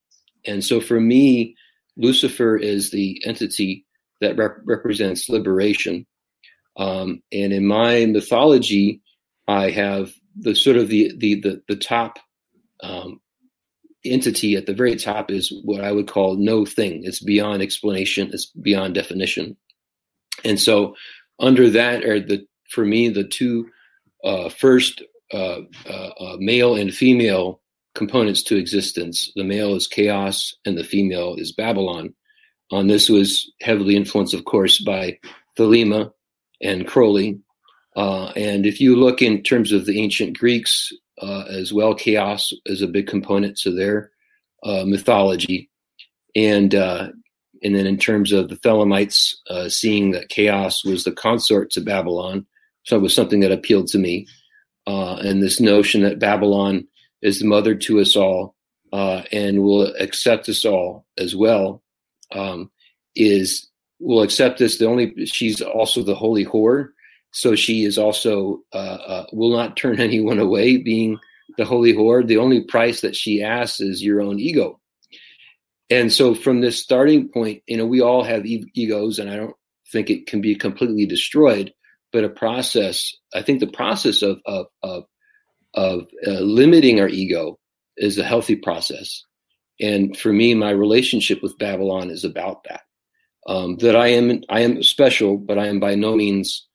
And 0.46 0.64
so, 0.64 0.80
for 0.80 1.00
me, 1.00 1.56
Lucifer 1.98 2.58
is 2.58 2.92
the 2.92 3.22
entity 3.26 3.86
that 4.22 4.38
rep- 4.38 4.62
represents 4.64 5.30
liberation. 5.30 6.06
Um, 6.78 7.22
and 7.32 7.52
in 7.52 7.66
my 7.66 8.06
mythology, 8.06 9.02
I 9.48 9.72
have 9.72 10.12
the 10.38 10.56
sort 10.56 10.78
of 10.78 10.88
the 10.88 11.12
the 11.18 11.42
the, 11.42 11.62
the 11.68 11.76
top 11.76 12.20
um, 12.82 13.20
entity 14.06 14.56
at 14.56 14.66
the 14.66 14.74
very 14.74 14.96
top 14.96 15.30
is 15.30 15.54
what 15.64 15.84
I 15.84 15.92
would 15.92 16.08
call 16.08 16.36
no 16.36 16.66
thing. 16.66 17.04
It's 17.04 17.22
beyond 17.22 17.62
explanation. 17.62 18.30
It's 18.34 18.46
beyond 18.46 18.94
definition. 18.94 19.58
And 20.44 20.60
so, 20.60 20.96
under 21.40 21.70
that 21.70 22.04
are 22.06 22.20
the 22.20 22.46
for 22.70 22.86
me 22.86 23.10
the 23.10 23.24
two 23.24 23.70
uh, 24.24 24.50
first 24.50 25.02
uh, 25.34 25.62
uh, 25.88 26.10
uh 26.20 26.38
male 26.40 26.76
and 26.76 26.94
female 26.94 27.62
components 27.96 28.44
to 28.44 28.58
existence. 28.58 29.32
The 29.36 29.44
male 29.44 29.76
is 29.76 29.88
chaos, 29.88 30.56
and 30.66 30.78
the 30.78 30.84
female 30.84 31.36
is 31.36 31.52
Babylon. 31.52 32.14
On 32.72 32.88
this 32.88 33.10
was 33.10 33.52
heavily 33.62 33.96
influenced, 33.96 34.34
of 34.34 34.46
course, 34.46 34.80
by 34.80 35.20
Thelema 35.58 36.12
and 36.62 36.88
Crowley. 36.88 37.40
Uh, 38.00 38.32
and 38.38 38.66
if 38.66 38.80
you 38.80 38.96
look 38.96 39.22
in 39.22 39.44
terms 39.44 39.74
of 39.74 39.86
the 39.86 40.00
ancient 40.00 40.38
Greeks 40.38 40.90
uh, 41.22 41.44
as 41.50 41.74
well, 41.74 41.94
chaos 41.94 42.54
is 42.66 42.82
a 42.82 42.88
big 42.88 43.08
component 43.08 43.58
to 43.58 43.76
their 43.76 44.10
uh, 44.64 44.86
mythology. 44.86 45.70
And 46.34 46.74
uh, 46.74 47.10
and 47.62 47.76
then 47.76 47.86
in 47.86 47.98
terms 47.98 48.32
of 48.32 48.48
the 48.48 48.56
Thelemites, 48.56 49.36
uh, 49.50 49.68
seeing 49.68 50.12
that 50.12 50.30
chaos 50.30 50.86
was 50.86 51.04
the 51.04 51.12
consort 51.12 51.72
to 51.72 51.82
Babylon, 51.82 52.46
so 52.84 52.96
it 52.96 53.02
was 53.02 53.14
something 53.14 53.42
that 53.42 53.52
appealed 53.52 53.88
to 53.88 53.98
me. 53.98 54.28
And 54.88 55.44
this 55.44 55.60
notion 55.60 56.02
that 56.04 56.20
Babylon 56.20 56.88
is 57.22 57.40
the 57.40 57.46
mother 57.46 57.76
to 57.76 58.00
us 58.00 58.16
all 58.16 58.56
and 58.94 59.62
will 59.62 59.94
accept 60.00 60.48
us 60.48 60.64
all 60.64 61.06
as 61.18 61.36
well 61.36 61.84
um, 62.34 62.72
is 63.16 63.68
will 64.00 64.22
accept 64.22 64.58
this. 64.58 64.78
The 64.78 64.88
only 64.88 65.26
she's 65.26 65.62
also 65.62 66.02
the 66.02 66.16
holy 66.16 66.46
whore, 66.46 66.92
so 67.32 67.56
she 67.56 67.84
is 67.84 67.98
also 67.98 68.62
uh, 68.74 68.78
uh, 68.78 69.26
will 69.34 69.52
not 69.52 69.78
turn 69.78 70.00
anyone 70.00 70.40
away. 70.40 70.78
Being 70.78 71.18
the 71.58 71.66
holy 71.66 71.94
whore, 71.94 72.26
the 72.26 72.38
only 72.38 72.64
price 72.64 73.02
that 73.02 73.16
she 73.16 73.44
asks 73.44 73.80
is 73.80 74.04
your 74.04 74.22
own 74.22 74.40
ego. 74.40 74.80
And 75.90 76.14
so, 76.14 76.36
from 76.36 76.62
this 76.62 76.82
starting 76.82 77.30
point, 77.30 77.64
you 77.68 77.78
know, 77.78 77.86
we 77.86 78.02
all 78.02 78.24
have 78.24 78.46
e- 78.46 78.70
egos, 78.76 79.18
and 79.18 79.30
I 79.30 79.38
don't 79.38 79.56
think 79.92 80.10
it 80.10 80.28
can 80.28 80.42
be 80.42 80.56
completely 80.56 81.06
destroyed. 81.06 81.74
But 82.12 82.24
a 82.24 82.30
process, 82.30 83.14
I 83.34 83.42
think, 83.42 83.60
the 83.60 83.68
process 83.68 84.22
of 84.22 84.42
of 84.46 84.68
of, 84.84 85.04
of 85.74 86.08
uh, 86.28 86.40
limiting 86.42 87.00
our 87.00 87.08
ego 87.08 87.60
is 87.98 88.18
a 88.18 88.24
healthy 88.24 88.56
process. 88.56 89.24
And 89.80 90.16
for 90.18 90.34
me, 90.34 90.54
my 90.54 90.72
relationship 90.72 91.42
with 91.42 91.58
Babylon 91.58 92.10
is 92.10 92.24
about 92.24 92.64
that. 92.66 92.82
Um, 93.48 93.78
that 93.78 93.96
I 93.96 94.08
am 94.08 94.42
I 94.50 94.62
am 94.62 94.84
special, 94.84 95.38
but 95.38 95.58
I 95.58 95.68
am 95.68 95.80
by 95.80 95.96
no 95.96 96.16
means. 96.16 96.68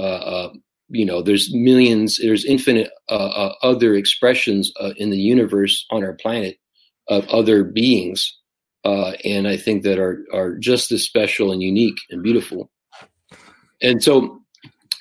Uh, 0.00 0.02
uh, 0.02 0.52
you 0.88 1.04
know, 1.04 1.20
there's 1.20 1.54
millions, 1.54 2.18
there's 2.20 2.44
infinite 2.44 2.90
uh, 3.10 3.12
uh 3.12 3.54
other 3.62 3.94
expressions 3.94 4.72
uh, 4.80 4.92
in 4.96 5.10
the 5.10 5.18
universe 5.18 5.86
on 5.90 6.02
our 6.02 6.14
planet 6.14 6.56
of 7.08 7.28
other 7.28 7.62
beings, 7.64 8.36
and 8.84 9.46
I 9.46 9.56
think 9.56 9.82
that 9.82 9.98
are 9.98 10.24
are 10.32 10.56
just 10.56 10.90
as 10.90 11.02
special 11.02 11.52
and 11.52 11.62
unique 11.62 11.98
and 12.10 12.22
beautiful. 12.22 12.70
And 13.82 14.02
so, 14.02 14.40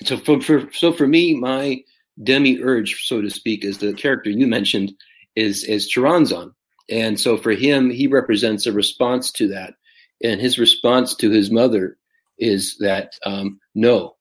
so 0.04 0.18
for, 0.18 0.42
for 0.42 0.70
so 0.74 0.92
for 0.92 1.08
me, 1.08 1.34
my 1.34 1.82
demiurge, 2.22 3.06
so 3.06 3.22
to 3.22 3.30
speak, 3.30 3.64
is 3.64 3.78
the 3.78 3.94
character 3.94 4.30
you 4.30 4.48
mentioned, 4.48 4.92
is 5.36 5.64
is 5.64 5.92
Choronzon. 5.92 6.52
And 6.90 7.20
so 7.20 7.38
for 7.38 7.52
him, 7.52 7.90
he 7.90 8.08
represents 8.08 8.66
a 8.66 8.74
response 8.74 9.32
to 9.34 9.48
that. 9.50 9.76
And 10.24 10.42
his 10.42 10.60
response 10.60 11.16
to 11.16 11.30
his 11.30 11.52
mother 11.52 11.98
is 12.38 12.78
that 12.80 13.14
um, 13.26 13.60
no, 13.76 14.16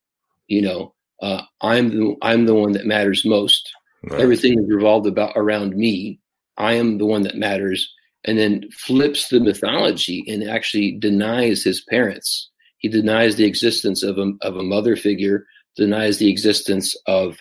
you 0.48 0.62
know, 0.62 0.94
uh, 1.22 1.42
I'm 1.60 1.90
the 1.90 2.16
I'm 2.22 2.46
the 2.46 2.54
one 2.54 2.72
that 2.72 2.86
matters 2.86 3.24
most. 3.24 3.70
Right. 4.02 4.20
Everything 4.20 4.58
is 4.58 4.68
revolved 4.68 5.06
about 5.06 5.32
around 5.36 5.76
me. 5.76 6.20
I 6.56 6.74
am 6.74 6.98
the 6.98 7.06
one 7.06 7.22
that 7.22 7.36
matters. 7.36 7.92
And 8.24 8.36
then 8.36 8.68
flips 8.72 9.28
the 9.28 9.40
mythology 9.40 10.24
and 10.26 10.42
actually 10.48 10.98
denies 10.98 11.62
his 11.62 11.82
parents. 11.88 12.50
He 12.78 12.88
denies 12.88 13.36
the 13.36 13.44
existence 13.44 14.02
of 14.02 14.18
a 14.18 14.32
of 14.42 14.56
a 14.56 14.62
mother 14.62 14.96
figure, 14.96 15.46
denies 15.76 16.18
the 16.18 16.30
existence 16.30 16.96
of 17.06 17.38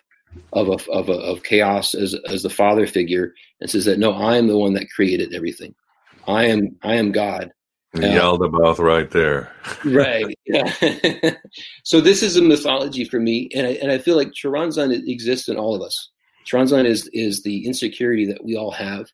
of 0.53 0.67
a, 0.67 0.91
of, 0.91 1.09
a, 1.09 1.13
of 1.13 1.43
chaos 1.43 1.95
as 1.95 2.15
as 2.29 2.43
the 2.43 2.49
father 2.49 2.85
figure, 2.85 3.33
and 3.59 3.69
says 3.69 3.85
that 3.85 3.99
no, 3.99 4.13
I 4.13 4.37
am 4.37 4.47
the 4.47 4.57
one 4.57 4.73
that 4.73 4.89
created 4.89 5.33
everything. 5.33 5.73
I 6.27 6.45
am 6.45 6.75
I 6.83 6.95
am 6.95 7.11
God. 7.11 7.51
Uh, 7.95 7.99
Yaldabaoth 7.99 8.79
right 8.79 9.09
there. 9.11 9.51
right. 9.85 10.37
Yeah. 10.45 11.33
so 11.83 11.99
this 11.99 12.23
is 12.23 12.37
a 12.37 12.41
mythology 12.41 13.03
for 13.03 13.19
me, 13.19 13.49
and 13.53 13.67
I, 13.67 13.71
and 13.71 13.91
I 13.91 13.97
feel 13.97 14.15
like 14.15 14.31
Choronzon 14.31 14.93
exists 15.07 15.49
in 15.49 15.57
all 15.57 15.75
of 15.75 15.81
us. 15.81 16.09
Choronzon 16.45 16.85
is 16.85 17.09
is 17.11 17.43
the 17.43 17.65
insecurity 17.65 18.25
that 18.25 18.43
we 18.45 18.55
all 18.55 18.71
have. 18.71 19.07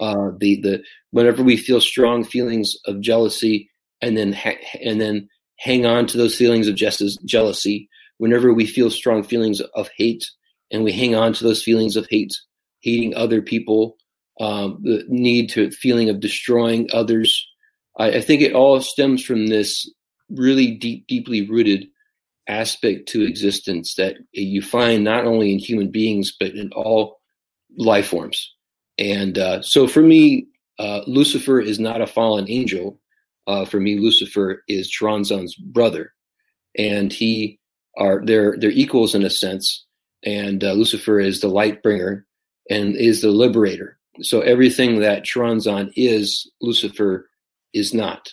Uh, 0.00 0.30
the 0.38 0.60
the 0.62 0.82
whenever 1.10 1.42
we 1.42 1.56
feel 1.56 1.80
strong 1.80 2.24
feelings 2.24 2.74
of 2.86 3.00
jealousy, 3.00 3.70
and 4.00 4.16
then 4.16 4.32
ha- 4.32 4.56
and 4.82 5.00
then 5.00 5.28
hang 5.58 5.84
on 5.84 6.06
to 6.06 6.16
those 6.16 6.34
feelings 6.34 6.66
of 6.66 6.74
just 6.74 7.02
as 7.02 7.18
jealousy. 7.24 7.88
Whenever 8.16 8.52
we 8.52 8.66
feel 8.66 8.90
strong 8.90 9.22
feelings 9.22 9.60
of 9.60 9.90
hate, 9.96 10.24
and 10.70 10.82
we 10.82 10.92
hang 10.92 11.14
on 11.14 11.32
to 11.34 11.44
those 11.44 11.62
feelings 11.62 11.96
of 11.96 12.06
hate, 12.08 12.34
hating 12.80 13.14
other 13.14 13.42
people, 13.42 13.96
um, 14.40 14.78
the 14.82 15.04
need 15.08 15.50
to 15.50 15.70
feeling 15.70 16.08
of 16.08 16.20
destroying 16.20 16.88
others. 16.92 17.46
I, 17.98 18.12
I 18.12 18.20
think 18.20 18.42
it 18.42 18.52
all 18.52 18.80
stems 18.80 19.24
from 19.24 19.46
this 19.46 19.90
really 20.30 20.72
deep, 20.72 21.06
deeply 21.06 21.48
rooted 21.48 21.86
aspect 22.48 23.08
to 23.08 23.22
existence 23.22 23.94
that 23.94 24.16
you 24.32 24.62
find 24.62 25.04
not 25.04 25.24
only 25.24 25.52
in 25.52 25.58
human 25.58 25.90
beings 25.90 26.32
but 26.38 26.54
in 26.54 26.70
all 26.72 27.20
life 27.76 28.08
forms. 28.08 28.52
And 28.98 29.38
uh, 29.38 29.62
so, 29.62 29.86
for 29.86 30.02
me, 30.02 30.46
uh, 30.78 31.02
Lucifer 31.06 31.60
is 31.60 31.78
not 31.78 32.00
a 32.00 32.06
fallen 32.06 32.50
angel. 32.50 33.00
Uh, 33.46 33.64
for 33.64 33.80
me, 33.80 33.98
Lucifer 33.98 34.62
is 34.68 34.92
Choronzon's 34.92 35.54
brother, 35.54 36.12
and 36.76 37.12
he 37.12 37.58
are 37.96 38.22
they're 38.24 38.56
they're 38.58 38.70
equals 38.70 39.14
in 39.14 39.24
a 39.24 39.30
sense 39.30 39.86
and 40.22 40.62
uh, 40.62 40.72
Lucifer 40.72 41.18
is 41.18 41.40
the 41.40 41.48
light 41.48 41.82
bringer 41.82 42.26
and 42.68 42.96
is 42.96 43.22
the 43.22 43.30
liberator. 43.30 43.98
So 44.22 44.40
everything 44.40 45.00
that 45.00 45.24
Choronzon 45.24 45.92
is, 45.96 46.50
Lucifer 46.60 47.29
is 47.72 47.94
not. 47.94 48.32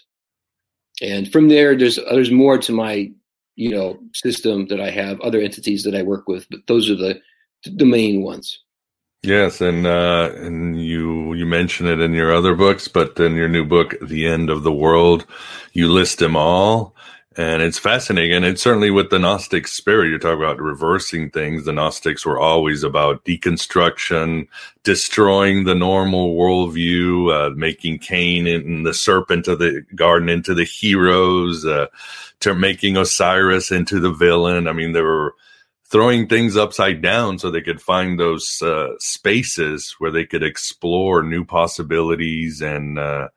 And 1.01 1.31
from 1.31 1.49
there, 1.49 1.75
there's 1.75 1.99
there's 2.11 2.31
more 2.31 2.57
to 2.57 2.71
my 2.71 3.11
you 3.55 3.69
know 3.71 3.99
system 4.13 4.67
that 4.67 4.81
I 4.81 4.89
have, 4.89 5.19
other 5.21 5.39
entities 5.39 5.83
that 5.83 5.95
I 5.95 6.03
work 6.03 6.27
with, 6.27 6.47
but 6.49 6.61
those 6.67 6.89
are 6.89 6.95
the 6.95 7.19
the 7.65 7.85
main 7.85 8.21
ones. 8.21 8.59
Yes, 9.23 9.61
and 9.61 9.85
uh, 9.85 10.31
and 10.35 10.81
you 10.81 11.33
you 11.33 11.45
mention 11.45 11.87
it 11.87 11.99
in 11.99 12.13
your 12.13 12.33
other 12.33 12.55
books, 12.55 12.87
but 12.87 13.19
in 13.19 13.35
your 13.35 13.49
new 13.49 13.65
book, 13.65 13.95
The 14.01 14.27
End 14.27 14.49
of 14.49 14.63
the 14.63 14.71
World, 14.71 15.25
you 15.73 15.91
list 15.91 16.19
them 16.19 16.35
all 16.35 16.95
And 17.39 17.61
it's 17.61 17.77
fascinating. 17.77 18.33
And 18.33 18.45
it's 18.45 18.63
certainly 18.63 18.89
with 18.89 19.11
the 19.11 19.19
Gnostic 19.19 19.67
spirit, 19.67 20.09
you're 20.09 20.17
talking 20.17 20.43
about 20.43 20.59
reversing 20.59 21.29
things. 21.29 21.65
The 21.65 21.71
Gnostics 21.71 22.25
were 22.25 22.39
always 22.39 22.81
about 22.81 23.25
deconstruction, 23.25 24.47
destroying 24.83 25.63
the 25.63 25.75
normal 25.75 26.35
worldview, 26.35 27.31
uh, 27.31 27.55
making 27.55 27.99
Cain 27.99 28.47
and 28.47 28.87
the 28.87 28.93
serpent 28.93 29.47
of 29.47 29.59
the 29.59 29.85
garden 29.93 30.29
into 30.29 30.55
the 30.55 30.63
heroes, 30.63 31.63
uh, 31.63 31.85
to 32.39 32.55
making 32.55 32.97
Osiris 32.97 33.71
into 33.71 33.99
the 33.99 34.11
villain. 34.11 34.67
I 34.67 34.73
mean, 34.73 34.93
they 34.93 35.01
were 35.01 35.35
throwing 35.85 36.27
things 36.27 36.57
upside 36.57 37.03
down 37.03 37.37
so 37.37 37.51
they 37.51 37.61
could 37.61 37.81
find 37.81 38.19
those 38.19 38.63
uh, 38.63 38.89
spaces 38.97 39.95
where 39.99 40.11
they 40.11 40.25
could 40.25 40.43
explore 40.43 41.21
new 41.21 41.45
possibilities 41.45 42.61
and 42.63 42.97
uh, 42.97 43.27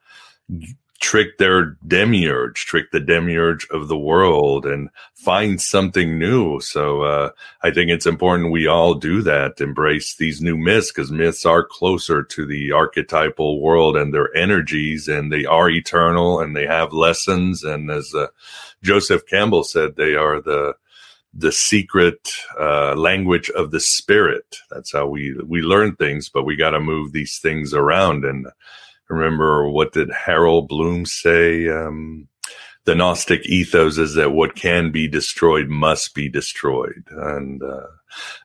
trick 1.01 1.39
their 1.39 1.77
demiurge, 1.87 2.67
trick 2.67 2.91
the 2.93 3.01
demiurge 3.01 3.67
of 3.71 3.89
the 3.89 3.97
world 3.97 4.67
and 4.67 4.91
find 5.15 5.61
something 5.61 6.19
new. 6.19 6.61
So 6.61 7.03
uh, 7.03 7.31
I 7.63 7.71
think 7.71 7.91
it's 7.91 8.07
important 8.07 8.53
we 8.53 8.67
all 8.67 8.95
do 8.95 9.23
that, 9.23 9.61
embrace 9.61 10.15
these 10.17 10.43
new 10.43 10.59
myths 10.59 10.93
because 10.93 11.11
myths 11.11 11.47
are 11.47 11.65
closer 11.65 12.23
to 12.23 12.47
the 12.47 12.73
archetypal 12.73 13.61
world 13.61 13.97
and 13.97 14.13
their 14.13 14.35
energies 14.37 15.09
and 15.09 15.33
they 15.33 15.47
are 15.47 15.71
eternal 15.71 16.39
and 16.39 16.55
they 16.55 16.67
have 16.67 16.93
lessons. 16.93 17.65
And 17.65 17.91
as 17.91 18.15
uh, 18.15 18.27
Joseph 18.83 19.27
Campbell 19.27 19.65
said, 19.65 19.97
they 19.97 20.15
are 20.15 20.41
the 20.41 20.75
the 21.33 21.53
secret 21.53 22.29
uh, 22.59 22.95
language 22.97 23.51
of 23.51 23.71
the 23.71 23.79
spirit. 23.79 24.57
That's 24.69 24.93
how 24.93 25.07
we 25.07 25.37
we 25.47 25.63
learn 25.63 25.95
things, 25.95 26.29
but 26.29 26.43
we 26.43 26.57
got 26.57 26.71
to 26.71 26.81
move 26.81 27.13
these 27.13 27.39
things 27.39 27.73
around 27.73 28.25
and 28.25 28.49
remember 29.11 29.69
what 29.69 29.93
did 29.93 30.11
Harold 30.11 30.69
Bloom 30.69 31.05
say? 31.05 31.69
Um, 31.69 32.29
the 32.85 32.95
Gnostic 32.95 33.47
ethos 33.47 33.99
is 33.99 34.15
that 34.15 34.33
what 34.33 34.55
can 34.55 34.91
be 34.91 35.07
destroyed 35.07 35.69
must 35.69 36.15
be 36.15 36.29
destroyed, 36.29 37.05
and 37.11 37.63
uh, 37.63 37.87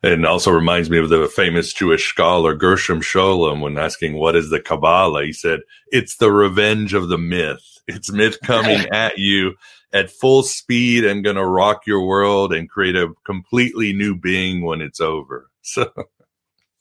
and 0.03 0.25
also 0.25 0.51
reminds 0.51 0.89
me 0.89 0.97
of 0.97 1.09
the 1.09 1.27
famous 1.27 1.73
Jewish 1.73 2.05
scholar 2.07 2.53
Gershom 2.53 3.01
Scholem 3.01 3.61
when 3.61 3.77
asking 3.77 4.15
what 4.15 4.35
is 4.35 4.49
the 4.49 4.59
Kabbalah. 4.59 5.25
He 5.25 5.33
said 5.33 5.61
it's 5.87 6.17
the 6.17 6.31
revenge 6.31 6.93
of 6.93 7.07
the 7.07 7.17
myth. 7.17 7.79
It's 7.87 8.11
myth 8.11 8.37
coming 8.43 8.87
at 8.93 9.17
you 9.17 9.55
at 9.93 10.11
full 10.11 10.43
speed 10.43 11.05
and 11.05 11.23
going 11.23 11.37
to 11.37 11.45
rock 11.45 11.87
your 11.87 12.05
world 12.05 12.53
and 12.53 12.69
create 12.69 12.97
a 12.97 13.13
completely 13.25 13.93
new 13.93 14.15
being 14.15 14.63
when 14.63 14.81
it's 14.81 14.99
over. 14.99 15.49
So 15.67 15.91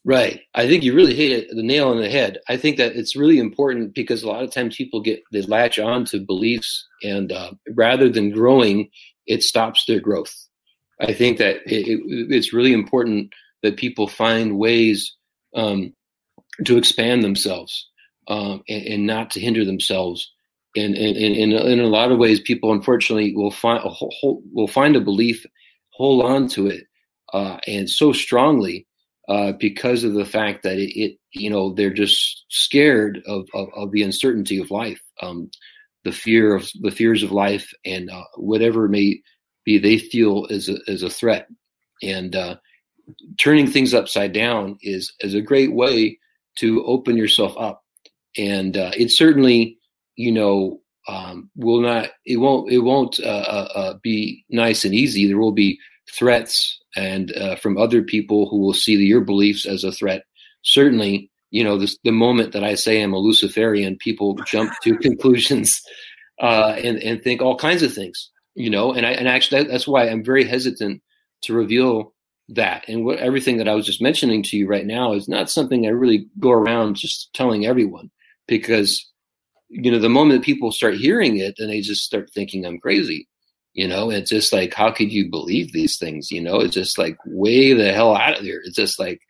Right. 0.07 0.43
I 0.55 0.69
think 0.69 0.83
you 0.83 0.95
really 0.95 1.15
hit 1.15 1.49
the 1.49 1.63
nail 1.63 1.89
on 1.89 1.99
the 1.99 2.11
head. 2.11 2.39
I 2.49 2.59
think 2.59 2.77
that 2.77 2.95
it's 2.95 3.17
really 3.17 3.39
important 3.39 3.95
because 3.95 4.23
a 4.23 4.29
lot 4.29 4.45
of 4.45 4.51
times 4.51 4.77
people 4.77 5.01
get 5.01 5.23
they 5.33 5.41
latch 5.43 5.79
on 5.79 6.05
to 6.07 6.21
beliefs, 6.21 6.87
and 7.03 7.33
uh, 7.33 7.53
rather 7.71 8.11
than 8.11 8.31
growing, 8.31 8.91
it 9.27 9.43
stops 9.43 9.87
their 9.87 10.01
growth. 10.01 10.35
I 11.01 11.15
think 11.15 11.39
that 11.39 11.57
it, 11.65 11.89
it, 11.89 12.01
it's 12.31 12.53
really 12.53 12.75
important 12.75 13.33
that 13.63 13.79
people 13.79 14.07
find 14.07 14.59
ways 14.59 15.17
um, 15.55 15.95
to 16.67 16.77
expand 16.77 17.25
themselves 17.25 17.89
um, 18.29 18.63
and, 18.69 18.87
and, 18.87 19.07
not 19.07 19.31
to 19.31 19.41
hinder 19.41 19.65
themselves. 19.65 20.31
And, 20.77 20.95
and, 20.95 21.17
and 21.17 21.35
in, 21.35 21.53
in, 21.53 21.81
a 21.81 21.87
lot 21.87 22.13
of 22.13 22.19
ways, 22.19 22.41
people 22.41 22.73
unfortunately 22.73 23.35
will 23.35 23.51
find 23.51 23.83
will 24.53 24.69
find 24.69 24.97
a 24.97 25.01
belief, 25.01 25.47
hold 25.91 26.27
on 26.27 26.47
to 26.49 26.67
it, 26.67 26.85
uh, 27.33 27.59
and 27.67 27.89
so 27.89 28.13
strongly 28.13 28.87
uh, 29.29 29.53
because 29.53 30.05
of 30.05 30.15
the 30.15 30.25
fact 30.25 30.63
that 30.63 30.79
it, 30.79 30.99
it, 30.99 31.19
you 31.33 31.49
know, 31.49 31.73
they're 31.73 31.93
just 31.93 32.45
scared 32.49 33.23
of, 33.27 33.47
of, 33.55 33.69
of 33.75 33.91
the 33.91 34.03
uncertainty 34.03 34.59
of 34.59 34.71
life, 34.71 35.01
um, 35.23 35.51
the 36.05 36.13
fear 36.13 36.55
of 36.55 36.69
the 36.83 36.91
fears 36.91 37.23
of 37.23 37.33
life, 37.33 37.73
and 37.87 38.11
uh, 38.11 38.25
whatever 38.37 38.89
may 38.89 39.21
be 39.65 39.79
they 39.79 39.99
feel 39.99 40.47
is 40.47 40.69
a, 40.69 40.77
is 40.87 41.03
a 41.03 41.09
threat. 41.09 41.49
And 42.03 42.37
uh, 42.37 42.57
turning 43.39 43.67
things 43.67 43.95
upside 43.95 44.33
down 44.33 44.77
is 44.83 45.13
is 45.21 45.35
a 45.35 45.41
great 45.41 45.73
way 45.73 46.19
to 46.59 46.85
open 46.85 47.17
yourself 47.17 47.55
up. 47.59 47.83
And 48.37 48.77
uh, 48.77 48.91
it 48.97 49.11
certainly, 49.11 49.79
you 50.17 50.33
know, 50.33 50.81
um, 51.09 51.51
will 51.57 51.81
not. 51.81 52.11
It 52.27 52.37
won't. 52.37 52.71
It 52.71 52.81
won't 52.81 53.19
uh, 53.21 53.95
be 54.03 54.45
nice 54.51 54.85
and 54.85 54.95
easy. 54.95 55.27
There 55.27 55.39
will 55.39 55.53
be 55.53 55.79
threats 56.13 56.79
and 56.97 57.37
uh, 57.37 57.57
from 57.57 57.79
other 57.79 58.03
people 58.03 58.49
who 58.49 58.59
will 58.59 58.75
see 58.75 58.95
your 58.95 59.21
beliefs 59.21 59.67
as 59.67 59.85
a 59.85 59.93
threat. 59.93 60.25
Certainly, 60.63 61.31
you 61.51 61.65
know, 61.65 61.79
this, 61.79 61.99
the 62.05 62.13
moment 62.13 62.53
that 62.53 62.65
I 62.65 62.75
say 62.75 63.03
I'm 63.03 63.13
a 63.13 63.19
Luciferian, 63.19 63.97
people 63.97 64.35
jump 64.47 64.73
to 64.83 64.97
conclusions 64.99 65.83
uh, 66.41 66.75
and 66.83 66.99
and 66.99 67.23
think 67.23 67.41
all 67.43 67.57
kinds 67.57 67.83
of 67.83 67.93
things. 67.93 68.31
You 68.55 68.71
know, 68.71 68.93
and 68.93 69.05
I 69.05 69.13
and 69.13 69.29
actually 69.29 69.65
that's 69.65 69.89
why 69.89 70.09
I'm 70.09 70.25
very 70.25 70.45
hesitant 70.45 71.03
to 71.43 71.55
reveal 71.55 72.15
that. 72.51 72.85
And 72.89 73.05
what 73.05 73.19
everything 73.19 73.57
that 73.59 73.69
I 73.69 73.75
was 73.75 73.87
just 73.87 74.03
mentioning 74.03 74.43
to 74.45 74.57
you 74.57 74.67
right 74.69 74.87
now 74.87 75.13
is 75.13 75.29
not 75.29 75.51
something 75.51 75.87
I 75.87 75.91
really 75.91 76.27
go 76.39 76.51
around 76.51 76.97
just 76.97 77.33
telling 77.35 77.67
everyone 77.67 78.11
because 78.47 79.05
you 79.69 79.91
know 79.91 79.99
the 79.99 80.09
moment 80.09 80.41
that 80.41 80.47
people 80.47 80.71
start 80.71 80.95
hearing 80.95 81.39
it, 81.39 81.57
then 81.59 81.69
they 81.69 81.81
just 81.81 82.05
start 82.05 82.31
thinking 82.33 82.65
I'm 82.65 82.79
crazy 82.79 83.29
you 83.75 83.87
know 83.87 84.11
it's 84.11 84.31
just 84.31 84.53
like 84.53 84.73
how 84.73 84.91
could 84.91 85.13
you 85.13 85.31
believe 85.31 85.73
these 85.73 85.99
things? 85.99 86.31
You 86.31 86.41
know 86.41 86.61
it's 86.61 86.75
just 86.75 86.99
like 86.99 87.17
way 87.27 87.73
the 87.75 87.93
hell 87.93 88.17
out 88.17 88.39
of 88.39 88.45
here. 88.45 88.63
It's 88.65 88.77
just 88.77 88.99
like 88.99 89.21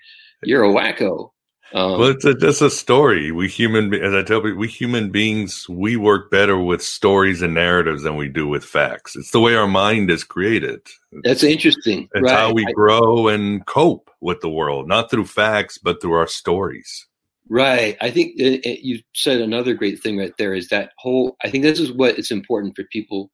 you're 0.43 0.65
a 0.65 0.73
wacko. 0.73 1.31
Um, 1.73 1.99
well 1.99 2.11
it's 2.11 2.25
a, 2.25 2.35
just 2.35 2.63
a 2.63 2.71
story. 2.71 3.33
We 3.33 3.49
human 3.49 3.93
as 3.95 4.15
i 4.15 4.23
tell 4.23 4.41
people 4.41 4.59
we 4.59 4.69
human 4.69 5.11
beings 5.11 5.67
we 5.69 5.97
work 5.97 6.31
better 6.31 6.59
with 6.59 6.83
stories 6.83 7.43
and 7.43 7.55
narratives 7.55 8.05
than 8.05 8.17
we 8.17 8.29
do 8.29 8.47
with 8.47 8.65
facts. 8.65 9.17
It's 9.17 9.33
the 9.33 9.41
way 9.41 9.57
our 9.57 9.67
mind 9.67 10.11
is 10.11 10.23
created. 10.23 10.81
That's 11.25 11.43
interesting. 11.43 12.09
it's 12.15 12.31
right. 12.31 12.39
how 12.39 12.53
we 12.53 12.65
grow 12.75 13.29
and 13.29 13.67
cope 13.67 14.11
with 14.21 14.41
the 14.41 14.51
world 14.51 14.87
not 14.87 15.11
through 15.11 15.27
facts 15.27 15.79
but 15.79 16.01
through 16.01 16.15
our 16.15 16.29
stories. 16.29 17.07
Right. 17.49 17.97
I 18.01 18.11
think 18.11 18.35
it, 18.37 18.65
it, 18.67 18.81
you 18.85 19.01
said 19.15 19.41
another 19.41 19.75
great 19.75 20.03
thing 20.03 20.17
right 20.19 20.33
there 20.39 20.55
is 20.55 20.69
that 20.69 20.93
whole, 20.99 21.37
I 21.45 21.51
think 21.51 21.63
this 21.63 21.79
is 21.79 21.93
what 21.93 22.19
it's 22.19 22.31
important 22.31 22.75
for 22.75 22.85
people 22.85 23.31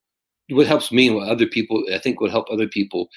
what 0.51 0.67
helps 0.67 0.93
me 0.93 1.09
and 1.09 1.17
what 1.17 1.29
other 1.29 1.47
people 1.47 1.85
I 1.93 1.99
think 1.99 2.21
would 2.21 2.31
help 2.31 2.49
other 2.51 2.69
people 2.69 3.09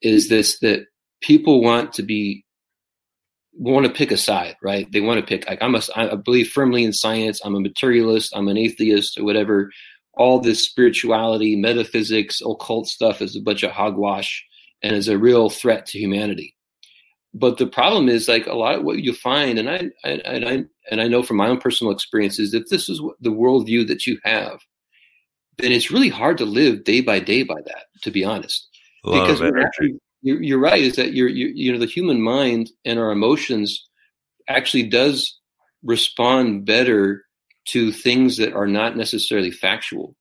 is 0.00 0.28
this 0.28 0.58
that 0.60 0.86
people 1.20 1.62
want 1.62 1.92
to 1.94 2.02
be 2.02 2.44
want 3.54 3.86
to 3.86 3.92
pick 3.92 4.10
a 4.10 4.16
side, 4.16 4.56
right? 4.62 4.90
They 4.90 5.00
want 5.00 5.20
to 5.20 5.26
pick 5.26 5.48
like 5.48 5.62
I'm 5.62 5.74
a 5.74 5.82
I 5.94 6.14
believe 6.16 6.48
firmly 6.48 6.84
in 6.84 6.92
science. 6.92 7.40
I'm 7.44 7.54
a 7.54 7.60
materialist. 7.60 8.32
I'm 8.34 8.48
an 8.48 8.56
atheist 8.56 9.18
or 9.18 9.24
whatever. 9.24 9.70
All 10.14 10.40
this 10.40 10.64
spirituality, 10.64 11.56
metaphysics, 11.56 12.42
occult 12.42 12.86
stuff 12.86 13.22
is 13.22 13.34
a 13.34 13.40
bunch 13.40 13.62
of 13.62 13.70
hogwash 13.70 14.44
and 14.82 14.94
is 14.94 15.08
a 15.08 15.18
real 15.18 15.48
threat 15.48 15.86
to 15.86 15.98
humanity. 15.98 16.54
But 17.34 17.56
the 17.56 17.66
problem 17.66 18.08
is 18.08 18.28
like 18.28 18.46
a 18.46 18.54
lot 18.54 18.74
of 18.74 18.84
what 18.84 18.98
you 18.98 19.14
find, 19.14 19.58
and 19.58 19.70
I 19.70 19.90
and 20.04 20.22
I 20.26 20.64
and 20.90 21.00
I 21.00 21.08
know 21.08 21.22
from 21.22 21.38
my 21.38 21.48
own 21.48 21.58
personal 21.58 21.92
experiences 21.92 22.50
that 22.52 22.68
this 22.68 22.88
is 22.88 23.00
the 23.20 23.30
worldview 23.30 23.86
that 23.88 24.06
you 24.06 24.18
have 24.24 24.60
then 25.62 25.72
it's 25.72 25.90
really 25.90 26.08
hard 26.08 26.38
to 26.38 26.44
live 26.44 26.84
day 26.84 27.00
by 27.00 27.20
day 27.20 27.44
by 27.44 27.60
that, 27.64 27.84
to 28.02 28.10
be 28.10 28.24
honest. 28.24 28.68
because 29.04 29.40
actually, 29.40 29.98
you're, 30.22 30.42
you're, 30.42 30.58
right, 30.58 30.82
is 30.82 30.96
that 30.96 31.12
you're, 31.12 31.28
you 31.28 31.48
you 31.54 31.72
know, 31.72 31.78
the 31.78 31.86
human 31.86 32.20
mind 32.20 32.70
and 32.84 32.98
our 32.98 33.12
emotions 33.12 33.88
actually 34.48 34.82
does 34.82 35.38
respond 35.82 36.64
better 36.64 37.24
to 37.64 37.92
things 37.92 38.36
that 38.36 38.52
are 38.54 38.66
not 38.66 38.96
necessarily 38.96 39.50
factual. 39.50 40.16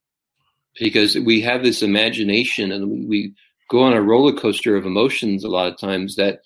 Because 0.80 1.18
we 1.18 1.42
have 1.42 1.64
this 1.64 1.82
imagination 1.82 2.72
and 2.72 2.89
we, 2.89 3.06
we 3.06 3.34
go 3.70 3.82
on 3.84 3.94
a 3.94 4.02
roller 4.02 4.34
coaster 4.34 4.76
of 4.76 4.86
emotions 4.86 5.44
a 5.44 5.50
lot 5.50 5.68
of 5.68 5.78
times 5.78 6.16
that 6.16 6.42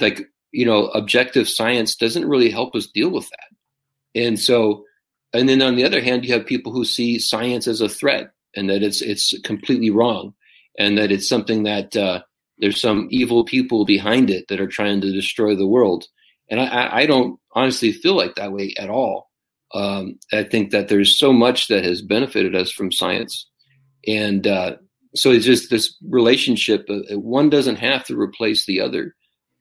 like 0.00 0.22
you 0.52 0.66
know 0.66 0.88
objective 0.88 1.48
science 1.48 1.96
doesn't 1.96 2.28
really 2.28 2.50
help 2.50 2.74
us 2.74 2.86
deal 2.86 3.10
with 3.10 3.28
that. 3.30 4.20
And 4.20 4.38
so 4.38 4.84
and 5.32 5.48
then 5.48 5.62
on 5.62 5.76
the 5.76 5.84
other 5.84 6.02
hand, 6.02 6.24
you 6.24 6.32
have 6.32 6.46
people 6.46 6.72
who 6.72 6.84
see 6.84 7.18
science 7.18 7.66
as 7.66 7.80
a 7.80 7.88
threat 7.88 8.32
and 8.54 8.68
that 8.68 8.82
it's 8.82 9.00
it's 9.00 9.34
completely 9.42 9.90
wrong, 9.90 10.34
and 10.78 10.98
that 10.98 11.10
it's 11.10 11.28
something 11.28 11.62
that 11.62 11.96
uh, 11.96 12.22
there's 12.58 12.80
some 12.80 13.08
evil 13.10 13.44
people 13.44 13.84
behind 13.84 14.30
it 14.30 14.46
that 14.48 14.60
are 14.60 14.66
trying 14.66 15.00
to 15.00 15.12
destroy 15.12 15.56
the 15.56 15.66
world. 15.66 16.06
And 16.50 16.60
I, 16.60 17.00
I 17.00 17.06
don't 17.06 17.38
honestly 17.54 17.92
feel 17.92 18.14
like 18.14 18.34
that 18.34 18.52
way 18.52 18.74
at 18.78 18.90
all. 18.90 19.30
Um, 19.74 20.18
I 20.32 20.44
think 20.44 20.70
that 20.70 20.88
there's 20.88 21.18
so 21.18 21.32
much 21.32 21.68
that 21.68 21.82
has 21.84 22.02
benefited 22.02 22.54
us 22.54 22.70
from 22.70 22.92
science, 22.92 23.48
and 24.06 24.46
uh, 24.46 24.76
so 25.14 25.30
it's 25.30 25.46
just 25.46 25.70
this 25.70 25.96
relationship. 26.06 26.86
Uh, 26.90 27.18
one 27.18 27.48
doesn't 27.48 27.76
have 27.76 28.04
to 28.06 28.20
replace 28.20 28.66
the 28.66 28.82
other, 28.82 29.14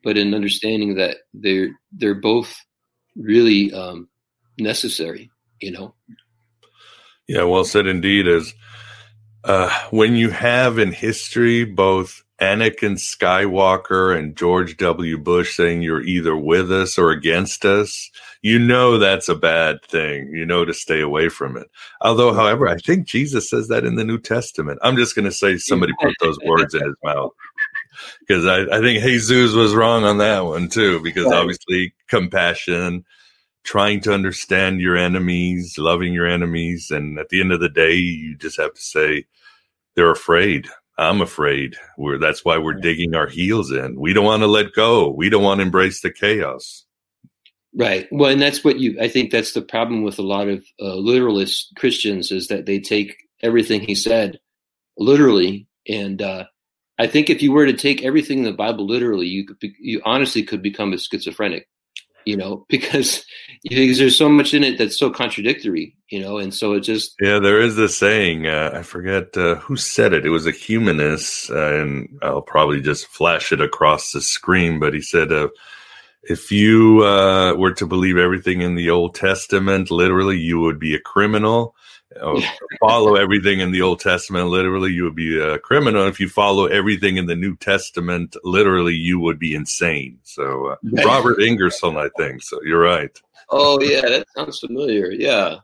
but 0.04 0.18
in 0.18 0.34
understanding 0.34 0.96
that 0.96 1.18
they're 1.34 1.70
they're 1.94 2.14
both 2.14 2.54
really 3.16 3.72
um, 3.74 4.10
necessary 4.60 5.32
you 5.62 5.72
know. 5.72 5.94
Yeah, 7.28 7.44
well 7.44 7.64
said 7.64 7.88
indeed. 7.88 8.28
As 8.28 8.54
uh, 9.44 9.70
when 9.92 10.16
you 10.16 10.30
have 10.30 10.78
in 10.78 10.92
history 10.92 11.64
both 11.64 12.24
Anakin 12.42 12.98
Skywalker 12.98 14.18
and 14.18 14.36
George 14.36 14.76
W. 14.78 15.18
Bush 15.18 15.56
saying 15.56 15.84
you're 15.84 16.02
either 16.02 16.36
with 16.36 16.72
us 16.72 16.98
or 16.98 17.12
against 17.12 17.66
us, 17.66 18.10
you 18.42 18.58
know 18.58 18.98
that's 18.98 19.30
a 19.30 19.36
bad 19.36 19.84
thing. 19.86 20.32
You 20.34 20.46
know 20.46 20.66
to 20.66 20.74
stay 20.74 21.02
away 21.02 21.30
from 21.30 21.56
it. 21.56 21.70
Although, 22.02 22.34
however, 22.34 22.68
I 22.68 22.78
think 22.78 23.08
Jesus 23.08 23.50
says 23.50 23.68
that 23.68 23.86
in 23.86 23.96
the 23.96 24.04
New 24.04 24.20
Testament. 24.20 24.80
I'm 24.82 24.98
just 24.98 25.16
going 25.16 25.26
to 25.26 25.32
say 25.32 25.58
somebody 25.58 25.94
put 26.02 26.16
those 26.20 26.40
words 26.44 26.74
in 26.74 26.84
his 26.84 26.96
mouth 27.04 27.32
because 28.20 28.46
I, 28.46 28.78
I, 28.78 28.82
think 28.82 29.04
Jesus 29.04 29.54
was 29.54 29.76
wrong 29.76 30.04
on 30.04 30.18
that 30.18 30.42
one 30.42 30.68
too. 30.68 31.00
Because 31.02 31.26
right. 31.26 31.36
obviously, 31.36 31.94
compassion, 32.08 33.06
trying 33.64 34.02
to 34.02 34.14
understand 34.14 34.82
your 34.82 34.98
enemies, 34.98 35.78
loving 35.78 36.14
your 36.14 36.28
enemies, 36.28 36.92
and 36.92 37.20
at 37.20 37.30
the 37.30 37.42
end 37.42 37.52
of 37.52 37.60
the 37.60 37.70
day, 37.70 37.94
you 37.94 38.36
just 38.36 38.60
have 38.60 38.74
to 38.74 38.82
say 38.82 39.26
they're 39.96 40.12
afraid 40.12 40.68
I'm 41.02 41.22
afraid. 41.22 41.76
We're 41.98 42.20
that's 42.20 42.46
why 42.46 42.60
we're 42.60 42.76
digging 42.76 43.16
our 43.16 43.28
heels 43.28 43.72
in. 43.72 44.00
We 44.00 44.14
don't 44.14 44.26
want 44.26 44.44
to 44.44 44.48
let 44.48 44.74
go. 44.74 45.10
We 45.10 45.30
don't 45.30 45.44
want 45.44 45.60
to 45.60 45.66
embrace 45.66 46.02
the 46.02 46.12
chaos. 46.12 46.86
Right. 47.74 48.08
Well, 48.12 48.30
and 48.30 48.42
that's 48.42 48.64
what 48.64 48.80
you. 48.80 49.00
I 49.02 49.08
think 49.08 49.32
that's 49.32 49.54
the 49.54 49.62
problem 49.64 50.04
with 50.04 50.20
a 50.20 50.24
lot 50.24 50.48
of 50.48 50.64
uh, 50.80 50.96
literalist 50.96 51.74
Christians 51.78 52.32
is 52.32 52.50
that 52.50 52.68
they 52.68 52.80
take 52.80 53.16
everything 53.42 53.82
he 53.82 53.96
said 53.96 54.40
literally, 54.98 55.68
and 55.88 56.22
uh, 56.22 56.46
I 57.00 57.08
think 57.08 57.30
if 57.30 57.42
you 57.42 57.52
were 57.52 57.66
to 57.66 57.74
take 57.74 58.04
everything 58.04 58.40
in 58.40 58.44
the 58.44 58.54
Bible 58.54 58.86
literally, 58.86 59.26
you 59.26 59.48
could 59.48 59.58
be, 59.60 59.74
you 59.80 60.02
honestly 60.06 60.44
could 60.44 60.62
become 60.62 60.94
a 60.94 61.00
schizophrenic 61.00 61.68
you 62.26 62.38
know, 62.38 62.66
because 62.70 63.26
because 63.64 64.00
there's 64.00 64.18
so 64.18 64.28
much 64.28 64.54
in 64.54 64.64
it 64.64 64.78
that's 64.78 64.98
so 64.98 65.12
contradictory, 65.12 65.96
you 66.10 66.20
know, 66.20 66.38
and 66.38 66.54
so 66.54 66.74
it 66.74 66.82
just 66.82 67.16
yeah. 67.22 67.40
There 67.40 67.62
is 67.62 67.76
this 67.76 67.98
saying 67.98 68.48
uh, 68.48 68.72
I 68.74 68.84
forget 68.84 69.36
uh, 69.38 69.56
who 69.56 69.78
said 69.78 70.14
it. 70.14 70.26
It 70.26 70.30
was 70.30 70.48
a 70.48 70.52
humanist, 70.52 71.50
uh, 71.52 71.76
and 71.76 72.20
I'll 72.22 72.42
probably 72.42 72.82
just 72.82 73.08
flash 73.08 73.52
it 73.52 73.62
across 73.62 74.12
the 74.12 74.22
screen. 74.22 74.80
But 74.80 74.94
he 74.94 75.02
said, 75.02 75.32
uh, 75.32 75.50
if 76.24 76.52
you 76.52 77.04
uh, 77.04 77.56
were 77.56 77.74
to 77.74 77.86
believe 77.86 78.18
everything 78.18 78.62
in 78.62 78.76
the 78.76 78.90
Old 78.90 79.16
Testament, 79.16 79.92
literally, 79.92 80.38
you 80.38 80.60
would 80.60 80.80
be 80.80 80.96
a 80.96 81.00
criminal 81.00 81.76
follow 82.80 83.16
everything 83.16 83.60
in 83.60 83.72
the 83.72 83.82
Old 83.82 84.00
Testament 84.00 84.48
literally, 84.48 84.92
you 84.92 85.04
would 85.04 85.16
be 85.16 85.40
a 85.40 85.60
criminal. 85.60 86.08
If 86.08 86.20
you 86.20 86.30
follow 86.30 86.66
everything 86.66 87.18
in 87.18 87.26
the 87.26 87.36
New 87.36 87.56
Testament 87.56 88.36
literally, 88.44 88.96
you 88.96 89.20
would 89.20 89.40
be 89.40 89.56
insane. 89.56 90.20
So, 90.24 90.68
uh, 90.68 90.76
Robert 91.06 91.42
Ingersoll, 91.42 91.98
I 91.98 92.10
think. 92.18 92.44
So, 92.44 92.60
you're 92.64 92.82
right. 92.82 93.20
Oh 93.50 93.82
yeah, 93.82 94.02
that 94.02 94.28
sounds 94.36 94.60
familiar. 94.60 95.12
Yeah. 95.12 95.58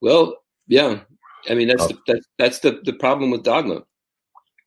Well, 0.00 0.36
yeah. 0.66 1.00
I 1.48 1.54
mean, 1.54 1.68
that's 1.68 1.84
oh. 1.84 1.88
the, 1.88 1.98
that's 2.06 2.26
that's 2.38 2.58
the 2.60 2.80
the 2.84 2.94
problem 2.94 3.30
with 3.30 3.44
dogma. 3.44 3.82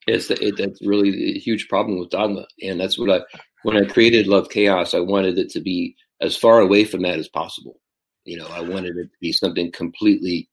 It's 0.06 0.28
the, 0.28 0.42
it, 0.42 0.56
that's 0.56 0.80
really 0.82 1.36
a 1.36 1.38
huge 1.38 1.68
problem 1.68 1.98
with 1.98 2.10
dogma, 2.10 2.46
and 2.62 2.80
that's 2.80 2.98
what 2.98 3.10
I 3.10 3.20
when 3.62 3.76
I 3.76 3.86
created 3.86 4.26
Love 4.26 4.48
Chaos, 4.48 4.94
I 4.94 5.00
wanted 5.00 5.38
it 5.38 5.50
to 5.50 5.60
be 5.60 5.96
as 6.20 6.36
far 6.36 6.60
away 6.60 6.84
from 6.84 7.02
that 7.02 7.18
as 7.18 7.28
possible. 7.28 7.80
You 8.24 8.38
know, 8.38 8.48
I 8.48 8.60
wanted 8.60 8.96
it 8.96 9.04
to 9.04 9.18
be 9.20 9.32
something 9.32 9.72
completely 9.72 10.48
uh, 10.48 10.49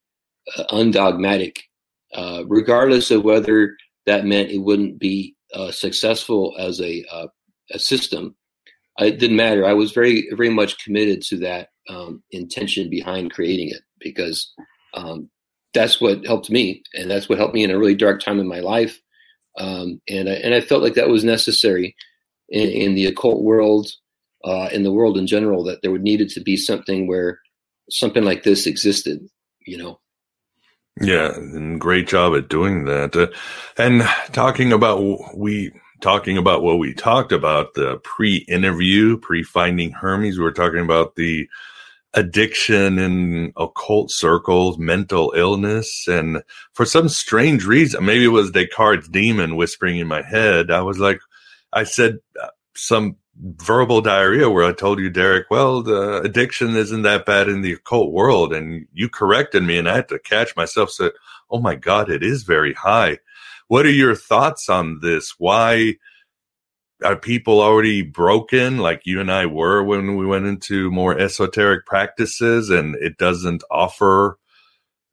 undogmatic, 0.69 1.63
uh, 2.13 2.43
regardless 2.47 3.11
of 3.11 3.23
whether 3.23 3.75
that 4.05 4.25
meant 4.25 4.51
it 4.51 4.59
wouldn't 4.59 4.99
be 4.99 5.35
uh, 5.53 5.71
successful 5.71 6.55
as 6.59 6.81
a, 6.81 7.03
uh, 7.11 7.27
a 7.71 7.79
system. 7.79 8.35
It 8.99 9.19
didn't 9.19 9.37
matter. 9.37 9.65
I 9.65 9.73
was 9.73 9.91
very, 9.91 10.27
very 10.31 10.49
much 10.49 10.83
committed 10.83 11.21
to 11.23 11.37
that 11.39 11.69
um, 11.89 12.23
intention 12.31 12.89
behind 12.89 13.31
creating 13.33 13.69
it 13.69 13.81
because 13.99 14.51
um, 14.93 15.29
that's 15.73 16.01
what 16.01 16.25
helped 16.25 16.49
me, 16.49 16.81
and 16.93 17.09
that's 17.09 17.29
what 17.29 17.37
helped 17.37 17.53
me 17.53 17.63
in 17.63 17.71
a 17.71 17.77
really 17.77 17.95
dark 17.95 18.21
time 18.21 18.39
in 18.39 18.47
my 18.47 18.59
life. 18.59 18.99
Um, 19.59 20.01
and 20.07 20.29
I, 20.29 20.33
and 20.33 20.53
I 20.53 20.61
felt 20.61 20.83
like 20.83 20.95
that 20.95 21.09
was 21.09 21.23
necessary 21.23 21.95
in, 22.49 22.69
in 22.69 22.95
the 22.95 23.05
occult 23.05 23.43
world, 23.43 23.87
uh, 24.43 24.69
in 24.71 24.83
the 24.83 24.91
world 24.91 25.17
in 25.17 25.27
general, 25.27 25.63
that 25.65 25.81
there 25.81 25.91
would 25.91 26.03
needed 26.03 26.29
to 26.29 26.41
be 26.41 26.57
something 26.57 27.07
where 27.07 27.39
something 27.89 28.23
like 28.23 28.43
this 28.43 28.65
existed. 28.65 29.19
You 29.65 29.77
know, 29.77 29.99
yeah, 31.01 31.33
and 31.35 31.79
great 31.79 32.07
job 32.07 32.35
at 32.35 32.49
doing 32.49 32.85
that. 32.85 33.15
Uh, 33.15 33.27
and 33.77 34.03
talking 34.31 34.71
about 34.71 35.35
we 35.35 35.71
talking 36.01 36.37
about 36.37 36.61
what 36.61 36.79
we 36.79 36.93
talked 36.93 37.31
about 37.31 37.73
the 37.73 37.97
pre-interview, 38.03 39.17
pre-finding 39.17 39.91
Hermes, 39.91 40.37
we 40.37 40.43
were 40.43 40.51
talking 40.51 40.79
about 40.79 41.15
the 41.15 41.47
addiction 42.13 42.99
in 42.99 43.53
occult 43.57 44.11
circles, 44.11 44.77
mental 44.77 45.33
illness, 45.35 46.07
and 46.07 46.41
for 46.73 46.85
some 46.85 47.09
strange 47.09 47.65
reason, 47.65 48.05
maybe 48.05 48.25
it 48.25 48.29
was 48.29 48.51
Descartes' 48.51 49.07
demon 49.07 49.55
whispering 49.55 49.97
in 49.97 50.07
my 50.07 50.21
head. 50.21 50.71
I 50.71 50.81
was 50.81 50.99
like, 50.99 51.19
I 51.73 51.83
said 51.83 52.19
uh, 52.41 52.47
some 52.75 53.17
verbal 53.39 54.01
diarrhea 54.01 54.49
where 54.49 54.63
I 54.63 54.73
told 54.73 54.99
you, 54.99 55.09
Derek, 55.09 55.47
well, 55.49 55.81
the 55.81 56.21
addiction 56.21 56.75
isn't 56.75 57.03
that 57.03 57.25
bad 57.25 57.47
in 57.47 57.61
the 57.61 57.73
occult 57.73 58.11
world. 58.11 58.53
And 58.53 58.87
you 58.93 59.09
corrected 59.09 59.63
me 59.63 59.77
and 59.77 59.87
I 59.87 59.95
had 59.95 60.09
to 60.09 60.19
catch 60.19 60.55
myself 60.55 60.91
said, 60.91 61.11
Oh 61.49 61.59
my 61.59 61.75
God, 61.75 62.09
it 62.09 62.23
is 62.23 62.43
very 62.43 62.73
high. 62.73 63.19
What 63.67 63.85
are 63.85 63.91
your 63.91 64.15
thoughts 64.15 64.69
on 64.69 64.99
this? 65.01 65.35
Why 65.37 65.95
are 67.03 67.15
people 67.15 67.61
already 67.61 68.01
broken 68.01 68.79
like 68.79 69.01
you 69.05 69.21
and 69.21 69.31
I 69.31 69.45
were 69.45 69.83
when 69.83 70.15
we 70.17 70.25
went 70.25 70.47
into 70.47 70.89
more 70.89 71.17
esoteric 71.17 71.85
practices 71.85 72.69
and 72.69 72.95
it 72.95 73.17
doesn't 73.17 73.63
offer 73.69 74.39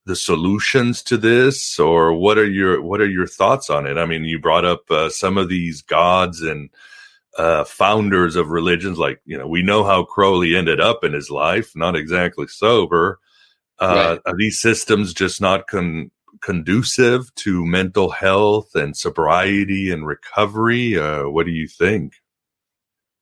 the 0.06 0.16
solutions 0.16 1.02
to 1.02 1.16
this 1.16 1.78
or 1.78 2.14
what 2.14 2.38
are 2.38 2.46
your 2.46 2.80
what 2.82 3.00
are 3.00 3.08
your 3.08 3.26
thoughts 3.26 3.70
on 3.70 3.86
it? 3.86 3.98
I 3.98 4.06
mean, 4.06 4.24
you 4.24 4.38
brought 4.38 4.64
up 4.64 4.90
uh, 4.90 5.08
some 5.10 5.36
of 5.38 5.48
these 5.48 5.82
gods 5.82 6.40
and 6.40 6.70
uh, 7.38 7.64
founders 7.64 8.36
of 8.36 8.50
religions. 8.50 8.98
Like, 8.98 9.20
you 9.24 9.36
know, 9.36 9.46
we 9.46 9.62
know 9.62 9.84
how 9.84 10.04
Crowley 10.04 10.56
ended 10.56 10.80
up 10.80 11.04
in 11.04 11.12
his 11.12 11.30
life, 11.30 11.72
not 11.74 11.96
exactly 11.96 12.46
sober. 12.46 13.18
Uh, 13.80 14.18
right. 14.18 14.20
Are 14.26 14.36
these 14.36 14.60
systems 14.60 15.12
just 15.12 15.40
not 15.40 15.66
con- 15.66 16.10
conducive 16.40 17.34
to 17.36 17.64
mental 17.66 18.10
health 18.10 18.74
and 18.74 18.96
sobriety 18.96 19.90
and 19.90 20.06
recovery? 20.06 20.98
Uh, 20.98 21.28
what 21.28 21.46
do 21.46 21.52
you 21.52 21.66
think? 21.66 22.14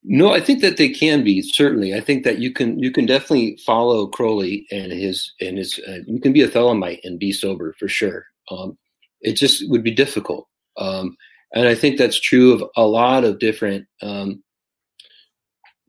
No, 0.04 0.32
I 0.32 0.40
think 0.40 0.60
that 0.62 0.78
they 0.78 0.88
can 0.88 1.22
be 1.22 1.42
certainly. 1.42 1.94
I 1.94 2.00
think 2.00 2.24
that 2.24 2.38
you 2.38 2.52
can 2.52 2.78
you 2.80 2.90
can 2.90 3.06
definitely 3.06 3.56
follow 3.64 4.08
Crowley 4.08 4.66
and 4.72 4.90
his 4.90 5.32
and 5.40 5.58
his. 5.58 5.80
Uh, 5.86 5.98
you 6.06 6.20
can 6.20 6.32
be 6.32 6.42
a 6.42 6.48
Thelemite 6.48 7.00
and 7.04 7.20
be 7.20 7.32
sober 7.32 7.72
for 7.78 7.86
sure. 7.86 8.26
Um, 8.50 8.76
it 9.20 9.34
just 9.34 9.70
would 9.70 9.84
be 9.84 9.92
difficult. 9.92 10.48
Um, 10.76 11.16
and 11.54 11.68
I 11.68 11.74
think 11.74 11.98
that's 11.98 12.20
true 12.20 12.52
of 12.52 12.64
a 12.76 12.86
lot 12.86 13.24
of 13.24 13.38
different 13.38 13.86
um, 14.00 14.42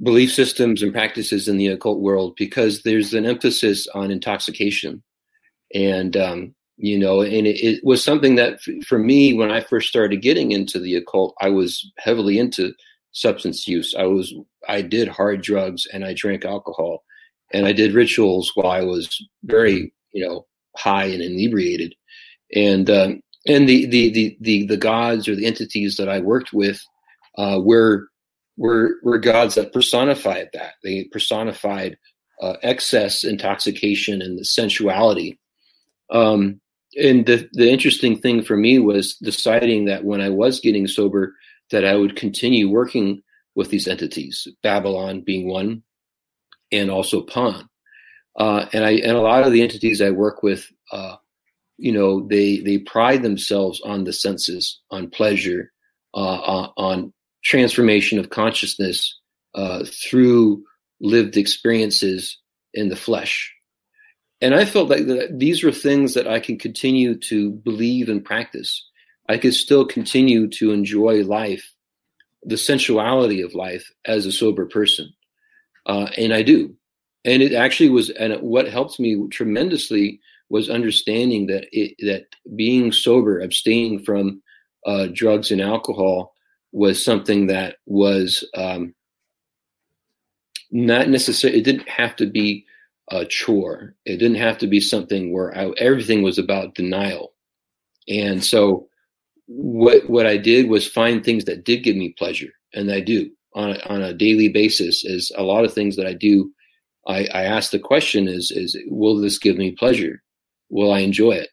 belief 0.01 0.33
systems 0.33 0.81
and 0.83 0.91
practices 0.91 1.47
in 1.47 1.57
the 1.57 1.67
occult 1.67 2.01
world 2.01 2.33
because 2.37 2.83
there's 2.83 3.13
an 3.13 3.25
emphasis 3.25 3.87
on 3.95 4.11
intoxication. 4.11 5.01
And, 5.73 6.17
um, 6.17 6.55
you 6.77 6.99
know, 6.99 7.21
and 7.21 7.47
it, 7.47 7.63
it, 7.63 7.83
was 7.83 8.03
something 8.03 8.35
that 8.35 8.53
f- 8.55 8.85
for 8.85 8.99
me, 8.99 9.33
when 9.33 9.51
I 9.51 9.61
first 9.61 9.87
started 9.87 10.21
getting 10.21 10.51
into 10.51 10.79
the 10.79 10.95
occult, 10.95 11.35
I 11.39 11.49
was 11.49 11.89
heavily 11.97 12.37
into 12.37 12.73
substance 13.11 13.67
use. 13.67 13.95
I 13.97 14.03
was, 14.03 14.33
I 14.67 14.81
did 14.81 15.07
hard 15.07 15.41
drugs 15.41 15.87
and 15.93 16.03
I 16.03 16.13
drank 16.13 16.43
alcohol 16.43 17.03
and 17.53 17.65
I 17.65 17.71
did 17.71 17.93
rituals 17.93 18.51
while 18.55 18.71
I 18.71 18.81
was 18.81 19.23
very, 19.43 19.93
you 20.11 20.25
know, 20.25 20.45
high 20.75 21.05
and 21.05 21.21
inebriated. 21.21 21.95
And, 22.53 22.89
um, 22.89 23.21
and 23.47 23.67
the, 23.67 23.85
the 23.87 24.11
the 24.11 24.37
the 24.39 24.67
the 24.67 24.77
gods 24.77 25.27
or 25.27 25.35
the 25.35 25.45
entities 25.45 25.97
that 25.97 26.09
I 26.09 26.19
worked 26.19 26.53
with 26.53 26.81
uh, 27.37 27.59
were 27.61 28.07
were 28.57 28.95
were 29.03 29.17
gods 29.17 29.55
that 29.55 29.73
personified 29.73 30.49
that. 30.53 30.73
They 30.83 31.05
personified 31.05 31.97
uh, 32.41 32.55
excess 32.61 33.23
intoxication 33.23 34.21
and 34.21 34.37
the 34.37 34.45
sensuality. 34.45 35.39
Um, 36.11 36.61
and 36.95 37.25
the 37.25 37.49
the 37.53 37.69
interesting 37.69 38.19
thing 38.19 38.43
for 38.43 38.55
me 38.55 38.79
was 38.79 39.15
deciding 39.17 39.85
that 39.85 40.05
when 40.05 40.21
I 40.21 40.29
was 40.29 40.59
getting 40.59 40.87
sober, 40.87 41.35
that 41.71 41.85
I 41.85 41.95
would 41.95 42.15
continue 42.15 42.69
working 42.69 43.23
with 43.55 43.69
these 43.69 43.87
entities, 43.87 44.47
Babylon 44.61 45.21
being 45.21 45.47
one, 45.47 45.83
and 46.71 46.89
also 46.89 47.21
Pan. 47.21 47.67
Uh, 48.37 48.65
and 48.73 48.83
I 48.83 48.91
and 48.91 49.17
a 49.17 49.21
lot 49.21 49.45
of 49.45 49.51
the 49.51 49.61
entities 49.61 50.01
I 50.01 50.11
work 50.11 50.43
with 50.43 50.65
uh, 50.91 51.15
you 51.77 51.91
know 51.91 52.25
they 52.27 52.59
they 52.59 52.77
pride 52.77 53.23
themselves 53.23 53.81
on 53.81 54.03
the 54.03 54.13
senses 54.13 54.79
on 54.91 55.09
pleasure 55.09 55.71
uh, 56.13 56.69
on 56.77 57.13
transformation 57.43 58.19
of 58.19 58.29
consciousness 58.29 59.19
uh, 59.55 59.83
through 59.85 60.63
lived 61.01 61.35
experiences 61.35 62.37
in 62.73 62.89
the 62.89 62.95
flesh. 62.95 63.53
And 64.41 64.53
i 64.53 64.65
felt 64.65 64.89
like 64.89 65.07
that 65.07 65.39
these 65.39 65.63
were 65.63 65.71
things 65.71 66.13
that 66.13 66.27
i 66.27 66.39
can 66.39 66.57
continue 66.57 67.17
to 67.29 67.51
believe 67.51 68.09
and 68.09 68.23
practice. 68.23 68.85
I 69.29 69.37
could 69.37 69.53
still 69.53 69.85
continue 69.85 70.49
to 70.49 70.71
enjoy 70.71 71.23
life 71.23 71.63
the 72.45 72.57
sensuality 72.57 73.41
of 73.41 73.55
life 73.55 73.89
as 74.05 74.25
a 74.25 74.31
sober 74.31 74.65
person. 74.65 75.13
Uh, 75.85 76.09
and 76.17 76.33
i 76.33 76.41
do. 76.41 76.75
And 77.25 77.41
it 77.41 77.53
actually 77.53 77.89
was 77.89 78.09
and 78.09 78.33
what 78.41 78.67
helped 78.67 78.99
me 78.99 79.27
tremendously 79.31 80.19
was 80.53 80.69
understanding 80.69 81.47
that 81.47 81.65
it, 81.71 81.95
that 82.05 82.27
being 82.55 82.91
sober, 82.91 83.39
abstaining 83.39 84.03
from 84.03 84.39
uh, 84.85 85.07
drugs 85.11 85.49
and 85.49 85.59
alcohol, 85.59 86.35
was 86.71 87.03
something 87.03 87.47
that 87.47 87.77
was 87.87 88.47
um, 88.55 88.93
not 90.69 91.09
necessarily. 91.09 91.57
It 91.57 91.63
didn't 91.63 91.89
have 91.89 92.15
to 92.17 92.27
be 92.27 92.65
a 93.09 93.25
chore. 93.25 93.95
It 94.05 94.17
didn't 94.17 94.43
have 94.47 94.59
to 94.59 94.67
be 94.67 94.79
something 94.79 95.33
where 95.33 95.57
I, 95.57 95.71
everything 95.79 96.21
was 96.21 96.37
about 96.37 96.75
denial. 96.75 97.33
And 98.07 98.43
so, 98.43 98.87
what 99.47 100.07
what 100.07 100.27
I 100.27 100.37
did 100.37 100.69
was 100.69 100.87
find 100.87 101.23
things 101.23 101.45
that 101.45 101.65
did 101.65 101.83
give 101.83 101.95
me 101.95 102.13
pleasure, 102.15 102.53
and 102.75 102.91
I 102.91 102.99
do 102.99 103.31
on 103.55 103.71
a, 103.71 103.79
on 103.87 104.03
a 104.03 104.13
daily 104.13 104.49
basis. 104.49 105.03
Is 105.03 105.31
a 105.35 105.41
lot 105.41 105.65
of 105.65 105.73
things 105.73 105.95
that 105.95 106.05
I 106.05 106.13
do. 106.13 106.51
I, 107.07 107.25
I 107.33 107.43
ask 107.45 107.71
the 107.71 107.79
question: 107.79 108.27
Is 108.27 108.51
is 108.51 108.77
will 108.85 109.19
this 109.19 109.39
give 109.39 109.57
me 109.57 109.71
pleasure? 109.71 110.21
Will 110.69 110.91
I 110.91 110.99
enjoy 110.99 111.31
it? 111.31 111.49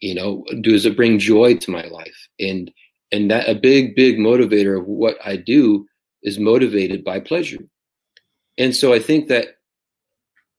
You 0.00 0.14
know, 0.14 0.44
does 0.60 0.84
it 0.86 0.96
bring 0.96 1.18
joy 1.18 1.56
to 1.56 1.70
my 1.70 1.84
life? 1.84 2.28
And 2.40 2.72
and 3.12 3.30
that 3.30 3.48
a 3.48 3.54
big 3.54 3.94
big 3.94 4.18
motivator 4.18 4.78
of 4.78 4.86
what 4.86 5.16
I 5.24 5.36
do 5.36 5.86
is 6.22 6.38
motivated 6.38 7.04
by 7.04 7.20
pleasure. 7.20 7.64
And 8.58 8.74
so 8.74 8.92
I 8.92 8.98
think 8.98 9.28
that 9.28 9.46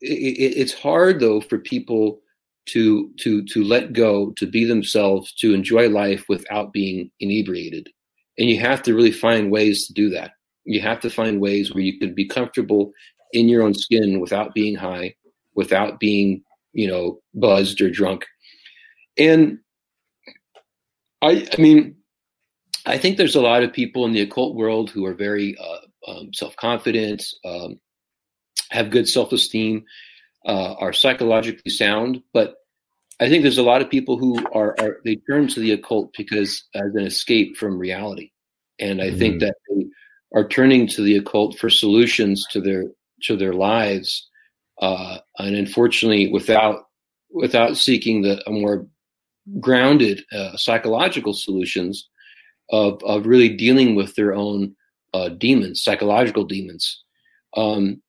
it, 0.02 0.58
it's 0.58 0.74
hard 0.74 1.20
though 1.20 1.42
for 1.42 1.58
people 1.58 2.22
to 2.68 3.12
to 3.20 3.44
to 3.46 3.64
let 3.64 3.94
go, 3.94 4.32
to 4.32 4.46
be 4.46 4.66
themselves, 4.66 5.34
to 5.34 5.54
enjoy 5.54 5.90
life 5.90 6.26
without 6.30 6.72
being 6.74 7.12
inebriated. 7.20 7.90
And 8.38 8.50
you 8.50 8.60
have 8.60 8.82
to 8.84 8.96
really 8.96 9.12
find 9.12 9.52
ways 9.52 9.88
to 9.88 9.94
do 9.94 10.10
that. 10.12 10.32
You 10.66 10.82
have 10.82 11.00
to 11.02 11.10
find 11.10 11.42
ways 11.42 11.74
where 11.74 11.84
you 11.84 12.00
can 12.00 12.16
be 12.16 12.26
comfortable 12.26 12.92
in 13.34 13.50
your 13.50 13.64
own 13.64 13.74
skin 13.74 14.20
without 14.20 14.54
being 14.54 14.76
high, 14.76 15.16
without 15.56 16.00
being, 16.00 16.44
you 16.74 16.88
know, 16.88 17.20
buzzed 17.34 17.82
or 17.82 17.90
drunk. 17.90 18.26
And 19.18 19.60
I 21.22 21.48
I 21.58 21.62
mean, 21.62 21.96
I 22.86 22.98
think 22.98 23.18
there's 23.18 23.36
a 23.36 23.42
lot 23.42 23.64
of 23.64 23.74
people 23.74 24.06
in 24.06 24.12
the 24.12 24.22
occult 24.22 24.56
world 24.56 24.90
who 24.90 25.06
are 25.06 25.14
very 25.14 25.56
uh, 25.58 26.12
um, 26.12 26.34
self-confident, 26.34 27.24
um, 27.46 27.80
have 28.72 28.90
good 28.90 29.08
self-esteem, 29.08 29.86
uh, 30.46 30.74
are 30.74 30.94
psychologically 30.94 31.72
sound, 31.72 32.22
but 32.34 32.56
I 33.20 33.30
think 33.30 33.44
there's 33.44 33.58
a 33.58 33.64
lot 33.64 33.82
of 33.82 33.90
people 33.90 34.18
who 34.18 34.46
are, 34.54 34.76
are, 34.80 34.98
they 35.06 35.16
turn 35.16 35.48
to 35.50 35.60
the 35.60 35.72
occult 35.72 36.12
because 36.18 36.64
as 36.76 36.94
an 36.96 37.06
escape 37.06 37.56
from 37.56 37.78
reality, 37.78 38.32
and 38.80 39.02
I 39.02 39.10
mm-hmm. 39.10 39.20
think 39.20 39.40
that 39.40 39.56
they 39.70 39.86
are 40.36 40.48
turning 40.48 40.88
to 40.88 41.02
the 41.02 41.18
occult 41.18 41.58
for 41.58 41.70
solutions 41.70 42.46
to 42.52 42.60
their 42.60 42.86
to 43.24 43.38
their 43.38 43.54
lives, 43.54 44.30
uh, 44.82 45.18
and 45.40 45.56
unfortunately, 45.56 46.32
without 46.32 46.86
without 47.32 47.78
seeking 47.78 48.22
the 48.22 48.42
more 48.48 48.88
grounded 49.60 50.24
uh, 50.32 50.56
psychological 50.56 51.34
solutions 51.34 52.10
of 52.70 53.02
of 53.04 53.26
really 53.26 53.50
dealing 53.50 53.96
with 53.96 54.16
their 54.16 54.34
own 54.34 54.76
uh, 55.14 55.30
demons, 55.30 55.84
psychological 55.84 56.44
demons. 56.44 57.04
Um, 57.56 58.02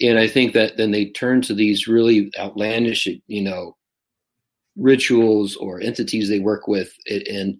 and 0.00 0.18
I 0.18 0.26
think 0.26 0.52
that 0.54 0.76
then 0.76 0.90
they 0.90 1.06
turn 1.06 1.42
to 1.42 1.54
these 1.54 1.86
really 1.86 2.30
outlandish, 2.38 3.06
you 3.26 3.42
know, 3.42 3.76
rituals 4.76 5.56
or 5.56 5.80
entities 5.80 6.28
they 6.28 6.40
work 6.40 6.66
with. 6.66 6.94
And 7.08 7.58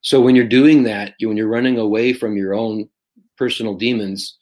so 0.00 0.20
when 0.20 0.34
you're 0.34 0.46
doing 0.46 0.82
that, 0.84 1.14
when 1.20 1.36
you're 1.36 1.48
running 1.48 1.78
away 1.78 2.12
from 2.12 2.36
your 2.36 2.54
own 2.54 2.88
personal 3.36 3.74
demons, 3.74 4.38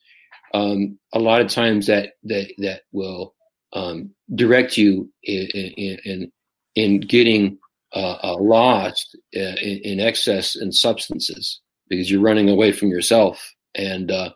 um, 0.54 0.98
a 1.12 1.18
lot 1.18 1.40
of 1.40 1.48
times 1.48 1.86
that 1.86 2.14
that 2.24 2.52
that 2.58 2.82
will 2.92 3.34
um, 3.73 4.11
direct 4.35 4.77
you 4.77 5.11
in 5.23 5.99
in, 6.05 6.33
in 6.75 7.01
getting 7.01 7.59
uh, 7.95 8.18
uh, 8.23 8.37
lost 8.39 9.16
uh, 9.37 9.41
in, 9.41 9.81
in, 9.85 10.01
excess 10.01 10.57
and 10.57 10.75
substances 10.75 11.61
because 11.89 12.11
you're 12.11 12.23
running 12.23 12.49
away 12.49 12.73
from 12.73 12.89
yourself, 12.89 13.53
and, 13.75 14.11
uh, 14.11 14.31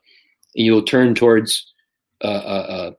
you'll 0.56 0.82
turn 0.82 1.14
towards 1.14 1.72
uh, 2.22 2.26
uh, 2.26 2.90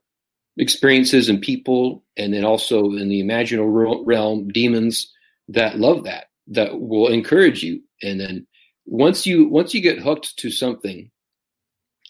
experiences 0.58 1.30
and 1.30 1.42
people, 1.42 2.04
and 2.18 2.34
then 2.34 2.46
also 2.46 2.86
in 2.94 3.10
the 3.10 3.22
imaginal 3.22 4.02
realm, 4.06 4.48
demons 4.50 5.12
that 5.50 5.80
love 5.80 6.04
that 6.04 6.26
that 6.48 6.80
will 6.80 7.08
encourage 7.08 7.64
you. 7.64 7.82
And 8.02 8.20
then 8.20 8.48
once 8.86 9.26
you 9.26 9.48
once 9.48 9.74
you 9.74 9.82
get 9.82 10.00
hooked 10.00 10.38
to 10.38 10.52
something, 10.52 11.10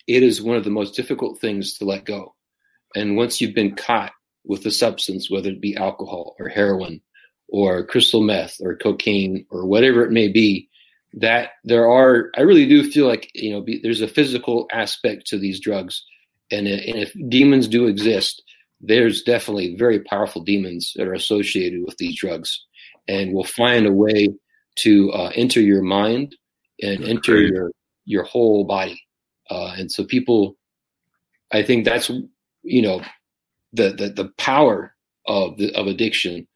it 0.07 0.23
is 0.23 0.41
one 0.41 0.57
of 0.57 0.63
the 0.63 0.69
most 0.69 0.95
difficult 0.95 1.39
things 1.39 1.77
to 1.77 1.85
let 1.85 2.05
go. 2.05 2.35
And 2.95 3.17
once 3.17 3.39
you've 3.39 3.55
been 3.55 3.75
caught 3.75 4.11
with 4.47 4.65
a 4.65 4.71
substance, 4.71 5.29
whether 5.29 5.49
it 5.49 5.61
be 5.61 5.75
alcohol 5.75 6.35
or 6.39 6.49
heroin 6.49 7.01
or 7.49 7.85
crystal 7.85 8.21
meth 8.21 8.57
or 8.61 8.75
cocaine 8.75 9.45
or 9.51 9.65
whatever 9.65 10.03
it 10.03 10.11
may 10.11 10.27
be, 10.27 10.69
that 11.13 11.51
there 11.63 11.89
are, 11.89 12.31
I 12.37 12.41
really 12.41 12.67
do 12.67 12.89
feel 12.89 13.07
like, 13.07 13.29
you 13.33 13.51
know, 13.51 13.61
be, 13.61 13.79
there's 13.81 14.01
a 14.01 14.07
physical 14.07 14.67
aspect 14.71 15.27
to 15.27 15.39
these 15.39 15.59
drugs 15.59 16.03
and, 16.51 16.67
and 16.67 16.99
if 16.99 17.13
demons 17.29 17.67
do 17.67 17.87
exist, 17.87 18.41
there's 18.79 19.23
definitely 19.23 19.75
very 19.75 19.99
powerful 20.01 20.43
demons 20.43 20.93
that 20.95 21.07
are 21.07 21.13
associated 21.13 21.81
with 21.85 21.97
these 21.97 22.17
drugs, 22.17 22.65
and 23.07 23.33
will 23.33 23.43
find 23.43 23.85
a 23.85 23.91
way 23.91 24.29
to 24.75 25.11
uh, 25.11 25.31
enter 25.35 25.59
your 25.59 25.81
mind 25.81 26.35
and 26.81 26.99
that's 26.99 27.09
enter 27.09 27.33
great. 27.33 27.49
your 27.49 27.71
your 28.05 28.23
whole 28.23 28.63
body. 28.63 29.01
Uh, 29.49 29.73
and 29.77 29.91
so 29.91 30.05
people, 30.05 30.55
I 31.51 31.63
think 31.63 31.85
that's 31.85 32.09
you 32.63 32.81
know 32.81 33.01
the 33.73 33.91
the, 33.91 34.09
the 34.09 34.31
power 34.37 34.93
of 35.25 35.57
the, 35.57 35.73
of 35.75 35.87
addiction. 35.87 36.47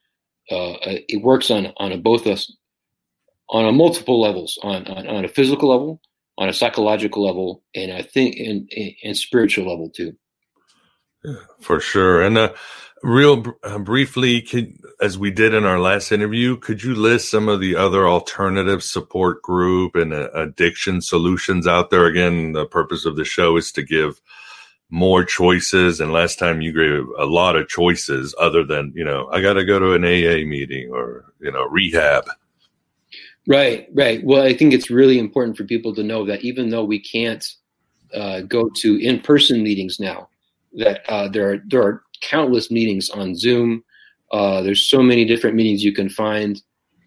Uh, 0.49 0.73
it 0.83 1.21
works 1.21 1.49
on 1.49 1.71
on 1.77 1.91
a, 1.91 1.97
both 1.97 2.27
us 2.27 2.51
on 3.49 3.65
a 3.65 3.71
multiple 3.71 4.19
levels 4.19 4.57
on, 4.63 4.85
on 4.87 5.07
on 5.07 5.25
a 5.25 5.29
physical 5.29 5.69
level 5.69 6.01
on 6.37 6.49
a 6.49 6.53
psychological 6.53 7.23
level, 7.23 7.63
and 7.75 7.91
I 7.91 8.01
think 8.01 8.35
in 8.35 8.67
in 8.69 9.13
spiritual 9.15 9.69
level 9.69 9.89
too. 9.89 10.15
For 11.59 11.79
sure. 11.79 12.23
And 12.23 12.35
uh, 12.35 12.53
real 13.03 13.45
uh, 13.63 13.77
briefly, 13.77 14.47
as 15.01 15.19
we 15.19 15.29
did 15.29 15.53
in 15.53 15.65
our 15.65 15.79
last 15.79 16.11
interview, 16.11 16.57
could 16.57 16.81
you 16.81 16.95
list 16.95 17.29
some 17.29 17.47
of 17.47 17.59
the 17.59 17.75
other 17.75 18.07
alternative 18.07 18.83
support 18.83 19.43
group 19.43 19.95
and 19.95 20.13
uh, 20.13 20.29
addiction 20.33 21.01
solutions 21.01 21.67
out 21.67 21.91
there? 21.91 22.05
Again, 22.05 22.53
the 22.53 22.65
purpose 22.65 23.05
of 23.05 23.17
the 23.17 23.25
show 23.25 23.55
is 23.55 23.71
to 23.73 23.83
give 23.83 24.19
more 24.91 25.23
choices. 25.23 25.99
And 25.99 26.11
last 26.11 26.37
time 26.37 26.61
you 26.61 26.73
gave 26.73 27.07
a 27.17 27.25
lot 27.25 27.55
of 27.55 27.69
choices 27.69 28.35
other 28.39 28.63
than, 28.63 28.91
you 28.95 29.05
know, 29.05 29.29
I 29.31 29.41
got 29.41 29.53
to 29.53 29.65
go 29.65 29.79
to 29.79 29.93
an 29.93 30.03
AA 30.03 30.45
meeting 30.45 30.91
or, 30.91 31.33
you 31.39 31.51
know, 31.51 31.65
rehab. 31.65 32.25
Right, 33.47 33.87
right. 33.93 34.23
Well, 34.23 34.43
I 34.43 34.53
think 34.53 34.73
it's 34.73 34.91
really 34.91 35.17
important 35.17 35.57
for 35.57 35.63
people 35.63 35.95
to 35.95 36.03
know 36.03 36.25
that 36.25 36.41
even 36.41 36.69
though 36.69 36.83
we 36.83 36.99
can't 36.99 37.43
uh, 38.13 38.41
go 38.41 38.69
to 38.75 39.03
in-person 39.03 39.63
meetings 39.63 39.99
now, 39.99 40.27
that 40.73 41.01
uh, 41.09 41.27
there 41.27 41.51
are 41.51 41.57
there 41.67 41.81
are 41.81 42.03
countless 42.21 42.69
meetings 42.69 43.09
on 43.09 43.35
Zoom. 43.35 43.83
Uh, 44.31 44.61
there's 44.61 44.87
so 44.87 45.01
many 45.01 45.25
different 45.25 45.55
meetings 45.55 45.83
you 45.83 45.93
can 45.93 46.09
find. 46.09 46.61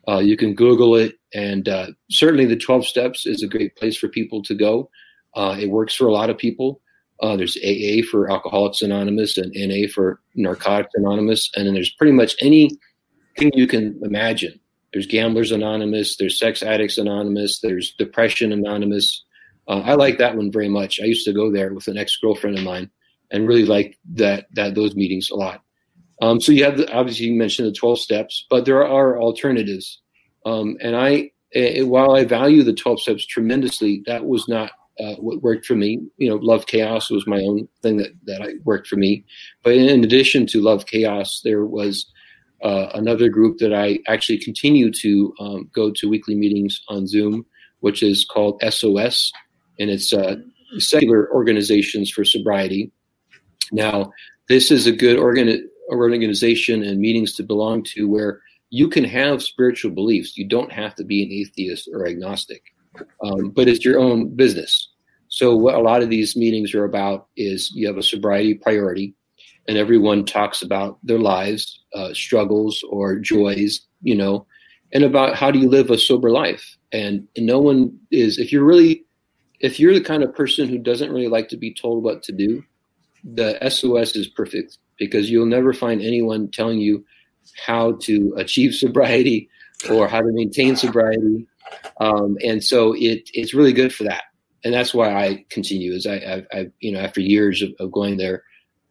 Uh, 0.08 0.18
you 0.18 0.36
can 0.36 0.54
Google 0.54 0.96
it, 0.96 1.14
and 1.32 1.68
uh, 1.68 1.86
certainly 2.10 2.44
the 2.44 2.56
12 2.56 2.86
steps 2.86 3.26
is 3.26 3.42
a 3.42 3.48
great 3.48 3.74
place 3.76 3.96
for 3.96 4.08
people 4.08 4.42
to 4.42 4.54
go. 4.54 4.90
Uh, 5.34 5.56
it 5.58 5.70
works 5.70 5.94
for 5.94 6.06
a 6.06 6.12
lot 6.12 6.30
of 6.30 6.36
people. 6.36 6.82
There's 7.20 7.56
AA 7.64 8.02
for 8.10 8.30
Alcoholics 8.30 8.82
Anonymous 8.82 9.38
and 9.38 9.52
NA 9.54 9.88
for 9.92 10.20
Narcotics 10.34 10.92
Anonymous, 10.94 11.50
and 11.56 11.66
then 11.66 11.74
there's 11.74 11.94
pretty 11.94 12.12
much 12.12 12.34
anything 12.40 12.78
you 13.54 13.66
can 13.66 13.98
imagine 14.02 14.60
there's 14.94 15.06
Gamblers 15.08 15.50
Anonymous. 15.50 16.16
There's 16.16 16.38
Sex 16.38 16.62
Addicts 16.62 16.98
Anonymous. 16.98 17.58
There's 17.58 17.94
Depression 17.98 18.52
Anonymous. 18.52 19.24
Uh, 19.66 19.80
I 19.80 19.94
like 19.94 20.18
that 20.18 20.36
one 20.36 20.52
very 20.52 20.68
much. 20.68 21.00
I 21.00 21.06
used 21.06 21.26
to 21.26 21.32
go 21.32 21.50
there 21.50 21.74
with 21.74 21.88
an 21.88 21.98
ex 21.98 22.16
girlfriend 22.16 22.56
of 22.56 22.64
mine, 22.64 22.88
and 23.32 23.48
really 23.48 23.66
like 23.66 23.98
that 24.14 24.46
that 24.52 24.76
those 24.76 24.94
meetings 24.94 25.30
a 25.30 25.34
lot. 25.34 25.62
Um, 26.22 26.40
so 26.40 26.52
you 26.52 26.62
have 26.62 26.76
the, 26.76 26.90
obviously 26.92 27.26
you 27.26 27.32
mentioned 27.32 27.66
the 27.66 27.72
12 27.72 27.98
steps, 27.98 28.46
but 28.48 28.64
there 28.64 28.86
are 28.86 29.18
alternatives. 29.20 30.00
Um, 30.46 30.76
and 30.80 30.94
I, 30.94 31.32
uh, 31.56 31.84
while 31.86 32.12
I 32.12 32.24
value 32.24 32.62
the 32.62 32.72
12 32.72 33.00
steps 33.00 33.26
tremendously, 33.26 34.04
that 34.06 34.24
was 34.24 34.46
not 34.46 34.70
uh, 35.00 35.14
what 35.16 35.42
worked 35.42 35.66
for 35.66 35.74
me. 35.74 36.00
You 36.18 36.28
know, 36.28 36.36
Love 36.36 36.66
Chaos 36.66 37.10
was 37.10 37.26
my 37.26 37.40
own 37.40 37.68
thing 37.82 37.96
that 37.98 38.12
that 38.24 38.42
I 38.42 38.54
worked 38.64 38.86
for 38.86 38.96
me. 38.96 39.24
But 39.62 39.74
in 39.74 40.04
addition 40.04 40.46
to 40.48 40.60
Love 40.60 40.86
Chaos, 40.86 41.40
there 41.42 41.64
was 41.64 42.06
uh, 42.62 42.88
another 42.94 43.28
group 43.28 43.58
that 43.58 43.74
I 43.74 43.98
actually 44.06 44.38
continue 44.38 44.90
to 44.92 45.34
um, 45.38 45.70
go 45.74 45.90
to 45.90 46.08
weekly 46.08 46.34
meetings 46.34 46.80
on 46.88 47.06
Zoom, 47.06 47.44
which 47.80 48.02
is 48.02 48.24
called 48.24 48.62
SOS, 48.68 49.32
and 49.78 49.90
it's 49.90 50.12
uh, 50.12 50.36
Secular 50.78 51.30
Organizations 51.32 52.10
for 52.10 52.24
Sobriety. 52.24 52.90
Now, 53.72 54.12
this 54.48 54.70
is 54.70 54.86
a 54.86 54.92
good 54.92 55.18
organ- 55.18 55.68
organization 55.90 56.82
and 56.82 57.00
meetings 57.00 57.34
to 57.36 57.42
belong 57.42 57.82
to 57.94 58.08
where 58.08 58.40
you 58.70 58.88
can 58.88 59.04
have 59.04 59.42
spiritual 59.42 59.90
beliefs. 59.90 60.36
You 60.36 60.48
don't 60.48 60.72
have 60.72 60.94
to 60.96 61.04
be 61.04 61.22
an 61.22 61.30
atheist 61.30 61.88
or 61.92 62.06
agnostic, 62.06 62.62
um, 63.22 63.50
but 63.50 63.68
it's 63.68 63.84
your 63.84 63.98
own 63.98 64.34
business. 64.34 64.88
So, 65.28 65.56
what 65.56 65.74
a 65.74 65.80
lot 65.80 66.02
of 66.02 66.10
these 66.10 66.36
meetings 66.36 66.74
are 66.74 66.84
about 66.84 67.28
is 67.36 67.72
you 67.74 67.86
have 67.86 67.96
a 67.96 68.02
sobriety 68.02 68.54
priority 68.54 69.14
and 69.66 69.78
everyone 69.78 70.24
talks 70.24 70.62
about 70.62 70.98
their 71.02 71.18
lives, 71.18 71.80
uh, 71.94 72.12
struggles 72.12 72.82
or 72.88 73.16
joys, 73.18 73.80
you 74.02 74.14
know, 74.14 74.46
and 74.92 75.04
about 75.04 75.36
how 75.36 75.50
do 75.50 75.58
you 75.58 75.68
live 75.68 75.90
a 75.90 75.98
sober 75.98 76.30
life. 76.30 76.76
And, 76.92 77.26
and 77.36 77.46
no 77.46 77.58
one 77.58 77.98
is, 78.10 78.38
if 78.38 78.52
you're 78.52 78.64
really, 78.64 79.04
if 79.60 79.80
you're 79.80 79.94
the 79.94 80.00
kind 80.00 80.22
of 80.22 80.34
person 80.34 80.68
who 80.68 80.78
doesn't 80.78 81.10
really 81.10 81.28
like 81.28 81.48
to 81.48 81.56
be 81.56 81.72
told 81.72 82.04
what 82.04 82.22
to 82.24 82.32
do, 82.32 82.62
the 83.24 83.58
SOS 83.68 84.14
is 84.14 84.28
perfect 84.28 84.78
because 84.98 85.30
you'll 85.30 85.46
never 85.46 85.72
find 85.72 86.02
anyone 86.02 86.50
telling 86.50 86.78
you 86.78 87.04
how 87.66 87.92
to 88.02 88.34
achieve 88.36 88.74
sobriety 88.74 89.48
or 89.90 90.06
how 90.06 90.20
to 90.20 90.30
maintain 90.32 90.76
sobriety. 90.76 91.46
Um, 92.00 92.36
and 92.44 92.62
so 92.62 92.94
it 92.94 93.28
it's 93.32 93.54
really 93.54 93.72
good 93.72 93.94
for 93.94 94.04
that. 94.04 94.24
And 94.64 94.72
that's 94.72 94.94
why 94.94 95.14
I 95.14 95.44
continue 95.50 95.92
is 95.92 96.06
I, 96.06 96.16
I, 96.16 96.42
I 96.52 96.66
you 96.80 96.90
know, 96.92 97.00
after 97.00 97.20
years 97.20 97.62
of, 97.62 97.70
of 97.78 97.92
going 97.92 98.16
there, 98.16 98.42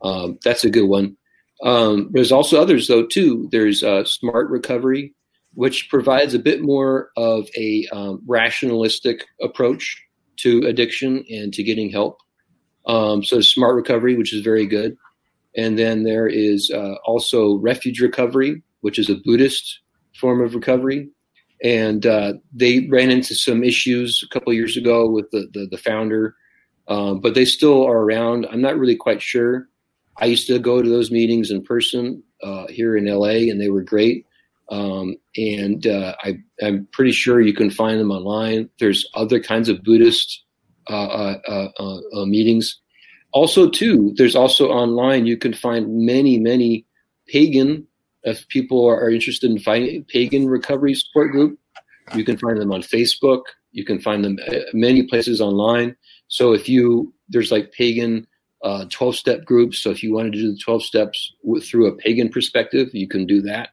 um, 0.04 0.38
that's 0.44 0.64
a 0.64 0.70
good 0.70 0.88
one. 0.88 1.18
Um, 1.64 2.10
there's 2.12 2.32
also 2.32 2.62
others 2.62 2.88
though 2.88 3.06
too. 3.06 3.50
There's 3.52 3.84
uh, 3.84 4.04
smart 4.06 4.50
recovery, 4.50 5.14
which 5.56 5.90
provides 5.90 6.34
a 6.34 6.40
bit 6.40 6.62
more 6.62 7.10
of 7.18 7.48
a 7.58 7.88
um, 7.92 8.22
rationalistic 8.28 9.26
approach 9.42 10.02
to 10.38 10.66
addiction 10.66 11.24
and 11.30 11.54
to 11.54 11.64
getting 11.64 11.90
help. 11.90 12.20
Um, 12.86 13.24
so 13.24 13.40
smart 13.42 13.76
recovery, 13.76 14.16
which 14.16 14.34
is 14.34 14.42
very 14.42 14.66
good. 14.66 14.98
And 15.56 15.78
then 15.78 16.04
there 16.04 16.28
is 16.28 16.72
uh, 16.72 16.96
also 17.06 17.56
refuge 17.56 18.02
recovery, 18.02 18.62
which 18.82 19.00
is 19.00 19.10
a 19.10 19.16
Buddhist 19.24 19.80
form 20.20 20.42
of 20.42 20.56
recovery. 20.56 21.10
And 21.64 22.05
uh, 22.05 22.34
they 22.51 22.88
ran 22.89 23.09
into 23.09 23.36
some 23.36 23.64
issues 23.64 24.22
a 24.24 24.28
couple 24.34 24.51
years 24.53 24.76
ago 24.76 25.09
with 25.09 25.32
the, 25.32 25.47
the, 25.53 25.68
the 25.72 25.78
founder, 25.78 26.36
um, 26.89 27.22
but 27.22 27.36
they 27.36 27.45
still 27.45 27.86
are 27.86 27.99
around. 27.99 28.45
I'm 28.51 28.61
not 28.61 28.78
really 28.78 28.97
quite 28.97 29.22
sure. 29.22 29.70
I 30.18 30.26
used 30.26 30.47
to 30.47 30.59
go 30.59 30.82
to 30.82 30.89
those 30.89 31.09
meetings 31.09 31.51
in 31.51 31.64
person 31.64 32.22
uh, 32.43 32.68
here 32.68 32.97
in 32.97 33.05
LA, 33.05 33.49
and 33.49 33.59
they 33.59 33.70
were 33.70 33.82
great. 33.82 34.26
Um, 34.70 35.16
and 35.38 35.86
uh, 35.88 36.16
I, 36.24 36.38
am 36.61 36.88
pretty 36.91 37.11
sure 37.11 37.41
you 37.41 37.53
can 37.53 37.70
find 37.70 37.99
them 37.99 38.11
online. 38.11 38.70
There's 38.80 39.07
other 39.14 39.39
kinds 39.39 39.70
of 39.70 39.84
Buddhist 39.84 40.43
uh, 40.89 41.38
uh, 41.47 41.70
uh, 41.80 42.26
meetings. 42.26 42.80
Also, 43.32 43.70
too, 43.70 44.14
there's 44.16 44.36
also 44.36 44.70
online. 44.70 45.26
You 45.26 45.38
can 45.38 45.53
find 45.53 46.05
many, 46.05 46.39
many 46.39 46.86
pagan. 47.28 47.88
If 48.24 48.48
people 48.48 48.88
are 48.88 49.10
interested 49.10 49.50
in 49.52 49.60
finding 49.60 50.04
pagan 50.06 50.48
recovery 50.48 50.94
support 50.96 51.32
group, 51.32 51.60
you 52.16 52.24
can 52.24 52.38
find 52.38 52.60
them 52.60 52.72
on 52.72 52.82
Facebook. 52.82 53.44
You 53.72 53.86
can 53.86 54.00
find 54.00 54.24
them 54.24 54.38
many 54.74 55.04
places 55.04 55.42
online. 55.42 55.96
So 56.28 56.54
if 56.54 56.70
you 56.70 57.14
there's 57.30 57.52
like 57.52 57.72
pagan 57.72 58.28
12 58.90 59.16
step 59.16 59.46
groups. 59.46 59.80
So 59.80 59.92
if 59.92 60.02
you 60.04 60.14
wanted 60.14 60.34
to 60.34 60.40
do 60.40 60.52
the 60.54 60.58
12 60.58 60.84
steps 60.84 61.34
through 61.64 61.88
a 61.88 61.96
pagan 61.98 62.30
perspective, 62.30 62.90
you 62.94 63.08
can 63.08 63.26
do 63.26 63.42
that. 63.42 63.70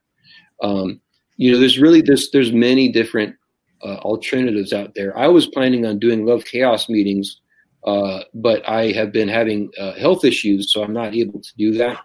Um, 0.63 1.01
you 1.37 1.53
know, 1.53 1.59
there's 1.59 1.79
really 1.79 2.03
this. 2.03 2.31
There's 2.31 2.53
many 2.53 2.91
different 2.91 3.35
uh, 3.83 3.97
alternatives 3.99 4.73
out 4.73 4.95
there. 4.95 5.17
I 5.17 5.29
was 5.29 5.47
planning 5.47 5.87
on 5.87 5.99
doing 5.99 6.27
Love 6.27 6.45
Chaos 6.45 6.89
meetings, 6.89 7.41
uh, 7.87 8.21
but 8.35 8.69
I 8.69 8.93
have 8.93 9.13
been 9.13 9.29
having 9.29 9.71
uh, 9.79 9.93
health 9.95 10.25
issues, 10.25 10.73
so 10.73 10.83
I'm 10.83 10.93
not 10.93 11.15
able 11.15 11.41
to 11.41 11.57
do 11.57 11.73
that. 11.79 11.99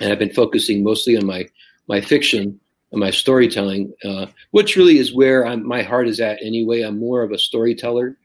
And 0.00 0.12
I've 0.12 0.18
been 0.18 0.32
focusing 0.32 0.82
mostly 0.82 1.16
on 1.16 1.26
my 1.26 1.48
my 1.88 2.00
fiction 2.00 2.60
and 2.92 3.00
my 3.00 3.10
storytelling, 3.10 3.92
uh, 4.04 4.26
which 4.50 4.76
really 4.76 4.98
is 4.98 5.14
where 5.14 5.46
I'm, 5.46 5.66
my 5.66 5.82
heart 5.82 6.08
is 6.08 6.20
at 6.20 6.42
anyway. 6.42 6.82
I'm 6.82 6.98
more 6.98 7.22
of 7.22 7.32
a 7.32 7.38
storyteller, 7.38 8.16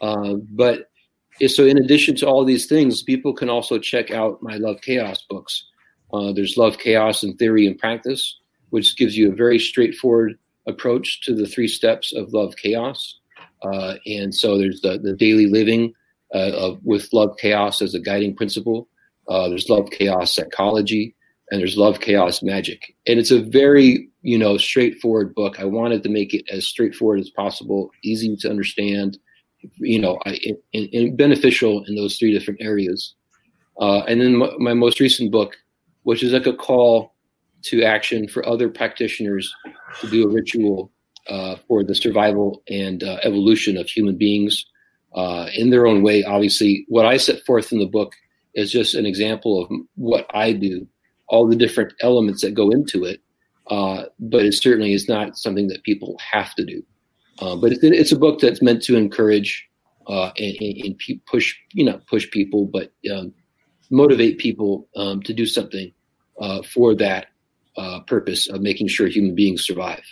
uh, 0.00 0.34
but 0.50 0.90
so 1.48 1.64
in 1.64 1.78
addition 1.78 2.14
to 2.16 2.26
all 2.26 2.44
these 2.44 2.66
things, 2.66 3.02
people 3.02 3.34
can 3.34 3.50
also 3.50 3.78
check 3.78 4.10
out 4.10 4.42
my 4.42 4.56
Love 4.56 4.80
Chaos 4.80 5.24
books. 5.28 5.66
Uh, 6.12 6.32
there's 6.32 6.56
Love 6.56 6.78
Chaos 6.78 7.22
in 7.22 7.36
Theory 7.36 7.66
and 7.66 7.78
Practice 7.78 8.38
which 8.74 8.96
gives 8.96 9.16
you 9.16 9.30
a 9.30 9.34
very 9.36 9.56
straightforward 9.56 10.36
approach 10.66 11.20
to 11.20 11.32
the 11.32 11.46
three 11.46 11.68
steps 11.68 12.12
of 12.12 12.32
love 12.32 12.56
chaos. 12.56 13.20
Uh, 13.62 13.94
and 14.04 14.34
so 14.34 14.58
there's 14.58 14.80
the, 14.80 14.98
the 14.98 15.12
daily 15.12 15.46
living 15.46 15.94
uh, 16.34 16.72
with 16.82 17.08
love 17.12 17.36
chaos 17.38 17.80
as 17.80 17.94
a 17.94 18.00
guiding 18.00 18.34
principle. 18.34 18.88
Uh, 19.28 19.48
there's 19.48 19.68
love 19.68 19.90
chaos 19.90 20.34
psychology, 20.34 21.14
and 21.50 21.60
there's 21.60 21.76
love 21.76 22.00
chaos 22.00 22.42
magic. 22.42 22.94
And 23.06 23.18
it's 23.18 23.30
a 23.30 23.40
very 23.40 24.08
you 24.22 24.38
know 24.38 24.56
straightforward 24.56 25.34
book. 25.34 25.60
I 25.60 25.64
wanted 25.64 26.02
to 26.02 26.08
make 26.08 26.34
it 26.34 26.44
as 26.50 26.66
straightforward 26.66 27.20
as 27.20 27.30
possible, 27.30 27.90
easy 28.02 28.36
to 28.36 28.50
understand, 28.50 29.18
you 29.78 29.98
know, 29.98 30.18
I, 30.26 30.38
and, 30.72 30.88
and 30.92 31.16
beneficial 31.16 31.84
in 31.84 31.96
those 31.96 32.16
three 32.16 32.32
different 32.32 32.60
areas. 32.62 33.14
Uh, 33.80 34.00
and 34.00 34.20
then 34.20 34.36
my, 34.36 34.50
my 34.58 34.74
most 34.74 35.00
recent 35.00 35.32
book, 35.32 35.56
which 36.04 36.22
is 36.22 36.32
like 36.32 36.46
a 36.46 36.52
call 36.52 37.14
to 37.62 37.82
action 37.82 38.28
for 38.28 38.46
other 38.46 38.68
practitioners 38.68 39.52
to 40.00 40.08
do 40.08 40.24
a 40.24 40.28
ritual 40.28 40.90
uh, 41.28 41.56
for 41.66 41.82
the 41.82 41.94
survival 41.94 42.62
and 42.68 43.02
uh, 43.02 43.18
evolution 43.22 43.76
of 43.76 43.88
human 43.88 44.16
beings 44.16 44.66
uh, 45.14 45.48
in 45.54 45.70
their 45.70 45.86
own 45.86 46.02
way. 46.02 46.22
Obviously, 46.24 46.84
what 46.88 47.06
I 47.06 47.16
set 47.16 47.44
forth 47.44 47.72
in 47.72 47.78
the 47.78 47.86
book 47.86 48.12
is 48.54 48.70
just 48.70 48.94
an 48.94 49.06
example 49.06 49.62
of 49.62 49.70
what 49.96 50.26
I 50.34 50.52
do, 50.52 50.86
all 51.28 51.46
the 51.46 51.56
different 51.56 51.92
elements 52.00 52.42
that 52.42 52.54
go 52.54 52.70
into 52.70 53.04
it. 53.04 53.20
Uh, 53.68 54.04
but 54.18 54.44
it 54.44 54.52
certainly 54.52 54.92
is 54.92 55.08
not 55.08 55.36
something 55.38 55.68
that 55.68 55.82
people 55.84 56.18
have 56.32 56.54
to 56.54 56.64
do. 56.64 56.82
Uh, 57.38 57.56
but 57.56 57.72
it's, 57.72 57.82
it's, 57.82 58.12
a 58.12 58.18
book 58.18 58.38
that's 58.38 58.62
meant 58.62 58.82
to 58.82 58.96
encourage 58.96 59.66
uh, 60.06 60.30
and, 60.36 60.54
and, 60.60 61.02
push, 61.26 61.56
you 61.72 61.84
know, 61.84 61.98
push 62.08 62.30
people, 62.30 62.66
but 62.66 62.92
um, 63.12 63.32
motivate 63.90 64.38
people 64.38 64.86
um, 64.96 65.22
to 65.22 65.32
do 65.32 65.46
something 65.46 65.92
for 66.72 66.94
that 66.94 67.28
uh, 67.76 68.00
purpose 68.00 68.48
of 68.48 68.60
making 68.60 68.88
sure 68.88 69.08
human 69.08 69.34
beings 69.34 69.64
survive. 69.66 70.04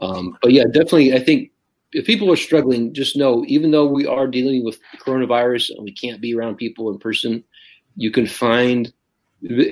Um, 0.00 0.36
but 0.42 0.52
yeah, 0.52 0.64
definitely, 0.64 1.14
I 1.14 1.20
think 1.20 1.50
if 1.92 2.06
people 2.06 2.30
are 2.32 2.36
struggling, 2.36 2.94
just 2.94 3.16
know 3.16 3.44
even 3.46 3.70
though 3.70 3.86
we 3.86 4.06
are 4.06 4.26
dealing 4.26 4.64
with 4.64 4.78
coronavirus 4.98 5.70
and 5.70 5.84
we 5.84 5.92
can't 5.92 6.20
be 6.20 6.34
around 6.34 6.56
people 6.56 6.90
in 6.90 6.98
person, 6.98 7.44
you 8.00 8.10
can 8.10 8.26
find 8.26 8.90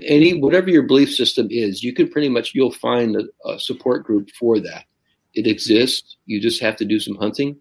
any 0.03 0.39
whatever 0.39 0.69
your 0.69 0.83
belief 0.83 1.11
system 1.11 1.49
is. 1.51 1.83
You 1.83 1.95
can 1.95 2.11
pretty 2.11 2.29
much 2.29 2.53
you'll 2.55 2.71
find 2.71 3.17
a, 3.17 3.49
a 3.49 3.59
support 3.59 4.05
group 4.05 4.29
for 4.39 4.61
that. 4.61 4.85
It 5.33 5.47
exists. 5.47 6.17
You 6.27 6.39
just 6.39 6.61
have 6.61 6.77
to 6.77 6.85
do 6.85 7.01
some 7.01 7.17
hunting, 7.17 7.57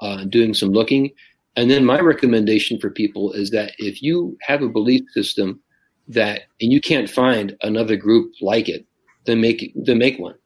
uh, 0.00 0.24
doing 0.24 0.54
some 0.54 0.70
looking. 0.70 1.10
And 1.56 1.70
then 1.70 1.84
my 1.84 2.00
recommendation 2.00 2.80
for 2.80 2.88
people 2.88 3.32
is 3.32 3.50
that 3.50 3.72
if 3.76 4.02
you 4.02 4.38
have 4.40 4.62
a 4.62 4.70
belief 4.70 5.02
system 5.12 5.60
that 6.08 6.42
and 6.62 6.72
you 6.72 6.80
can't 6.80 7.10
find 7.10 7.54
another 7.62 7.96
group 7.96 8.32
like 8.40 8.70
it, 8.70 8.86
then 9.26 9.38
make 9.38 9.70
then 9.74 9.98
make 9.98 10.18
one. 10.18 10.36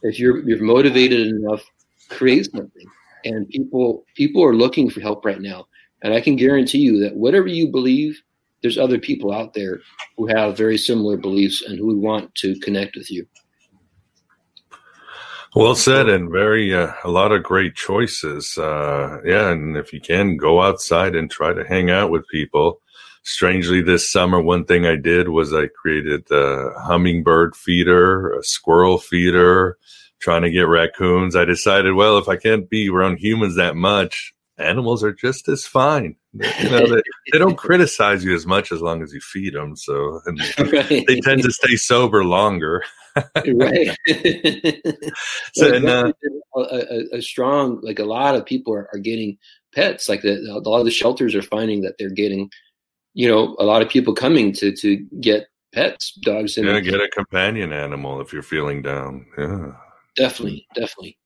If 0.00 0.18
you're 0.18 0.48
you're 0.48 0.62
motivated 0.62 1.26
enough, 1.26 1.62
create 2.08 2.50
something. 2.50 2.86
And 3.26 3.46
people 3.50 4.06
people 4.16 4.42
are 4.42 4.54
looking 4.54 4.88
for 4.88 5.00
help 5.00 5.26
right 5.26 5.42
now. 5.42 5.66
And 6.02 6.14
I 6.14 6.22
can 6.22 6.36
guarantee 6.36 6.78
you 6.78 7.00
that 7.00 7.16
whatever 7.16 7.48
you 7.48 7.68
believe, 7.68 8.22
there's 8.64 8.78
other 8.78 8.98
people 8.98 9.30
out 9.30 9.52
there 9.52 9.80
who 10.16 10.26
have 10.26 10.56
very 10.56 10.78
similar 10.78 11.18
beliefs 11.18 11.62
and 11.62 11.78
who 11.78 11.86
would 11.88 11.98
want 11.98 12.34
to 12.36 12.58
connect 12.60 12.96
with 12.96 13.10
you. 13.10 13.26
Well 15.54 15.74
said, 15.74 16.08
and 16.08 16.30
very 16.30 16.74
uh, 16.74 16.94
a 17.04 17.10
lot 17.10 17.30
of 17.30 17.42
great 17.42 17.74
choices. 17.74 18.56
Uh, 18.56 19.18
yeah, 19.22 19.50
and 19.50 19.76
if 19.76 19.92
you 19.92 20.00
can 20.00 20.38
go 20.38 20.62
outside 20.62 21.14
and 21.14 21.30
try 21.30 21.52
to 21.52 21.62
hang 21.62 21.90
out 21.90 22.10
with 22.10 22.26
people, 22.28 22.80
strangely 23.24 23.82
this 23.82 24.12
summer 24.12 24.38
one 24.38 24.66
thing 24.66 24.84
i 24.84 24.94
did 24.96 25.30
was 25.30 25.54
i 25.54 25.66
created 25.68 26.30
a 26.30 26.70
hummingbird 26.80 27.56
feeder 27.56 28.34
a 28.34 28.44
squirrel 28.44 28.98
feeder 28.98 29.78
trying 30.20 30.42
to 30.42 30.50
get 30.50 30.68
raccoons 30.68 31.34
i 31.34 31.42
decided 31.42 31.94
well 31.94 32.18
if 32.18 32.28
i 32.28 32.36
can't 32.36 32.68
be 32.68 32.90
around 32.90 33.16
humans 33.16 33.56
that 33.56 33.76
much 33.76 34.33
animals 34.58 35.02
are 35.02 35.12
just 35.12 35.48
as 35.48 35.64
fine 35.64 36.14
you 36.32 36.70
know 36.70 36.86
they, 36.86 37.02
they 37.32 37.38
don't 37.38 37.56
criticize 37.58 38.24
you 38.24 38.34
as 38.34 38.46
much 38.46 38.70
as 38.70 38.80
long 38.80 39.02
as 39.02 39.12
you 39.12 39.20
feed 39.20 39.54
them 39.54 39.74
so 39.76 40.20
right. 40.72 40.88
they 41.06 41.20
tend 41.20 41.42
to 41.42 41.50
stay 41.50 41.76
sober 41.76 42.24
longer 42.24 42.82
right 43.54 43.96
so 45.54 45.74
and, 45.74 45.86
uh, 45.86 46.12
a, 46.56 47.16
a, 47.16 47.22
strong 47.22 47.80
like 47.82 47.98
a 47.98 48.04
lot 48.04 48.34
of 48.34 48.44
people 48.44 48.72
are, 48.72 48.88
are 48.92 48.98
getting 48.98 49.36
pets 49.74 50.08
like 50.08 50.22
the, 50.22 50.36
a 50.50 50.68
lot 50.68 50.78
of 50.78 50.84
the 50.84 50.90
shelters 50.90 51.34
are 51.34 51.42
finding 51.42 51.82
that 51.82 51.94
they're 51.98 52.10
getting 52.10 52.48
you 53.12 53.28
know 53.28 53.56
a 53.58 53.64
lot 53.64 53.82
of 53.82 53.88
people 53.88 54.14
coming 54.14 54.52
to 54.52 54.72
to 54.72 54.96
get 55.20 55.46
pets, 55.74 56.12
dogs. 56.22 56.56
And 56.56 56.66
yeah, 56.66 56.80
get 56.80 57.00
a 57.00 57.08
companion 57.08 57.72
animal 57.72 58.20
if 58.20 58.32
you're 58.32 58.42
feeling 58.42 58.80
down. 58.80 59.26
Yeah, 59.36 59.72
definitely, 60.16 60.66
definitely. 60.74 61.18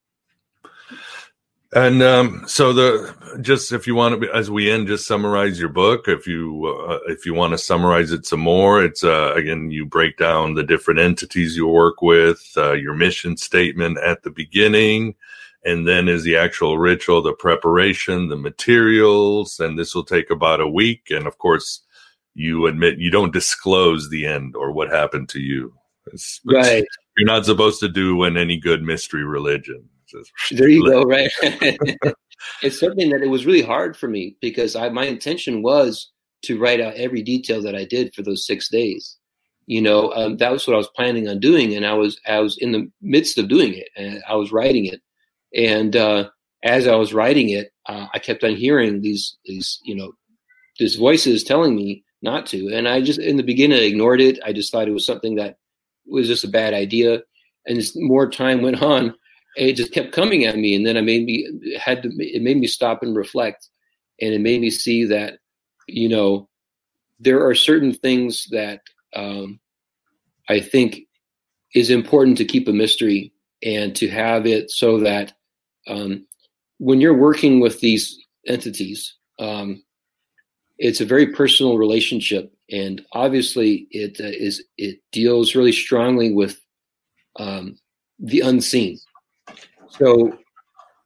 And 1.75 2.03
um, 2.03 2.45
so 2.47 2.73
the 2.73 3.15
just 3.43 3.73
if 3.73 3.87
you 3.87 3.95
want 3.95 4.23
to, 4.23 4.33
as 4.33 4.51
we 4.51 4.71
end, 4.71 4.87
just 4.87 5.07
summarize 5.07 5.61
your 5.61 5.69
book. 5.69 6.09
If 6.09 6.27
you 6.27 6.65
uh, 6.89 7.01
if 7.13 7.27
you 7.27 7.35
want 7.35 7.53
to 7.53 7.59
summarize 7.59 8.11
it 8.11 8.25
some 8.25 8.41
more, 8.41 8.83
it's 8.83 9.05
uh, 9.05 9.35
again 9.35 9.71
you 9.71 9.85
break 9.85 10.17
down 10.17 10.55
the 10.55 10.63
different 10.63 10.99
entities 10.99 11.57
you 11.57 11.67
work 11.67 12.01
with, 12.01 12.53
uh, 12.57 12.73
your 12.73 12.95
mission 12.95 13.37
statement 13.37 13.99
at 13.99 14.23
the 14.23 14.31
beginning, 14.31 15.15
and 15.63 15.87
then 15.87 16.09
is 16.09 16.23
the 16.23 16.39
actual 16.39 16.79
ritual, 16.79 17.21
the 17.21 17.35
preparation, 17.35 18.29
the 18.29 18.37
materials, 18.37 19.61
and 19.61 19.79
this 19.79 19.95
will 19.95 20.05
take 20.05 20.31
about 20.31 20.63
a 20.63 20.69
week. 20.69 21.11
And 21.11 21.27
of 21.27 21.37
course, 21.37 21.83
you 22.35 22.67
admit 22.67 22.99
you 22.99 23.11
don't 23.11 23.33
disclose 23.33 24.09
the 24.09 24.25
end 24.25 24.57
or 24.57 24.73
what 24.73 24.89
happened 24.89 25.29
to 25.31 25.41
you. 25.41 25.75
It's, 26.15 26.41
right. 26.47 26.85
You're 27.19 27.27
not 27.27 27.45
supposed 27.45 27.81
to 27.81 27.89
do 27.91 28.25
in 28.25 28.39
any 28.39 28.57
good 28.57 28.83
mystery 28.83 29.25
religion. 29.25 29.87
Just, 30.11 30.33
there 30.51 30.69
you 30.69 30.85
go. 30.85 31.03
Right. 31.03 31.31
it's 32.63 32.81
something 32.81 33.11
that 33.11 33.23
it 33.23 33.31
was 33.31 33.47
really 33.47 33.63
hard 33.63 33.97
for 33.97 34.09
me 34.09 34.37
because 34.41 34.77
I, 34.77 34.89
my 34.89 35.05
intention 35.05 35.63
was 35.63 36.11
to 36.43 36.59
write 36.59 36.81
out 36.81 36.95
every 36.95 37.23
detail 37.23 37.63
that 37.63 37.75
I 37.75 37.85
did 37.85 38.15
for 38.15 38.23
those 38.23 38.47
six 38.47 38.69
days. 38.69 39.17
You 39.67 39.83
know, 39.83 40.13
um, 40.15 40.39
that 40.39 40.53
was 40.53 40.67
what 40.67 40.75
I 40.75 40.79
was 40.79 40.91
planning 40.97 41.29
on 41.29 41.41
doing, 41.41 41.75
and 41.75 41.85
I 41.85 41.93
was 41.93 42.19
I 42.27 42.41
was 42.41 42.57
in 42.59 42.73
the 42.73 42.91
midst 43.03 43.37
of 43.37 43.49
doing 43.49 43.75
it, 43.75 43.89
and 43.97 44.23
I 44.27 44.35
was 44.35 44.51
writing 44.51 44.87
it, 44.87 45.03
and 45.55 45.95
uh, 45.95 46.31
as 46.65 46.87
I 46.87 46.97
was 46.97 47.13
writing 47.13 47.51
it, 47.51 47.71
uh, 47.87 48.07
I 48.15 48.19
kept 48.19 48.45
on 48.45 48.57
hearing 48.57 49.03
these 49.03 49.37
these 49.45 49.79
you 49.85 49.95
know 49.95 50.13
these 50.79 50.97
voices 50.97 51.45
telling 51.45 51.77
me 51.77 52.03
not 52.23 52.47
to, 52.47 52.69
and 52.73 52.89
I 52.89 53.03
just 53.03 53.21
in 53.21 53.37
the 53.37 53.43
beginning 53.43 53.79
I 53.79 53.83
ignored 53.83 54.23
it. 54.23 54.39
I 54.43 54.55
just 54.55 54.73
thought 54.73 54.89
it 54.89 54.95
was 54.95 55.05
something 55.05 55.35
that 55.35 55.59
was 56.07 56.29
just 56.29 56.45
a 56.45 56.49
bad 56.49 56.73
idea, 56.73 57.21
and 57.67 57.77
as 57.77 57.93
more 57.95 58.31
time 58.31 58.63
went 58.63 58.83
on, 58.83 59.15
it 59.57 59.75
just 59.75 59.93
kept 59.93 60.13
coming 60.13 60.45
at 60.45 60.57
me, 60.57 60.75
and 60.75 60.87
then 60.87 60.97
I 60.97 61.01
made 61.01 61.25
me 61.25 61.49
had 61.79 62.03
to 62.03 62.11
it 62.19 62.43
made 62.43 62.59
me 62.59 62.67
stop 62.67 63.03
and 63.03 63.17
reflect, 63.17 63.69
and 64.21 64.35
it 64.35 64.41
made 64.41 64.61
me 64.61 64.71
see 64.71 65.05
that 65.05 65.39
you 65.89 66.09
know, 66.09 66.49
there 67.19 67.45
are 67.45 67.55
certain 67.55 67.93
things 67.93 68.47
that 68.51 68.83
um, 69.17 69.59
I 70.49 70.61
think 70.61 71.01
is 71.75 71.91
important 71.91 72.37
to 72.39 72.45
keep 72.45 72.69
a 72.69 72.73
mystery 72.73 73.33
and 73.63 73.97
to 73.97 74.09
have 74.09 74.47
it 74.47 74.71
so 74.71 75.01
that 75.01 75.33
um, 75.89 76.27
when 76.79 77.01
you're 77.01 77.17
working 77.17 77.59
with 77.59 77.81
these 77.81 78.17
entities, 78.47 79.17
um, 79.41 79.83
it's 80.79 81.01
a 81.01 81.07
very 81.07 81.33
personal 81.33 81.77
relationship, 81.77 82.53
and 82.71 83.05
obviously 83.13 83.89
it 83.91 84.21
uh, 84.21 84.29
is 84.29 84.63
it 84.77 85.01
deals 85.11 85.57
really 85.57 85.73
strongly 85.73 86.33
with 86.33 86.61
um, 87.41 87.77
the 88.21 88.41
unseen. 88.41 88.99
So, 89.91 90.39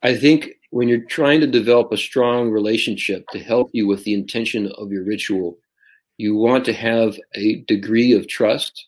I 0.03 0.16
think 0.16 0.51
when 0.70 0.89
you're 0.89 1.05
trying 1.05 1.41
to 1.41 1.47
develop 1.47 1.93
a 1.93 1.97
strong 1.97 2.51
relationship 2.51 3.24
to 3.28 3.39
help 3.39 3.70
you 3.72 3.87
with 3.87 4.05
the 4.05 4.14
intention 4.14 4.72
of 4.78 4.91
your 4.91 5.05
ritual, 5.05 5.59
you 6.16 6.35
want 6.35 6.64
to 6.64 6.72
have 6.72 7.16
a 7.35 7.61
degree 7.68 8.12
of 8.12 8.26
trust. 8.26 8.87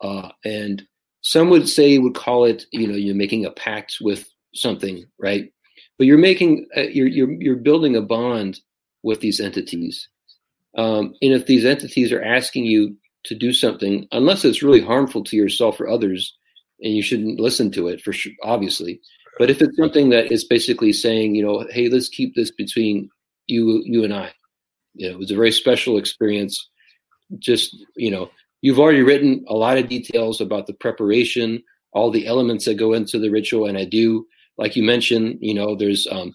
Uh, 0.00 0.30
and 0.44 0.82
some 1.22 1.50
would 1.50 1.68
say 1.68 1.98
would 1.98 2.14
call 2.14 2.44
it, 2.44 2.66
you 2.72 2.86
know, 2.86 2.94
you're 2.94 3.14
making 3.14 3.44
a 3.46 3.50
pact 3.50 3.98
with 4.00 4.28
something, 4.54 5.04
right? 5.18 5.52
But 5.98 6.06
you're 6.06 6.18
making, 6.18 6.66
uh, 6.76 6.82
you're, 6.82 7.06
you're, 7.06 7.32
you're 7.32 7.56
building 7.56 7.96
a 7.96 8.02
bond 8.02 8.60
with 9.02 9.20
these 9.20 9.40
entities. 9.40 10.08
Um, 10.76 11.14
and 11.22 11.32
if 11.32 11.46
these 11.46 11.64
entities 11.64 12.12
are 12.12 12.22
asking 12.22 12.64
you 12.66 12.96
to 13.24 13.34
do 13.34 13.52
something, 13.52 14.06
unless 14.12 14.44
it's 14.44 14.62
really 14.62 14.80
harmful 14.80 15.22
to 15.24 15.36
yourself 15.36 15.80
or 15.80 15.88
others, 15.88 16.36
and 16.82 16.94
you 16.94 17.02
shouldn't 17.02 17.38
listen 17.38 17.70
to 17.72 17.88
it 17.88 18.00
for 18.00 18.12
sure, 18.12 18.32
obviously, 18.42 19.00
but 19.40 19.48
if 19.48 19.62
it's 19.62 19.74
something 19.78 20.10
that 20.10 20.30
is 20.30 20.44
basically 20.44 20.92
saying, 20.92 21.34
you 21.34 21.42
know, 21.42 21.66
hey, 21.70 21.88
let's 21.88 22.10
keep 22.10 22.34
this 22.34 22.50
between 22.50 23.08
you, 23.46 23.82
you 23.86 24.04
and 24.04 24.12
I, 24.12 24.34
you 24.92 25.08
know, 25.08 25.14
it 25.14 25.18
was 25.18 25.30
a 25.30 25.34
very 25.34 25.50
special 25.50 25.96
experience. 25.96 26.68
Just, 27.38 27.74
you 27.96 28.10
know, 28.10 28.30
you've 28.60 28.78
already 28.78 29.02
written 29.02 29.42
a 29.48 29.54
lot 29.54 29.78
of 29.78 29.88
details 29.88 30.42
about 30.42 30.66
the 30.66 30.74
preparation, 30.74 31.62
all 31.92 32.10
the 32.10 32.26
elements 32.26 32.66
that 32.66 32.74
go 32.74 32.92
into 32.92 33.18
the 33.18 33.30
ritual. 33.30 33.64
And 33.64 33.78
I 33.78 33.86
do, 33.86 34.26
like 34.58 34.76
you 34.76 34.82
mentioned, 34.82 35.38
you 35.40 35.54
know, 35.54 35.74
there's 35.74 36.06
um, 36.12 36.34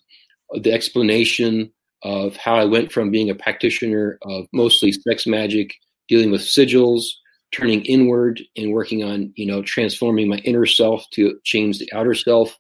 the 0.64 0.74
explanation 0.74 1.72
of 2.02 2.36
how 2.38 2.56
I 2.56 2.66
went 2.66 2.92
from 2.92 3.12
being 3.12 3.30
a 3.30 3.36
practitioner 3.36 4.18
of 4.24 4.48
mostly 4.52 4.92
sex 4.92 5.28
magic, 5.28 5.76
dealing 6.08 6.32
with 6.32 6.42
sigils, 6.42 7.04
turning 7.52 7.86
inward 7.86 8.42
and 8.58 8.72
working 8.72 9.04
on, 9.04 9.32
you 9.36 9.46
know, 9.46 9.62
transforming 9.62 10.28
my 10.28 10.38
inner 10.38 10.66
self 10.66 11.06
to 11.12 11.40
change 11.44 11.78
the 11.78 11.94
outer 11.94 12.16
self 12.16 12.58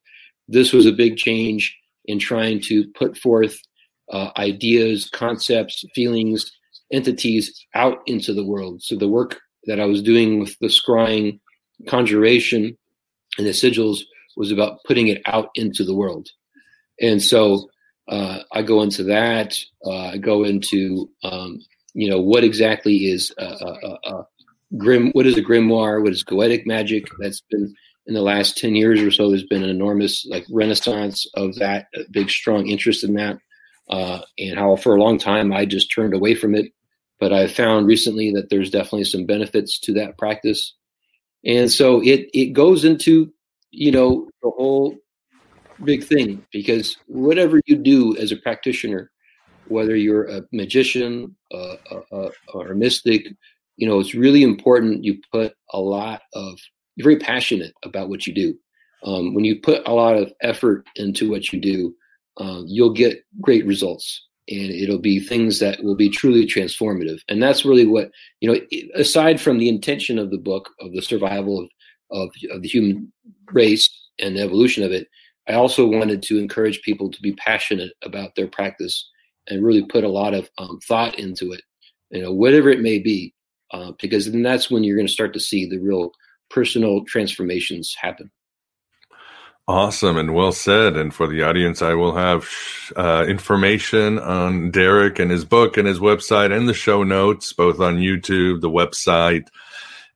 this 0.47 0.73
was 0.73 0.85
a 0.85 0.91
big 0.91 1.17
change 1.17 1.77
in 2.05 2.19
trying 2.19 2.61
to 2.61 2.87
put 2.97 3.17
forth 3.17 3.57
uh, 4.11 4.29
ideas, 4.37 5.09
concepts, 5.09 5.83
feelings, 5.93 6.51
entities 6.91 7.65
out 7.73 7.99
into 8.05 8.33
the 8.33 8.45
world. 8.45 8.81
So 8.83 8.95
the 8.95 9.07
work 9.07 9.39
that 9.65 9.79
I 9.79 9.85
was 9.85 10.01
doing 10.01 10.39
with 10.39 10.57
the 10.59 10.67
scrying, 10.67 11.39
conjuration, 11.87 12.77
and 13.37 13.47
the 13.47 13.51
sigils 13.51 14.01
was 14.37 14.51
about 14.51 14.79
putting 14.85 15.07
it 15.07 15.21
out 15.25 15.49
into 15.55 15.83
the 15.83 15.95
world. 15.95 16.29
And 17.01 17.21
so 17.21 17.69
uh, 18.07 18.39
I 18.51 18.61
go 18.61 18.81
into 18.81 19.03
that. 19.03 19.57
Uh, 19.85 20.09
I 20.09 20.17
go 20.17 20.43
into 20.43 21.09
um, 21.23 21.59
you 21.93 22.09
know 22.09 22.19
what 22.19 22.43
exactly 22.43 23.07
is 23.07 23.33
a, 23.37 23.45
a, 23.45 23.97
a, 24.11 24.27
grim. 24.77 25.11
What 25.11 25.25
is 25.25 25.37
a 25.37 25.41
grimoire? 25.41 26.03
What 26.03 26.11
is 26.11 26.23
goetic 26.23 26.65
magic? 26.65 27.07
That's 27.19 27.41
been 27.49 27.73
in 28.07 28.13
the 28.13 28.21
last 28.21 28.57
10 28.57 28.75
years 28.75 29.01
or 29.01 29.11
so, 29.11 29.29
there's 29.29 29.43
been 29.43 29.63
an 29.63 29.69
enormous 29.69 30.25
like 30.25 30.45
renaissance 30.49 31.25
of 31.35 31.55
that, 31.55 31.87
big, 32.11 32.29
strong 32.29 32.67
interest 32.67 33.03
in 33.03 33.15
that. 33.15 33.37
Uh, 33.89 34.21
and 34.39 34.57
how 34.57 34.75
for 34.75 34.95
a 34.95 35.01
long 35.01 35.17
time 35.17 35.53
I 35.53 35.65
just 35.65 35.91
turned 35.91 36.13
away 36.13 36.35
from 36.35 36.55
it. 36.55 36.71
But 37.19 37.33
I 37.33 37.47
found 37.47 37.87
recently 37.87 38.31
that 38.33 38.49
there's 38.49 38.69
definitely 38.69 39.05
some 39.05 39.25
benefits 39.25 39.79
to 39.81 39.93
that 39.93 40.17
practice. 40.17 40.73
And 41.45 41.71
so 41.71 42.01
it, 42.01 42.29
it 42.33 42.53
goes 42.53 42.83
into, 42.83 43.31
you 43.71 43.91
know, 43.91 44.27
the 44.43 44.49
whole 44.49 44.95
big 45.83 46.03
thing 46.03 46.45
because 46.51 46.97
whatever 47.07 47.61
you 47.65 47.77
do 47.77 48.15
as 48.17 48.31
a 48.31 48.37
practitioner, 48.37 49.11
whether 49.67 49.95
you're 49.95 50.25
a 50.25 50.43
magician 50.51 51.35
uh, 51.53 51.75
uh, 52.11 52.29
or 52.53 52.71
a 52.71 52.75
mystic, 52.75 53.27
you 53.77 53.87
know, 53.87 53.99
it's 53.99 54.15
really 54.15 54.43
important 54.43 55.03
you 55.03 55.19
put 55.31 55.53
a 55.71 55.79
lot 55.79 56.21
of 56.33 56.59
you're 56.95 57.03
very 57.03 57.19
passionate 57.19 57.73
about 57.83 58.09
what 58.09 58.25
you 58.25 58.33
do. 58.33 58.55
Um, 59.03 59.33
when 59.33 59.45
you 59.45 59.59
put 59.59 59.87
a 59.87 59.93
lot 59.93 60.17
of 60.17 60.33
effort 60.41 60.85
into 60.95 61.29
what 61.29 61.53
you 61.53 61.59
do, 61.59 61.95
uh, 62.37 62.61
you'll 62.65 62.93
get 62.93 63.23
great 63.41 63.65
results 63.65 64.25
and 64.47 64.71
it'll 64.71 64.99
be 64.99 65.19
things 65.19 65.59
that 65.59 65.83
will 65.83 65.95
be 65.95 66.09
truly 66.09 66.45
transformative. 66.45 67.19
And 67.29 67.41
that's 67.41 67.65
really 67.65 67.85
what, 67.85 68.11
you 68.41 68.51
know, 68.51 68.59
aside 68.95 69.41
from 69.41 69.57
the 69.57 69.69
intention 69.69 70.19
of 70.19 70.31
the 70.31 70.37
book 70.37 70.69
of 70.79 70.91
the 70.91 71.01
survival 71.01 71.61
of, 71.61 71.69
of, 72.11 72.29
of 72.51 72.61
the 72.61 72.67
human 72.67 73.11
race 73.51 73.89
and 74.19 74.35
the 74.35 74.41
evolution 74.41 74.83
of 74.83 74.91
it, 74.91 75.07
I 75.47 75.53
also 75.53 75.85
wanted 75.85 76.21
to 76.23 76.37
encourage 76.37 76.81
people 76.81 77.11
to 77.11 77.21
be 77.21 77.33
passionate 77.33 77.93
about 78.03 78.35
their 78.35 78.47
practice 78.47 79.09
and 79.47 79.63
really 79.63 79.85
put 79.85 80.03
a 80.03 80.09
lot 80.09 80.33
of 80.33 80.49
um, 80.57 80.79
thought 80.87 81.17
into 81.19 81.51
it, 81.51 81.61
you 82.09 82.21
know, 82.21 82.31
whatever 82.31 82.69
it 82.69 82.81
may 82.81 82.99
be, 82.99 83.33
uh, 83.71 83.91
because 83.99 84.31
then 84.31 84.41
that's 84.41 84.71
when 84.71 84.83
you're 84.83 84.97
going 84.97 85.07
to 85.07 85.13
start 85.13 85.33
to 85.33 85.39
see 85.39 85.67
the 85.67 85.77
real 85.77 86.11
personal 86.49 87.03
transformations 87.05 87.95
happen. 87.99 88.31
Awesome 89.67 90.17
and 90.17 90.35
well 90.35 90.51
said. 90.51 90.95
And 90.95 91.11
for 91.13 91.27
the 91.27 91.41
audience, 91.41 91.81
I 91.81 91.95
will 91.95 92.15
have 92.15 92.47
uh, 92.95 93.25
information 93.27 94.19
on 94.19 94.69
Derek 94.69 95.17
and 95.17 95.31
his 95.31 95.43
book 95.43 95.77
and 95.77 95.87
his 95.87 95.99
website 95.99 96.55
and 96.55 96.69
the 96.69 96.73
show 96.73 97.01
notes, 97.01 97.51
both 97.51 97.79
on 97.79 97.97
YouTube, 97.97 98.61
the 98.61 98.69
website, 98.69 99.47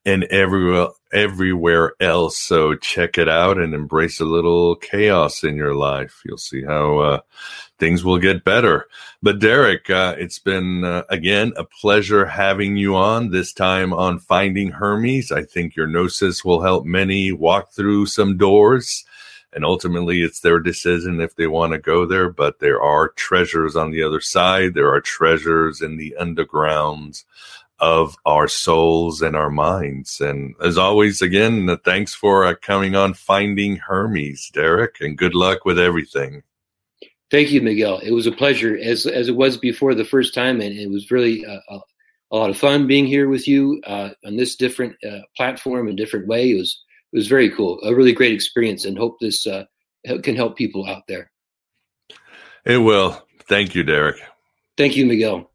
and 0.05 0.25
everywhere 0.25 0.89
everywhere 1.11 1.93
else. 1.99 2.37
So 2.37 2.75
check 2.75 3.17
it 3.17 3.27
out 3.27 3.57
and 3.57 3.73
embrace 3.73 4.19
a 4.19 4.25
little 4.25 4.75
chaos 4.75 5.43
in 5.43 5.55
your 5.55 5.75
life. 5.75 6.21
You'll 6.25 6.37
see 6.37 6.63
how 6.63 6.99
uh, 6.99 7.19
things 7.77 8.03
will 8.03 8.19
get 8.19 8.43
better. 8.43 8.87
But 9.21 9.39
Derek, 9.39 9.89
uh, 9.89 10.15
it's 10.17 10.39
been 10.39 10.83
uh, 10.83 11.03
again 11.09 11.53
a 11.57 11.63
pleasure 11.63 12.25
having 12.25 12.77
you 12.77 12.95
on. 12.95 13.31
This 13.31 13.53
time 13.53 13.93
on 13.93 14.19
Finding 14.19 14.71
Hermes. 14.71 15.31
I 15.31 15.43
think 15.43 15.75
your 15.75 15.87
gnosis 15.87 16.45
will 16.45 16.61
help 16.61 16.85
many 16.85 17.31
walk 17.31 17.71
through 17.71 18.05
some 18.05 18.37
doors. 18.37 19.05
And 19.51 19.65
ultimately, 19.65 20.21
it's 20.21 20.41
their 20.41 20.59
decision 20.59 21.19
if 21.19 21.35
they 21.35 21.47
want 21.47 21.73
to 21.73 21.79
go 21.79 22.05
there. 22.05 22.29
But 22.29 22.59
there 22.59 22.81
are 22.81 23.09
treasures 23.09 23.75
on 23.75 23.89
the 23.89 24.03
other 24.03 24.21
side. 24.21 24.75
There 24.75 24.93
are 24.93 25.01
treasures 25.01 25.81
in 25.81 25.97
the 25.97 26.15
undergrounds 26.19 27.23
of 27.79 28.15
our 28.25 28.47
souls 28.47 29.21
and 29.21 29.35
our 29.35 29.49
minds. 29.49 30.19
And 30.21 30.55
as 30.61 30.77
always, 30.77 31.21
again, 31.21 31.77
thanks 31.85 32.13
for 32.13 32.45
uh, 32.45 32.55
coming 32.61 32.95
on 32.95 33.13
Finding 33.13 33.77
Hermes, 33.77 34.49
Derek, 34.53 34.97
and 35.01 35.17
good 35.17 35.35
luck 35.35 35.65
with 35.65 35.79
everything. 35.79 36.43
Thank 37.31 37.51
you, 37.51 37.61
Miguel. 37.61 37.99
It 37.99 38.11
was 38.11 38.25
a 38.25 38.31
pleasure, 38.31 38.77
as 38.77 39.05
as 39.05 39.29
it 39.29 39.35
was 39.35 39.55
before 39.55 39.93
the 39.93 40.05
first 40.05 40.33
time, 40.33 40.61
and 40.61 40.77
it 40.77 40.89
was 40.89 41.11
really 41.11 41.43
a, 41.43 41.61
a, 41.69 41.79
a 42.31 42.35
lot 42.35 42.49
of 42.49 42.57
fun 42.57 42.87
being 42.87 43.05
here 43.05 43.29
with 43.29 43.47
you 43.47 43.81
uh, 43.85 44.09
on 44.25 44.35
this 44.35 44.55
different 44.55 44.95
uh, 45.07 45.19
platform 45.37 45.87
and 45.87 45.97
different 45.97 46.27
way. 46.27 46.51
It 46.51 46.57
was 46.57 46.83
it 47.13 47.17
was 47.17 47.27
very 47.27 47.49
cool, 47.51 47.79
a 47.83 47.93
really 47.93 48.13
great 48.13 48.33
experience, 48.33 48.85
and 48.85 48.97
hope 48.97 49.17
this 49.19 49.45
uh, 49.45 49.65
can 50.23 50.35
help 50.35 50.57
people 50.57 50.87
out 50.87 51.03
there. 51.07 51.31
It 52.65 52.77
will. 52.77 53.25
Thank 53.47 53.75
you, 53.75 53.83
Derek. 53.83 54.17
Thank 54.75 54.95
you, 54.95 55.05
Miguel. 55.05 55.49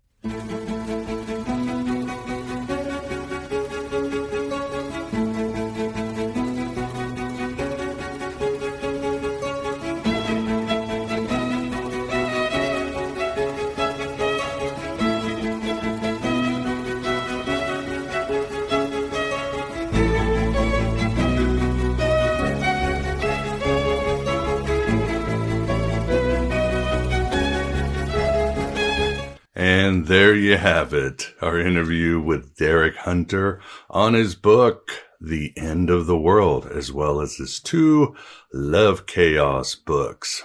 Have 30.65 30.95
it. 30.95 31.31
Our 31.43 31.59
interview 31.61 32.19
with 32.19 32.57
Derek 32.57 32.97
Hunter 32.97 33.61
on 33.91 34.15
his 34.15 34.35
book, 34.35 34.93
The 35.21 35.53
End 35.59 35.91
of 35.91 36.07
the 36.07 36.17
World, 36.17 36.67
as 36.67 36.91
well 36.91 37.21
as 37.21 37.37
his 37.37 37.61
two 37.61 38.17
Love 38.51 39.05
Chaos 39.05 39.75
books. 39.75 40.43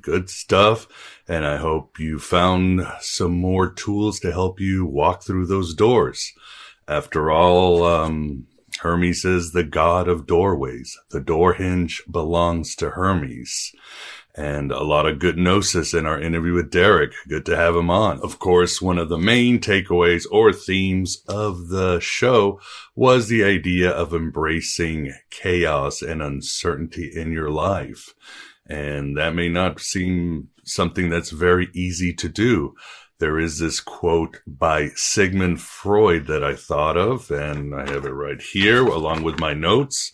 Good 0.00 0.30
stuff. 0.30 0.88
And 1.28 1.44
I 1.44 1.58
hope 1.58 1.98
you 1.98 2.18
found 2.18 2.80
some 3.00 3.32
more 3.32 3.70
tools 3.70 4.20
to 4.20 4.32
help 4.32 4.58
you 4.58 4.86
walk 4.86 5.22
through 5.22 5.44
those 5.48 5.74
doors. 5.74 6.32
After 6.88 7.30
all, 7.30 7.84
um, 7.84 8.46
Hermes 8.80 9.26
is 9.26 9.52
the 9.52 9.64
god 9.64 10.08
of 10.08 10.26
doorways. 10.26 10.96
The 11.10 11.20
door 11.20 11.52
hinge 11.52 12.02
belongs 12.10 12.74
to 12.76 12.88
Hermes 12.88 13.74
and 14.38 14.70
a 14.70 14.84
lot 14.84 15.04
of 15.04 15.18
good 15.18 15.36
gnosis 15.36 15.92
in 15.92 16.06
our 16.06 16.20
interview 16.20 16.54
with 16.54 16.70
Derek. 16.70 17.12
Good 17.26 17.44
to 17.46 17.56
have 17.56 17.74
him 17.74 17.90
on. 17.90 18.20
Of 18.20 18.38
course, 18.38 18.80
one 18.80 18.96
of 18.96 19.08
the 19.08 19.18
main 19.18 19.58
takeaways 19.58 20.26
or 20.30 20.52
themes 20.52 21.24
of 21.26 21.68
the 21.68 21.98
show 21.98 22.60
was 22.94 23.26
the 23.26 23.42
idea 23.42 23.90
of 23.90 24.14
embracing 24.14 25.12
chaos 25.30 26.02
and 26.02 26.22
uncertainty 26.22 27.10
in 27.12 27.32
your 27.32 27.50
life. 27.50 28.14
And 28.64 29.16
that 29.16 29.34
may 29.34 29.48
not 29.48 29.80
seem 29.80 30.50
something 30.64 31.10
that's 31.10 31.30
very 31.30 31.68
easy 31.74 32.12
to 32.14 32.28
do. 32.28 32.76
There 33.18 33.40
is 33.40 33.58
this 33.58 33.80
quote 33.80 34.40
by 34.46 34.90
Sigmund 34.94 35.60
Freud 35.60 36.28
that 36.28 36.44
I 36.44 36.54
thought 36.54 36.96
of, 36.96 37.32
and 37.32 37.74
I 37.74 37.90
have 37.90 38.04
it 38.04 38.10
right 38.10 38.40
here 38.40 38.86
along 38.86 39.24
with 39.24 39.40
my 39.40 39.52
notes. 39.52 40.12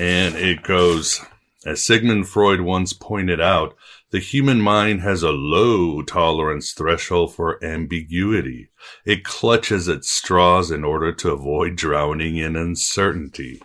And 0.00 0.34
it 0.34 0.64
goes, 0.64 1.20
as 1.64 1.82
Sigmund 1.82 2.28
Freud 2.28 2.60
once 2.60 2.92
pointed 2.92 3.40
out, 3.40 3.76
the 4.10 4.18
human 4.18 4.60
mind 4.60 5.00
has 5.00 5.22
a 5.22 5.30
low 5.30 6.02
tolerance 6.02 6.72
threshold 6.72 7.34
for 7.34 7.62
ambiguity. 7.64 8.68
It 9.04 9.24
clutches 9.24 9.88
at 9.88 10.04
straws 10.04 10.70
in 10.70 10.84
order 10.84 11.12
to 11.12 11.30
avoid 11.30 11.76
drowning 11.76 12.36
in 12.36 12.56
uncertainty. 12.56 13.62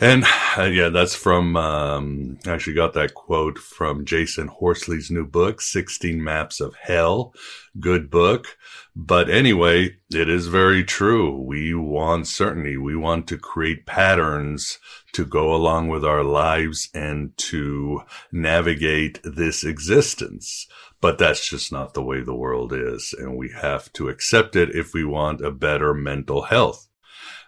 And 0.00 0.24
uh, 0.56 0.62
yeah, 0.64 0.88
that's 0.88 1.14
from, 1.14 1.56
um, 1.56 2.38
I 2.46 2.52
actually 2.52 2.74
got 2.74 2.94
that 2.94 3.14
quote 3.14 3.58
from 3.58 4.04
Jasun 4.04 4.48
Horsley's 4.48 5.10
new 5.10 5.26
book, 5.26 5.60
16 5.60 6.22
Maps 6.22 6.60
of 6.60 6.74
Hell. 6.74 7.34
Good 7.78 8.10
book. 8.10 8.56
But 8.96 9.28
anyway, 9.28 9.96
it 10.10 10.28
is 10.28 10.46
very 10.46 10.84
true. 10.84 11.36
We 11.38 11.74
want 11.74 12.28
certainty. 12.28 12.76
We 12.76 12.96
want 12.96 13.26
to 13.28 13.38
create 13.38 13.86
patterns 13.86 14.78
to 15.12 15.24
go 15.24 15.54
along 15.54 15.88
with 15.88 16.04
our 16.04 16.24
lives 16.24 16.88
and 16.94 17.36
to 17.36 18.02
navigate 18.32 19.20
this 19.22 19.64
existence. 19.64 20.66
But 21.00 21.18
that's 21.18 21.48
just 21.48 21.70
not 21.70 21.92
the 21.92 22.02
way 22.02 22.22
the 22.22 22.34
world 22.34 22.72
is. 22.72 23.14
And 23.16 23.36
we 23.36 23.50
have 23.50 23.92
to 23.94 24.08
accept 24.08 24.56
it 24.56 24.74
if 24.74 24.94
we 24.94 25.04
want 25.04 25.44
a 25.44 25.50
better 25.50 25.92
mental 25.92 26.42
health. 26.42 26.88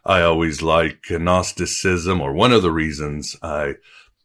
I 0.07 0.23
always 0.23 0.63
like 0.63 1.11
Gnosticism, 1.11 2.21
or 2.21 2.33
one 2.33 2.53
of 2.53 2.63
the 2.63 2.71
reasons 2.71 3.35
I 3.43 3.75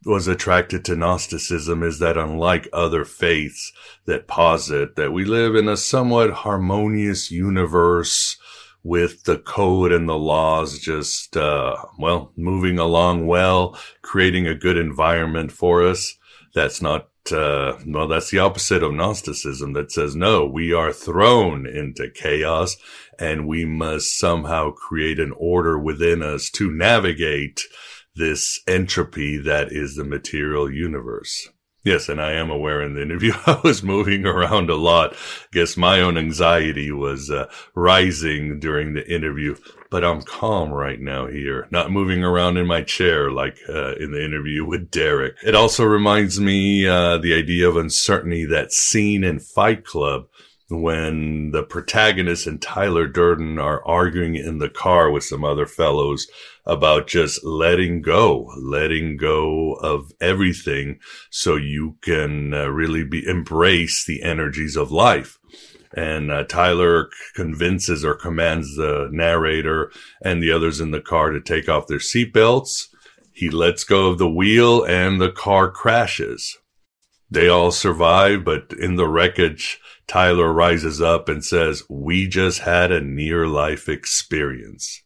was 0.06 0.28
attracted 0.28 0.86
to 0.86 0.96
Gnosticism 0.96 1.82
is 1.82 1.98
that 1.98 2.18
unlike 2.18 2.68
other 2.72 3.04
faiths 3.04 3.74
that 4.06 4.28
posit 4.28 4.96
that 4.96 5.12
we 5.12 5.26
live 5.26 5.56
in 5.56 5.68
a 5.68 5.76
somewhat 5.76 6.32
harmonious 6.32 7.32
universe 7.32 8.38
with 8.84 9.24
the 9.24 9.40
code 9.40 9.92
and 9.92 10.08
the 10.08 10.18
laws 10.18 10.78
just, 10.78 11.36
uh, 11.36 11.76
well, 11.98 12.32
moving 12.36 12.78
along 12.78 13.26
well, 13.26 13.76
creating 14.04 14.46
a 14.46 14.56
good 14.56 14.78
environment 14.78 15.52
for 15.52 15.84
us. 15.84 16.16
That's 16.54 16.82
not 16.82 17.10
uh, 17.32 17.78
well, 17.86 18.08
that's 18.08 18.32
the 18.32 18.40
opposite 18.40 18.84
of 18.84 18.94
Gnosticism 18.94 19.74
that 19.74 19.92
says, 19.92 20.16
no, 20.16 20.46
we 20.46 20.74
are 20.74 20.92
thrown 20.94 21.68
into 21.68 22.10
chaos 22.10 22.78
and 23.20 23.48
we 23.48 23.66
must 23.66 24.18
somehow 24.18 24.72
create 24.72 25.20
an 25.20 25.34
order 25.38 25.78
within 25.78 26.24
us 26.24 26.50
to 26.52 26.72
navigate 26.72 27.62
this 28.16 28.60
entropy 28.68 29.38
that 29.38 29.72
is 29.72 29.96
the 29.96 30.04
material 30.04 30.72
universe. 30.72 31.50
Yes, 31.84 32.10
and 32.10 32.22
I 32.22 32.34
am 32.34 32.50
aware 32.50 32.82
in 32.82 32.94
the 32.94 33.02
interview 33.02 33.34
I 33.46 33.60
was 33.64 33.84
moving 33.84 34.26
around 34.26 34.70
a 34.70 34.76
lot. 34.76 35.14
I 35.14 35.18
Guess 35.52 35.78
my 35.78 36.02
own 36.02 36.18
anxiety 36.18 36.92
was 36.92 37.30
uh, 37.30 37.50
rising 37.76 38.60
during 38.60 38.94
the 38.94 39.08
interview 39.10 39.56
but 39.92 40.06
I'm 40.06 40.22
calm 40.22 40.72
right 40.72 41.00
now 41.00 41.28
here, 41.28 41.68
not 41.70 41.92
moving 41.92 42.24
around 42.24 42.56
in 42.58 42.66
my 42.66 42.82
chair 42.82 43.30
like 43.30 43.58
uh, 43.70 43.96
in 43.96 44.12
the 44.12 44.24
interview 44.24 44.66
with 44.66 44.89
Derek. 44.89 45.36
It 45.46 45.54
also 45.54 45.84
reminds 45.84 46.39
me 46.39 46.88
uh, 46.88 47.18
the 47.18 47.34
idea 47.34 47.68
of 47.68 47.76
uncertainty 47.76 48.46
that 48.46 48.72
scene 48.72 49.26
in 49.26 49.39
Fight 49.39 49.86
Club 49.86 50.28
when 50.70 51.52
the 51.52 51.64
protagonist 51.64 52.48
and 52.48 52.62
Tyler 52.62 53.06
Durden 53.06 53.60
are 53.60 53.86
arguing 53.86 54.36
in 54.36 54.60
the 54.60 54.70
car 54.70 55.12
with 55.12 55.26
some 55.26 55.44
other 55.44 55.66
fellows 55.66 56.26
about 56.66 57.08
just 57.08 57.44
letting 57.44 58.02
go, 58.02 58.50
letting 58.58 59.18
go 59.18 59.74
of 59.74 60.14
everything 60.22 61.00
so 61.30 61.58
you 61.58 61.98
can 62.00 62.54
uh, 62.54 62.68
really 62.68 63.04
be 63.04 63.28
embrace 63.28 64.06
the 64.06 64.24
energies 64.24 64.78
of 64.78 64.89
life 64.89 65.38
and 65.96 66.32
uh, 66.32 66.44
Tyler 66.44 67.10
convinces 67.36 68.06
or 68.06 68.14
commands 68.14 68.76
the 68.76 69.10
narrator 69.12 69.92
and 70.24 70.42
the 70.42 70.52
others 70.52 70.80
in 70.80 70.92
the 70.92 71.02
car 71.02 71.32
to 71.32 71.42
take 71.42 71.68
off 71.68 71.88
their 71.88 72.00
seatbelts. 72.00 72.88
He 73.34 73.50
lets 73.50 73.84
go 73.84 74.08
of 74.08 74.18
the 74.18 74.30
wheel 74.30 74.84
and 74.84 75.20
the 75.20 75.32
car 75.32 75.70
crashes. 75.72 76.58
They 77.30 77.48
all 77.48 77.72
survive, 77.72 78.44
but 78.44 78.74
in 78.78 78.98
the 78.98 79.08
wreckage, 79.08 79.80
Tyler 80.06 80.52
rises 80.52 81.02
up 81.02 81.30
and 81.30 81.44
says, 81.44 81.84
we 81.89 82.28
just 82.28 82.60
had 82.60 82.92
a 82.92 83.00
near 83.00 83.48
life 83.48 83.88
experience. 83.88 85.02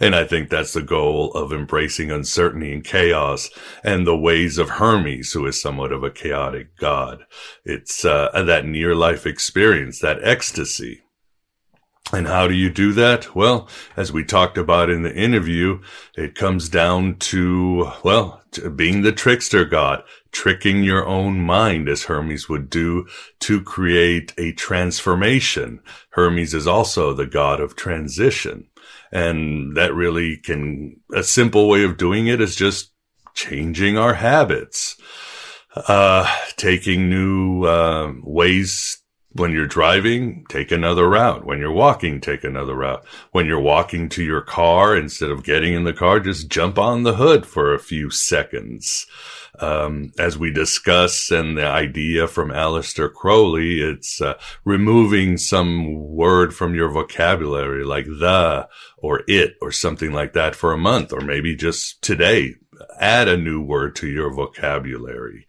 And 0.00 0.14
I 0.14 0.24
think 0.24 0.50
that's 0.50 0.72
the 0.72 0.82
goal 0.82 1.32
of 1.32 1.52
embracing 1.52 2.10
uncertainty 2.10 2.72
and 2.72 2.84
chaos 2.84 3.50
and 3.82 4.06
the 4.06 4.16
ways 4.16 4.58
of 4.58 4.70
Hermes, 4.70 5.32
who 5.32 5.46
is 5.46 5.60
somewhat 5.60 5.92
of 5.92 6.02
a 6.02 6.10
chaotic 6.10 6.76
god. 6.76 7.24
It's 7.64 8.04
uh, 8.04 8.30
that 8.44 8.66
near 8.66 8.94
life 8.94 9.26
experience, 9.26 10.00
that 10.00 10.22
ecstasy. 10.22 11.02
And 12.12 12.28
how 12.28 12.46
do 12.46 12.54
you 12.54 12.70
do 12.70 12.92
that? 12.92 13.34
Well, 13.34 13.68
as 13.96 14.12
we 14.12 14.22
talked 14.22 14.56
about 14.56 14.90
in 14.90 15.02
the 15.02 15.14
interview, 15.14 15.80
it 16.16 16.36
comes 16.36 16.68
down 16.68 17.16
to, 17.16 17.90
well, 18.04 18.42
to 18.52 18.70
being 18.70 19.02
the 19.02 19.10
trickster 19.10 19.64
god, 19.64 20.04
tricking 20.30 20.84
your 20.84 21.04
own 21.04 21.40
mind 21.40 21.88
as 21.88 22.04
Hermes 22.04 22.48
would 22.48 22.70
do 22.70 23.08
to 23.40 23.60
create 23.60 24.32
a 24.38 24.52
transformation. 24.52 25.80
Hermes 26.10 26.54
is 26.54 26.68
also 26.68 27.12
the 27.12 27.26
god 27.26 27.60
of 27.60 27.74
transition. 27.74 28.68
And 29.12 29.76
that 29.76 29.94
really 29.94 30.36
can, 30.36 31.00
a 31.14 31.22
simple 31.22 31.68
way 31.68 31.84
of 31.84 31.96
doing 31.96 32.26
it 32.26 32.40
is 32.40 32.56
just 32.56 32.92
changing 33.34 33.96
our 33.96 34.14
habits, 34.14 34.96
uh, 35.76 36.32
taking 36.56 37.08
new, 37.08 37.64
uh, 37.64 38.12
ways 38.22 38.98
when 39.32 39.52
you're 39.52 39.66
driving, 39.66 40.44
take 40.48 40.70
another 40.70 41.08
route. 41.08 41.44
When 41.44 41.58
you're 41.58 41.72
walking, 41.72 42.20
take 42.20 42.42
another 42.42 42.74
route. 42.74 43.04
When 43.32 43.46
you're 43.46 43.60
walking 43.60 44.08
to 44.10 44.24
your 44.24 44.40
car, 44.40 44.96
instead 44.96 45.30
of 45.30 45.44
getting 45.44 45.74
in 45.74 45.84
the 45.84 45.92
car, 45.92 46.20
just 46.20 46.48
jump 46.48 46.78
on 46.78 47.02
the 47.02 47.14
hood 47.14 47.46
for 47.46 47.72
a 47.72 47.78
few 47.78 48.10
seconds 48.10 49.06
um, 49.60 50.12
as 50.18 50.38
we 50.38 50.52
discuss 50.52 51.30
and 51.30 51.56
the 51.56 51.66
idea 51.66 52.26
from 52.26 52.50
Aleister 52.50 53.12
Crowley, 53.12 53.80
it's 53.80 54.20
uh, 54.20 54.34
removing 54.64 55.36
some 55.36 55.94
word 55.94 56.54
from 56.54 56.74
your 56.74 56.90
vocabulary 56.90 57.84
like 57.84 58.06
the 58.06 58.68
or 58.98 59.22
it 59.28 59.54
or 59.60 59.72
something 59.72 60.12
like 60.12 60.32
that 60.32 60.54
for 60.54 60.72
a 60.72 60.78
month, 60.78 61.12
or 61.12 61.20
maybe 61.20 61.54
just 61.54 62.02
today, 62.02 62.54
add 62.98 63.28
a 63.28 63.36
new 63.36 63.60
word 63.60 63.96
to 63.96 64.08
your 64.08 64.32
vocabulary. 64.32 65.46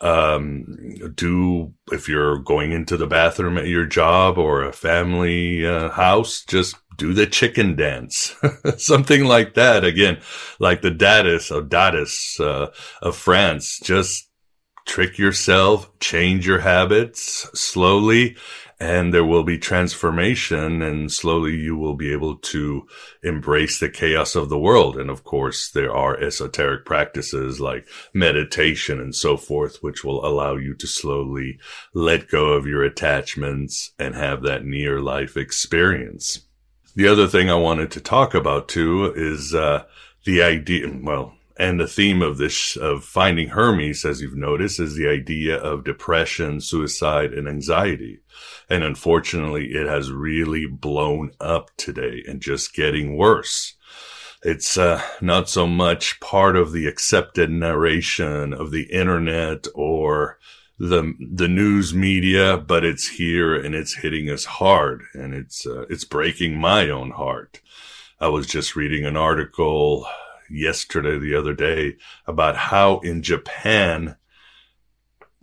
Um, 0.00 0.94
do 1.14 1.74
if 1.90 2.08
you're 2.08 2.38
going 2.38 2.70
into 2.70 2.96
the 2.96 3.08
bathroom 3.08 3.58
at 3.58 3.66
your 3.66 3.84
job 3.84 4.38
or 4.38 4.62
a 4.62 4.72
family 4.72 5.66
uh, 5.66 5.90
house, 5.90 6.44
just 6.44 6.76
do 6.98 7.14
the 7.14 7.26
chicken 7.26 7.76
dance, 7.76 8.34
something 8.76 9.24
like 9.24 9.54
that. 9.54 9.84
Again, 9.84 10.18
like 10.58 10.82
the 10.82 10.90
Dadaist 10.90 11.50
or 11.50 11.62
Dadaist 11.62 12.40
uh, 12.40 12.70
of 13.00 13.16
France, 13.16 13.80
just 13.82 14.28
trick 14.84 15.16
yourself, 15.16 15.96
change 16.00 16.46
your 16.46 16.60
habits 16.60 17.48
slowly, 17.54 18.36
and 18.80 19.12
there 19.12 19.24
will 19.24 19.44
be 19.44 19.58
transformation 19.58 20.82
and 20.82 21.10
slowly 21.10 21.54
you 21.54 21.76
will 21.76 21.94
be 21.94 22.12
able 22.12 22.36
to 22.36 22.86
embrace 23.22 23.78
the 23.78 23.88
chaos 23.88 24.34
of 24.34 24.48
the 24.48 24.58
world. 24.58 24.96
And 24.96 25.10
of 25.10 25.24
course, 25.24 25.70
there 25.70 25.94
are 25.94 26.18
esoteric 26.20 26.84
practices 26.84 27.60
like 27.60 27.88
meditation 28.14 29.00
and 29.00 29.14
so 29.14 29.36
forth, 29.36 29.78
which 29.82 30.04
will 30.04 30.24
allow 30.24 30.56
you 30.56 30.74
to 30.74 30.86
slowly 30.86 31.58
let 31.92 32.28
go 32.28 32.52
of 32.52 32.66
your 32.66 32.84
attachments 32.84 33.92
and 33.98 34.14
have 34.14 34.42
that 34.42 34.64
near 34.64 35.00
life 35.00 35.36
experience. 35.36 36.47
The 36.98 37.06
other 37.06 37.28
thing 37.28 37.48
I 37.48 37.54
wanted 37.54 37.92
to 37.92 38.00
talk 38.00 38.34
about 38.34 38.66
too 38.66 39.12
is 39.14 39.54
uh, 39.54 39.84
the 40.24 40.42
idea. 40.42 40.92
Well, 41.00 41.32
and 41.56 41.78
the 41.78 41.86
theme 41.86 42.22
of 42.22 42.38
this, 42.38 42.74
of 42.74 43.04
finding 43.04 43.50
Hermes, 43.50 44.04
as 44.04 44.20
you've 44.20 44.34
noticed, 44.34 44.80
is 44.80 44.96
the 44.96 45.06
idea 45.08 45.58
of 45.58 45.84
depression, 45.84 46.60
suicide, 46.60 47.32
and 47.32 47.46
anxiety. 47.46 48.18
And 48.68 48.82
unfortunately, 48.82 49.66
it 49.74 49.86
has 49.86 50.10
really 50.10 50.66
blown 50.66 51.30
up 51.38 51.70
today 51.76 52.24
and 52.26 52.40
just 52.40 52.74
getting 52.74 53.16
worse. 53.16 53.74
It's 54.42 54.76
uh, 54.76 55.00
not 55.20 55.48
so 55.48 55.68
much 55.68 56.18
part 56.18 56.56
of 56.56 56.72
the 56.72 56.88
accepted 56.88 57.48
narration 57.48 58.52
of 58.52 58.72
the 58.72 58.92
internet 58.92 59.68
or 59.72 60.40
the 60.78 61.14
the 61.18 61.48
news 61.48 61.92
media, 61.92 62.56
but 62.56 62.84
it's 62.84 63.08
here 63.08 63.54
and 63.54 63.74
it's 63.74 63.96
hitting 63.96 64.30
us 64.30 64.44
hard, 64.44 65.02
and 65.12 65.34
it's 65.34 65.66
uh, 65.66 65.86
it's 65.90 66.04
breaking 66.04 66.58
my 66.58 66.88
own 66.88 67.10
heart. 67.10 67.60
I 68.20 68.28
was 68.28 68.46
just 68.46 68.76
reading 68.76 69.04
an 69.04 69.16
article 69.16 70.06
yesterday, 70.50 71.18
the 71.18 71.34
other 71.34 71.54
day, 71.54 71.96
about 72.26 72.56
how 72.56 72.98
in 73.00 73.22
Japan, 73.22 74.16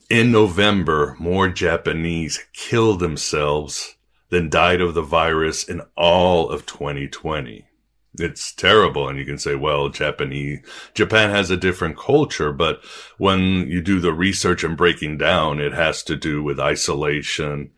in 0.09 0.31
November, 0.31 1.15
more 1.19 1.47
Japanese 1.49 2.45
killed 2.53 2.99
themselves 2.99 3.95
than 4.29 4.49
died 4.49 4.81
of 4.81 4.93
the 4.93 5.01
virus 5.01 5.63
in 5.63 5.81
all 5.95 6.49
of 6.49 6.65
2020. 6.65 7.65
It's 8.19 8.53
terrible. 8.53 9.07
And 9.07 9.17
you 9.17 9.25
can 9.25 9.37
say, 9.37 9.55
well, 9.55 9.89
Japanese, 9.89 10.59
Japan 10.93 11.29
has 11.29 11.49
a 11.49 11.57
different 11.57 11.97
culture, 11.97 12.51
but 12.51 12.83
when 13.17 13.67
you 13.67 13.81
do 13.81 13.99
the 13.99 14.13
research 14.13 14.63
and 14.63 14.77
breaking 14.77 15.17
down, 15.17 15.59
it 15.59 15.73
has 15.73 16.03
to 16.03 16.15
do 16.15 16.43
with 16.43 16.59
isolation, 16.59 17.71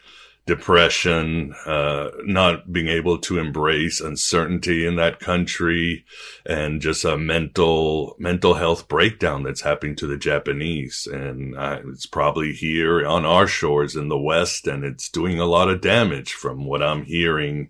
depression, 0.45 1.53
uh, 1.65 2.09
not 2.23 2.71
being 2.71 2.87
able 2.87 3.17
to 3.19 3.37
embrace 3.37 3.99
uncertainty 3.99 4.85
in 4.85 4.95
that 4.95 5.19
country 5.19 6.05
and 6.45 6.81
just 6.81 7.03
a 7.03 7.17
mental, 7.17 8.15
mental 8.17 8.53
health 8.53 8.87
breakdown 8.87 9.43
that's 9.43 9.61
happening 9.61 9.95
to 9.95 10.07
the 10.07 10.17
Japanese. 10.17 11.07
And 11.11 11.55
uh, 11.57 11.81
it's 11.87 12.05
probably 12.05 12.53
here 12.53 13.05
on 13.05 13.25
our 13.25 13.45
shores 13.45 13.95
in 13.95 14.07
the 14.07 14.17
West 14.17 14.67
and 14.67 14.85
it's 14.85 15.09
doing 15.09 15.39
a 15.39 15.45
lot 15.45 15.69
of 15.69 15.81
damage 15.81 16.33
from 16.33 16.65
what 16.65 16.81
I'm 16.81 17.03
hearing 17.03 17.69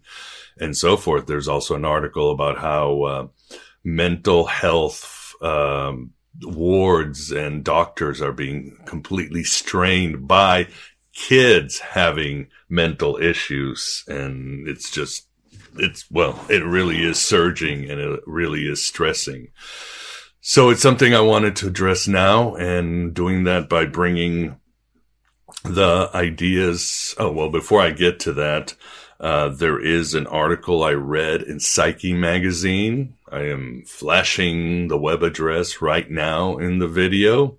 and 0.60 0.76
so 0.76 0.98
forth. 0.98 1.26
There's 1.26 1.48
also 1.48 1.76
an 1.76 1.86
article 1.86 2.32
about 2.32 2.58
how, 2.58 3.04
uh, 3.04 3.28
mental 3.84 4.46
health, 4.46 5.34
um, 5.42 6.12
wards 6.42 7.32
and 7.32 7.64
doctors 7.64 8.22
are 8.22 8.32
being 8.32 8.78
completely 8.86 9.44
strained 9.44 10.28
by 10.28 10.68
kids 11.14 11.80
having 11.80 12.48
mental 12.70 13.18
issues. 13.18 14.04
And 14.08 14.68
it's 14.68 14.92
just, 14.92 15.28
it's, 15.78 16.10
well, 16.12 16.46
it 16.50 16.64
really 16.64 17.02
is 17.04 17.20
surging 17.20 17.90
and 17.90 18.00
it 18.00 18.20
really 18.28 18.68
is 18.68 18.86
stressing. 18.86 19.50
So 20.42 20.70
it's 20.70 20.82
something 20.82 21.14
I 21.14 21.22
wanted 21.22 21.56
to 21.58 21.68
address 21.68 22.08
now 22.08 22.56
and 22.56 23.14
doing 23.14 23.46
that 23.46 23.68
by 23.68 23.86
bringing 23.86 24.58
the 25.64 26.10
ideas. 26.14 27.16
Oh, 27.18 27.32
well, 27.32 27.50
before 27.50 27.82
I 27.82 27.92
get 27.92 28.20
to 28.22 28.34
that, 28.34 28.76
uh, 29.20 29.50
there 29.50 29.80
is 29.80 30.14
an 30.14 30.28
article 30.28 30.84
I 30.84 30.94
read 30.94 31.42
in 31.42 31.60
Psyche 31.60 32.14
magazine. 32.14 33.16
I 33.32 33.42
am 33.42 33.84
flashing 33.86 34.88
the 34.88 34.98
web 34.98 35.24
address 35.24 35.82
right 35.82 36.10
now 36.10 36.58
in 36.58 36.78
the 36.78 36.88
video. 36.88 37.58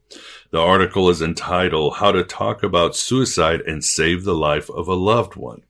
The 0.51 0.61
article 0.61 1.11
is 1.11 1.21
entitled 1.21 1.97
How 1.97 2.13
to 2.13 2.23
Talk 2.23 2.63
About 2.63 2.97
Suicide 2.97 3.61
and 3.63 3.85
Save 3.85 4.25
the 4.25 4.35
Life 4.35 4.71
of 4.71 4.87
a 4.87 4.95
Loved 4.95 5.35
One. 5.35 5.63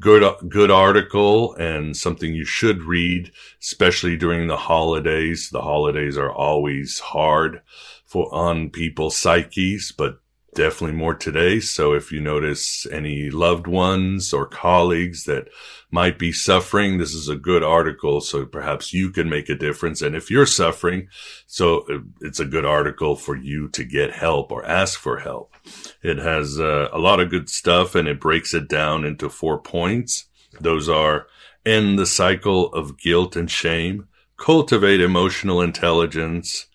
Good, 0.00 0.48
good 0.48 0.70
article 0.70 1.54
and 1.54 1.96
something 1.96 2.34
you 2.34 2.44
should 2.44 2.82
read, 2.82 3.30
especially 3.62 4.16
during 4.16 4.46
the 4.46 4.56
holidays. 4.56 5.50
The 5.50 5.62
holidays 5.62 6.16
are 6.18 6.32
always 6.32 6.98
hard 6.98 7.62
for 8.04 8.34
on 8.34 8.70
people's 8.70 9.16
psyches, 9.16 9.92
but 9.96 10.20
definitely 10.56 10.96
more 10.96 11.14
today. 11.14 11.60
So 11.60 11.92
if 11.92 12.10
you 12.10 12.20
notice 12.20 12.86
any 12.90 13.30
loved 13.30 13.68
ones 13.68 14.32
or 14.32 14.46
colleagues 14.46 15.24
that 15.24 15.48
might 15.90 16.18
be 16.18 16.32
suffering, 16.32 16.98
this 16.98 17.14
is 17.14 17.28
a 17.28 17.36
good 17.36 17.62
article. 17.62 18.20
So 18.20 18.44
perhaps 18.44 18.92
you 18.92 19.10
can 19.10 19.28
make 19.28 19.48
a 19.48 19.54
difference. 19.54 20.02
And 20.02 20.16
if 20.16 20.30
you're 20.30 20.46
suffering, 20.46 21.08
so 21.46 21.86
it's 22.20 22.40
a 22.40 22.44
good 22.44 22.64
article 22.64 23.14
for 23.14 23.36
you 23.36 23.68
to 23.68 23.84
get 23.84 24.12
help 24.12 24.50
or 24.50 24.66
ask 24.66 24.98
for 24.98 25.20
help. 25.20 25.54
It 26.02 26.18
has 26.18 26.58
uh, 26.58 26.88
a 26.92 26.98
lot 26.98 27.20
of 27.20 27.30
good 27.30 27.48
stuff 27.48 27.94
and 27.94 28.08
it 28.08 28.20
breaks 28.20 28.52
it 28.52 28.68
down 28.68 29.04
into 29.04 29.28
four 29.28 29.60
points. 29.60 30.24
Those 30.60 30.88
are 30.88 31.26
end 31.64 31.98
the 31.98 32.06
cycle 32.06 32.72
of 32.72 32.98
guilt 32.98 33.36
and 33.36 33.50
shame, 33.50 34.08
cultivate 34.36 35.00
emotional 35.00 35.60
intelligence, 35.60 36.66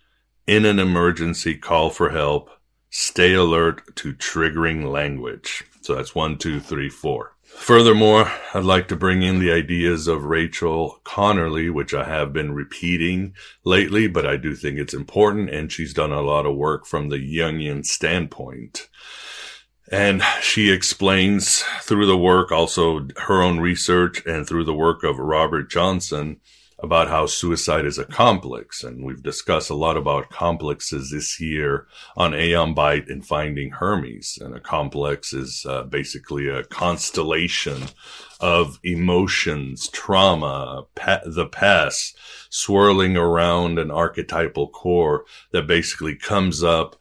in 0.48 0.66
an 0.66 0.80
emergency, 0.80 1.56
call 1.56 1.90
for 1.90 2.10
help, 2.10 2.50
Stay 2.94 3.34
alert 3.34 3.96
to 3.96 4.14
triggering 4.14 4.92
language. 4.92 5.64
So 5.80 5.96
that's 5.96 6.14
one, 6.14 6.38
two, 6.38 6.60
three, 6.60 6.90
four. 6.90 7.34
Furthermore, 7.46 8.30
I'd 8.54 8.66
like 8.66 8.90
to 8.90 8.98
bring 8.98 9.24
in 9.24 9.40
the 9.40 9.52
ideas 9.52 10.08
of 10.08 10.26
Rachel 10.26 11.00
Connerly, 11.06 11.72
which 11.72 11.94
I 11.94 12.04
have 12.04 12.34
been 12.34 12.54
repeating 12.54 13.34
lately, 13.64 14.08
but 14.08 14.26
I 14.26 14.36
do 14.36 14.56
think 14.56 14.78
it's 14.78 14.94
important. 14.94 15.50
And 15.50 15.72
she's 15.72 15.94
done 15.94 16.12
a 16.12 16.22
lot 16.22 16.46
of 16.46 16.58
work 16.58 16.86
from 16.86 17.08
the 17.08 17.18
Jungian 17.18 17.86
standpoint. 17.86 18.90
And 19.90 20.22
she 20.42 20.70
explains 20.70 21.64
through 21.82 22.08
the 22.08 22.18
work, 22.18 22.52
also 22.52 23.08
her 23.18 23.42
own 23.42 23.60
research 23.60 24.26
and 24.26 24.46
through 24.46 24.66
the 24.66 24.74
work 24.74 25.04
of 25.04 25.18
Robert 25.18 25.70
Johnson, 25.70 26.42
about 26.84 27.08
how 27.10 27.28
suicide 27.28 27.86
is 27.86 28.00
a 28.00 28.06
complex. 28.06 28.84
And 28.84 29.06
we've 29.06 29.22
discussed 29.22 29.70
a 29.70 29.76
lot 29.76 29.98
about 29.98 30.32
complexes 30.32 31.12
this 31.12 31.40
year 31.40 31.88
on 32.18 32.34
Aeon 32.34 32.74
Byte 32.74 33.10
and 33.10 33.26
Finding 33.26 33.72
Hermes. 33.72 34.40
And 34.42 34.56
a 34.56 34.60
complex 34.60 35.32
is 35.32 35.66
uh, 35.68 35.84
basically 35.84 36.48
a 36.48 36.64
constellation 36.64 37.84
of 38.40 38.80
emotions, 38.84 39.90
trauma, 39.90 40.86
pa- 40.96 41.22
the 41.26 41.46
past 41.46 42.18
swirling 42.50 43.16
around 43.16 43.78
an 43.78 43.92
archetypal 43.92 44.68
core 44.70 45.26
that 45.52 45.68
basically 45.68 46.16
comes 46.16 46.64
up 46.64 46.96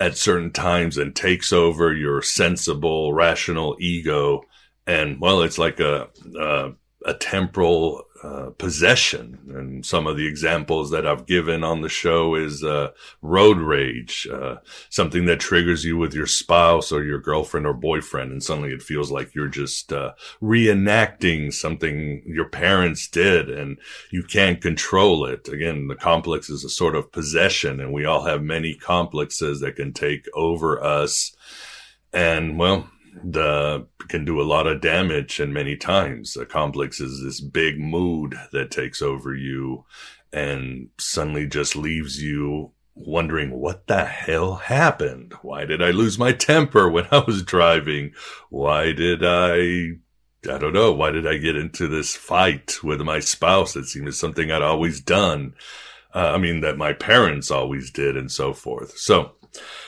at 0.00 0.16
certain 0.16 0.50
times 0.50 0.96
and 0.98 1.14
takes 1.14 1.52
over 1.52 1.92
your 1.92 2.20
sensible, 2.20 3.12
rational 3.12 3.76
ego. 3.78 4.42
And 4.86 5.20
well, 5.20 5.42
it's 5.42 5.58
like 5.58 5.78
a, 5.78 6.08
a, 6.36 6.72
a 7.06 7.14
temporal 7.14 8.02
uh, 8.22 8.50
possession. 8.58 9.38
And 9.48 9.86
some 9.86 10.06
of 10.06 10.16
the 10.16 10.26
examples 10.26 10.90
that 10.90 11.06
I've 11.06 11.24
given 11.24 11.64
on 11.64 11.80
the 11.80 11.88
show 11.88 12.34
is 12.34 12.62
uh, 12.62 12.90
road 13.22 13.58
rage, 13.58 14.28
uh, 14.30 14.56
something 14.90 15.24
that 15.24 15.40
triggers 15.40 15.84
you 15.84 15.96
with 15.96 16.12
your 16.12 16.26
spouse 16.26 16.92
or 16.92 17.02
your 17.02 17.18
girlfriend 17.18 17.66
or 17.66 17.72
boyfriend, 17.72 18.30
and 18.30 18.42
suddenly 18.42 18.72
it 18.72 18.82
feels 18.82 19.10
like 19.10 19.34
you're 19.34 19.48
just 19.48 19.90
uh, 19.92 20.12
reenacting 20.42 21.50
something 21.50 22.22
your 22.26 22.48
parents 22.48 23.08
did, 23.08 23.48
and 23.48 23.78
you 24.10 24.22
can't 24.22 24.60
control 24.60 25.24
it. 25.24 25.48
Again, 25.48 25.88
the 25.88 25.96
complex 25.96 26.50
is 26.50 26.62
a 26.62 26.68
sort 26.68 26.96
of 26.96 27.12
possession, 27.12 27.80
and 27.80 27.90
we 27.90 28.04
all 28.04 28.24
have 28.24 28.42
many 28.42 28.74
complexes 28.74 29.60
that 29.60 29.76
can 29.76 29.94
take 29.94 30.26
over 30.34 30.82
us. 30.82 31.34
And 32.12 32.58
well, 32.58 32.90
the 33.24 33.86
can 34.08 34.24
do 34.24 34.40
a 34.40 34.44
lot 34.44 34.66
of 34.66 34.80
damage 34.80 35.40
and 35.40 35.52
many 35.52 35.76
times. 35.76 36.36
A 36.36 36.46
complex 36.46 37.00
is 37.00 37.22
this 37.22 37.40
big 37.40 37.78
mood 37.78 38.34
that 38.52 38.70
takes 38.70 39.02
over 39.02 39.34
you 39.34 39.84
and 40.32 40.88
suddenly 40.98 41.46
just 41.46 41.76
leaves 41.76 42.22
you 42.22 42.72
wondering 42.94 43.50
what 43.50 43.86
the 43.86 44.04
hell 44.04 44.56
happened? 44.56 45.32
Why 45.42 45.64
did 45.64 45.82
i 45.82 45.90
lose 45.90 46.18
my 46.18 46.32
temper 46.32 46.88
when 46.88 47.06
i 47.10 47.18
was 47.18 47.42
driving? 47.42 48.12
Why 48.48 48.92
did 48.92 49.24
i 49.24 49.92
i 50.50 50.58
don't 50.58 50.72
know 50.72 50.92
why 50.92 51.10
did 51.10 51.26
i 51.26 51.36
get 51.36 51.56
into 51.56 51.86
this 51.86 52.16
fight 52.16 52.82
with 52.82 53.00
my 53.02 53.20
spouse 53.20 53.76
it 53.76 53.84
seemed 53.84 54.08
as 54.08 54.18
something 54.18 54.50
i'd 54.50 54.62
always 54.62 55.00
done? 55.00 55.54
Uh, 56.14 56.32
i 56.34 56.38
mean 56.38 56.60
that 56.60 56.76
my 56.76 56.92
parents 56.92 57.50
always 57.50 57.90
did 57.90 58.16
and 58.16 58.30
so 58.30 58.52
forth. 58.52 58.98
So 58.98 59.32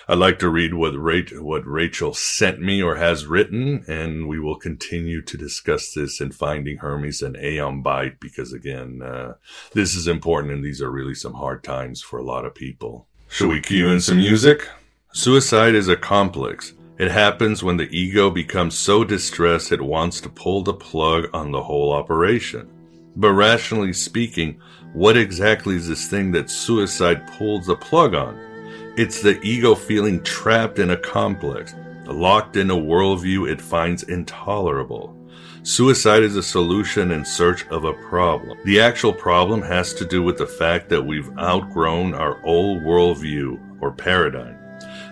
I'd 0.09 0.19
like 0.19 0.39
to 0.41 0.49
read 0.49 0.75
what, 0.75 0.91
Rachel, 0.91 1.45
what 1.45 1.67
Rachel 1.67 2.13
sent 2.15 2.61
me 2.61 2.83
or 2.83 2.97
has 2.97 3.27
written, 3.27 3.85
and 3.87 4.29
we 4.29 4.41
will 4.41 4.57
continue 4.57 5.23
to 5.23 5.37
discuss 5.37 5.93
this 5.93 6.21
in 6.21 6.33
Finding 6.33 6.79
Hermes 6.79 7.23
and 7.23 7.37
Aeon 7.37 7.83
Byte 7.83 8.19
because, 8.21 8.53
again, 8.53 9.01
uh, 9.03 9.35
this 9.73 9.95
is 9.95 10.09
important 10.09 10.53
and 10.53 10.65
these 10.65 10.83
are 10.83 10.91
really 10.91 11.15
some 11.15 11.35
hard 11.35 11.63
times 11.63 12.03
for 12.03 12.19
a 12.19 12.25
lot 12.25 12.45
of 12.45 12.55
people. 12.55 13.07
Should 13.29 13.49
we 13.49 13.61
cue 13.61 13.89
in 13.89 14.01
some 14.01 14.19
music? 14.19 14.69
Suicide 15.13 15.75
is 15.75 15.89
a 15.89 15.97
complex. 15.97 16.75
It 16.99 17.11
happens 17.11 17.63
when 17.63 17.77
the 17.77 17.89
ego 17.97 18.31
becomes 18.31 18.77
so 18.77 19.05
distressed 19.05 19.73
it 19.73 19.81
wants 19.81 20.21
to 20.21 20.29
pull 20.29 20.63
the 20.63 20.75
plug 20.75 21.29
on 21.33 21.51
the 21.51 21.63
whole 21.63 21.93
operation. 21.93 22.69
But 23.17 23.33
rationally 23.33 23.93
speaking, 23.93 24.61
what 24.93 25.17
exactly 25.17 25.77
is 25.77 25.89
this 25.89 26.09
thing 26.09 26.33
that 26.33 26.51
suicide 26.51 27.27
pulls 27.27 27.67
the 27.67 27.77
plug 27.77 28.15
on? 28.15 28.52
It's 28.95 29.23
the 29.23 29.41
ego 29.41 29.75
feeling 29.75 30.23
trapped 30.23 30.79
in 30.79 30.91
a 30.91 30.99
complex, 30.99 31.75
locked 32.05 32.57
in 32.57 32.71
a 32.71 32.77
worldview 32.77 33.51
it 33.51 33.59
finds 33.59 34.03
intolerable. 34.03 35.17
Suicide 35.63 36.23
is 36.23 36.37
a 36.37 36.43
solution 36.43 37.11
in 37.11 37.25
search 37.25 37.67
of 37.69 37.85
a 37.85 37.95
problem. 37.95 38.59
The 38.67 38.81
actual 38.81 39.15
problem 39.15 39.63
has 39.63 39.95
to 39.95 40.05
do 40.05 40.23
with 40.23 40.37
the 40.37 40.47
fact 40.47 40.91
that 40.91 41.07
we've 41.07 41.31
outgrown 41.39 42.13
our 42.13 42.39
old 42.45 42.83
worldview 42.83 43.59
or 43.81 43.93
paradigm. 43.93 44.59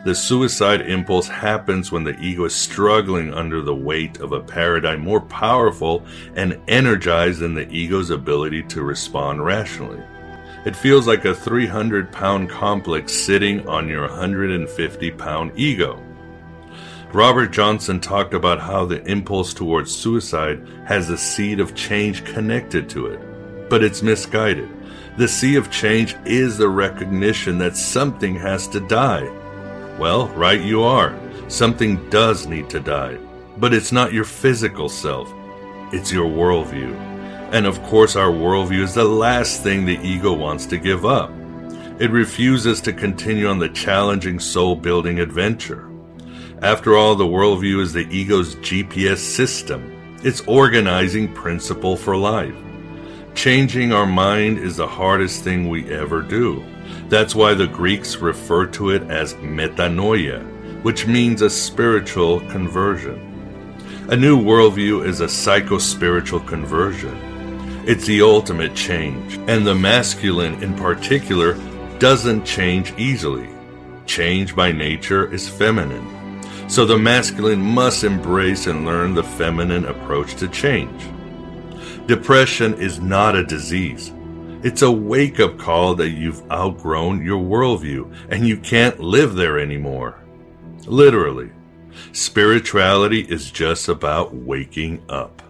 The 0.04 0.14
suicide 0.14 0.82
impulse 0.82 1.28
happens 1.28 1.90
when 1.90 2.04
the 2.04 2.20
ego 2.20 2.44
is 2.44 2.54
struggling 2.54 3.32
under 3.32 3.62
the 3.62 3.74
weight 3.74 4.20
of 4.20 4.32
a 4.32 4.40
paradigm 4.40 5.00
more 5.00 5.22
powerful 5.22 6.04
and 6.36 6.60
energized 6.68 7.40
than 7.40 7.54
the 7.54 7.70
ego's 7.70 8.10
ability 8.10 8.62
to 8.64 8.82
respond 8.82 9.42
rationally. 9.42 10.02
It 10.64 10.76
feels 10.76 11.06
like 11.06 11.24
a 11.24 11.34
300 11.34 12.12
pound 12.12 12.50
complex 12.50 13.14
sitting 13.14 13.66
on 13.66 13.88
your 13.88 14.02
150 14.02 15.10
pound 15.12 15.52
ego. 15.56 16.02
Robert 17.14 17.48
Johnson 17.48 17.98
talked 17.98 18.34
about 18.34 18.60
how 18.60 18.84
the 18.84 19.02
impulse 19.04 19.54
towards 19.54 19.94
suicide 19.94 20.64
has 20.84 21.08
a 21.08 21.16
seed 21.16 21.60
of 21.60 21.74
change 21.74 22.24
connected 22.24 22.90
to 22.90 23.06
it, 23.06 23.70
but 23.70 23.82
it's 23.82 24.02
misguided. 24.02 24.68
The 25.16 25.26
seed 25.26 25.56
of 25.56 25.70
change 25.70 26.14
is 26.24 26.58
the 26.58 26.68
recognition 26.68 27.58
that 27.58 27.76
something 27.76 28.36
has 28.36 28.68
to 28.68 28.80
die. 28.80 29.28
Well, 29.98 30.28
right 30.28 30.60
you 30.60 30.82
are. 30.82 31.18
Something 31.48 32.08
does 32.10 32.46
need 32.46 32.70
to 32.70 32.80
die, 32.80 33.16
but 33.56 33.74
it's 33.74 33.92
not 33.92 34.12
your 34.12 34.24
physical 34.24 34.88
self, 34.88 35.32
it's 35.92 36.12
your 36.12 36.30
worldview. 36.30 37.09
And 37.52 37.66
of 37.66 37.82
course, 37.82 38.14
our 38.14 38.30
worldview 38.30 38.82
is 38.82 38.94
the 38.94 39.04
last 39.04 39.62
thing 39.62 39.84
the 39.84 39.98
ego 40.02 40.32
wants 40.32 40.66
to 40.66 40.78
give 40.78 41.04
up. 41.04 41.32
It 41.98 42.10
refuses 42.10 42.80
to 42.82 42.92
continue 42.92 43.48
on 43.48 43.58
the 43.58 43.68
challenging 43.68 44.38
soul 44.38 44.76
building 44.76 45.18
adventure. 45.18 45.90
After 46.62 46.96
all, 46.96 47.16
the 47.16 47.24
worldview 47.24 47.82
is 47.82 47.92
the 47.92 48.08
ego's 48.08 48.54
GPS 48.56 49.18
system, 49.18 50.18
its 50.22 50.42
organizing 50.42 51.32
principle 51.32 51.96
for 51.96 52.16
life. 52.16 52.54
Changing 53.34 53.92
our 53.92 54.06
mind 54.06 54.58
is 54.58 54.76
the 54.76 54.86
hardest 54.86 55.42
thing 55.42 55.68
we 55.68 55.92
ever 55.92 56.22
do. 56.22 56.64
That's 57.08 57.34
why 57.34 57.54
the 57.54 57.66
Greeks 57.66 58.16
refer 58.16 58.66
to 58.66 58.90
it 58.90 59.02
as 59.10 59.34
metanoia, 59.34 60.42
which 60.82 61.06
means 61.06 61.42
a 61.42 61.50
spiritual 61.50 62.40
conversion. 62.48 63.26
A 64.08 64.16
new 64.16 64.38
worldview 64.38 65.04
is 65.06 65.20
a 65.20 65.28
psycho-spiritual 65.28 66.40
conversion. 66.40 67.29
It's 67.86 68.04
the 68.04 68.20
ultimate 68.20 68.74
change, 68.74 69.36
and 69.48 69.66
the 69.66 69.74
masculine 69.74 70.62
in 70.62 70.74
particular 70.74 71.54
doesn't 71.98 72.44
change 72.44 72.92
easily. 72.98 73.48
Change 74.04 74.54
by 74.54 74.70
nature 74.70 75.32
is 75.32 75.48
feminine. 75.48 76.06
So 76.68 76.84
the 76.84 76.98
masculine 76.98 77.60
must 77.60 78.04
embrace 78.04 78.66
and 78.66 78.84
learn 78.84 79.14
the 79.14 79.24
feminine 79.24 79.86
approach 79.86 80.34
to 80.36 80.48
change. 80.48 81.02
Depression 82.06 82.74
is 82.74 83.00
not 83.00 83.34
a 83.34 83.44
disease. 83.44 84.12
It's 84.62 84.82
a 84.82 84.90
wake 84.90 85.40
up 85.40 85.58
call 85.58 85.94
that 85.94 86.10
you've 86.10 86.42
outgrown 86.50 87.24
your 87.24 87.42
worldview 87.42 88.14
and 88.28 88.46
you 88.46 88.58
can't 88.58 89.00
live 89.00 89.34
there 89.34 89.58
anymore. 89.58 90.22
Literally. 90.86 91.50
Spirituality 92.12 93.20
is 93.22 93.50
just 93.50 93.88
about 93.88 94.34
waking 94.34 95.02
up. 95.08 95.42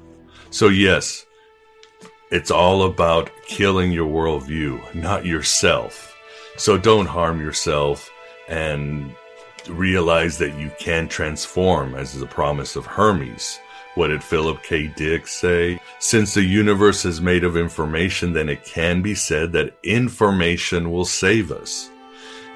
So, 0.50 0.68
yes, 0.68 1.26
it's 2.30 2.50
all 2.50 2.84
about 2.84 3.30
killing 3.46 3.92
your 3.92 4.08
worldview, 4.08 4.94
not 4.94 5.26
yourself. 5.26 6.16
So, 6.56 6.78
don't 6.78 7.06
harm 7.06 7.40
yourself 7.40 8.10
and 8.48 9.14
realize 9.68 10.38
that 10.38 10.58
you 10.58 10.70
can 10.78 11.08
transform, 11.08 11.94
as 11.94 12.14
is 12.14 12.20
the 12.20 12.26
promise 12.26 12.76
of 12.76 12.86
Hermes. 12.86 13.58
What 13.96 14.08
did 14.08 14.22
Philip 14.22 14.62
K. 14.62 14.86
Dick 14.96 15.26
say? 15.26 15.80
Since 15.98 16.34
the 16.34 16.44
universe 16.44 17.04
is 17.04 17.20
made 17.20 17.44
of 17.44 17.56
information, 17.56 18.32
then 18.32 18.48
it 18.48 18.64
can 18.64 19.02
be 19.02 19.14
said 19.14 19.52
that 19.52 19.74
information 19.82 20.92
will 20.92 21.04
save 21.04 21.50
us. 21.50 21.89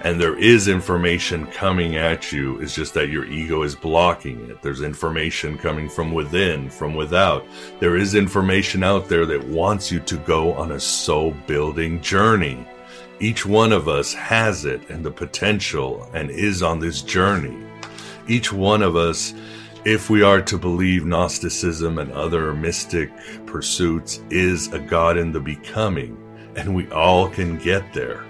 And 0.05 0.21
there 0.21 0.39
is 0.39 0.69
information 0.69 1.47
coming 1.47 1.97
at 1.97 2.31
you, 2.31 2.61
it's 2.61 2.75
just 2.75 2.93
that 2.93 3.09
your 3.09 3.25
ego 3.25 3.63
is 3.63 3.75
blocking 3.75 4.51
it. 4.51 4.61
There's 4.61 4.83
information 4.83 5.57
coming 5.57 5.89
from 5.89 6.13
within, 6.13 6.69
from 6.69 6.95
without. 6.95 7.47
There 7.81 7.97
is 7.97 8.15
information 8.15 8.85
out 8.85 9.09
there 9.09 9.25
that 9.25 9.49
wants 9.49 9.91
you 9.91 10.01
to 10.01 10.19
go 10.19 10.53
on 10.53 10.73
a 10.73 10.79
soul 10.79 11.35
building 11.47 12.03
journey. 12.03 12.69
Each 13.19 13.47
one 13.47 13.73
of 13.73 13.89
us 13.89 14.13
has 14.13 14.67
it 14.67 14.91
and 14.91 15.03
the 15.03 15.11
potential 15.11 16.07
and 16.13 16.31
is 16.31 16.63
on 16.63 16.81
this 16.81 17.01
journey. 17.01 17.57
Each 18.29 18.53
one 18.53 18.83
of 18.83 18.97
us, 18.97 19.33
if 19.87 20.11
we 20.11 20.21
are 20.23 20.43
to 20.43 20.59
believe 20.59 21.07
Gnosticism 21.07 21.99
and 21.99 22.13
other 22.13 22.53
mystic 22.53 23.11
pursuits, 23.47 24.21
is 24.29 24.71
a 24.75 24.79
God 24.79 25.17
in 25.17 25.33
the 25.33 25.41
becoming, 25.41 26.19
and 26.57 26.75
we 26.75 26.91
all 26.91 27.31
can 27.31 27.57
get 27.57 27.91
there. 27.95 28.23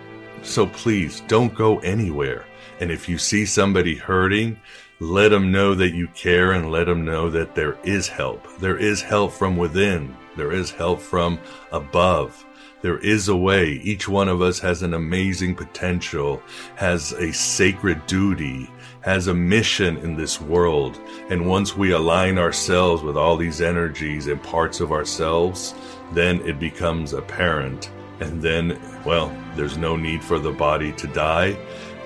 So 0.45 0.67
please 0.67 1.23
don't 1.27 1.55
go 1.55 1.79
anywhere. 1.81 2.45
And 2.79 2.91
if 2.91 3.09
you 3.09 3.19
see 3.19 3.47
somebody 3.47 3.97
hurting, 3.97 4.61
let 5.01 5.31
them 5.31 5.51
know 5.51 5.75
that 5.75 5.95
you 5.95 6.07
care 6.09 6.53
and 6.53 6.71
let 6.71 6.85
them 6.85 7.05
know 7.05 7.31
that 7.31 7.55
there 7.55 7.79
is 7.83 8.07
help. 8.07 8.47
There 8.59 8.77
is 8.77 9.01
help 9.03 9.33
from 9.33 9.57
within. 9.57 10.15
There 10.37 10.53
is 10.53 10.71
help 10.71 11.01
from 11.01 11.41
above. 11.73 12.45
There 12.83 12.99
is 12.99 13.29
a 13.29 13.37
way. 13.37 13.81
Each 13.83 14.07
one 14.07 14.29
of 14.29 14.43
us 14.43 14.59
has 14.59 14.83
an 14.83 14.93
amazing 14.93 15.55
potential, 15.55 16.43
has 16.77 17.13
a 17.13 17.33
sacred 17.33 18.07
duty, 18.07 18.71
has 19.01 19.27
a 19.27 19.35
mission 19.35 19.97
in 19.99 20.15
this 20.15 20.41
world. 20.41 21.01
And 21.31 21.49
once 21.49 21.75
we 21.75 21.93
align 21.93 22.37
ourselves 22.39 23.03
with 23.03 23.17
all 23.17 23.39
these 23.39 23.63
energies 23.63 24.27
and 24.27 24.43
parts 24.43 24.81
of 24.81 24.93
ourselves, 24.93 25.75
then 26.13 26.41
it 26.47 26.61
becomes 26.61 27.15
apparent. 27.15 27.91
And 28.21 28.43
then, 28.43 28.79
well, 29.05 29.35
there's 29.57 29.77
no 29.77 29.97
need 29.97 30.23
for 30.23 30.39
the 30.39 30.53
body 30.53 30.93
to 30.93 31.07
die. 31.09 31.57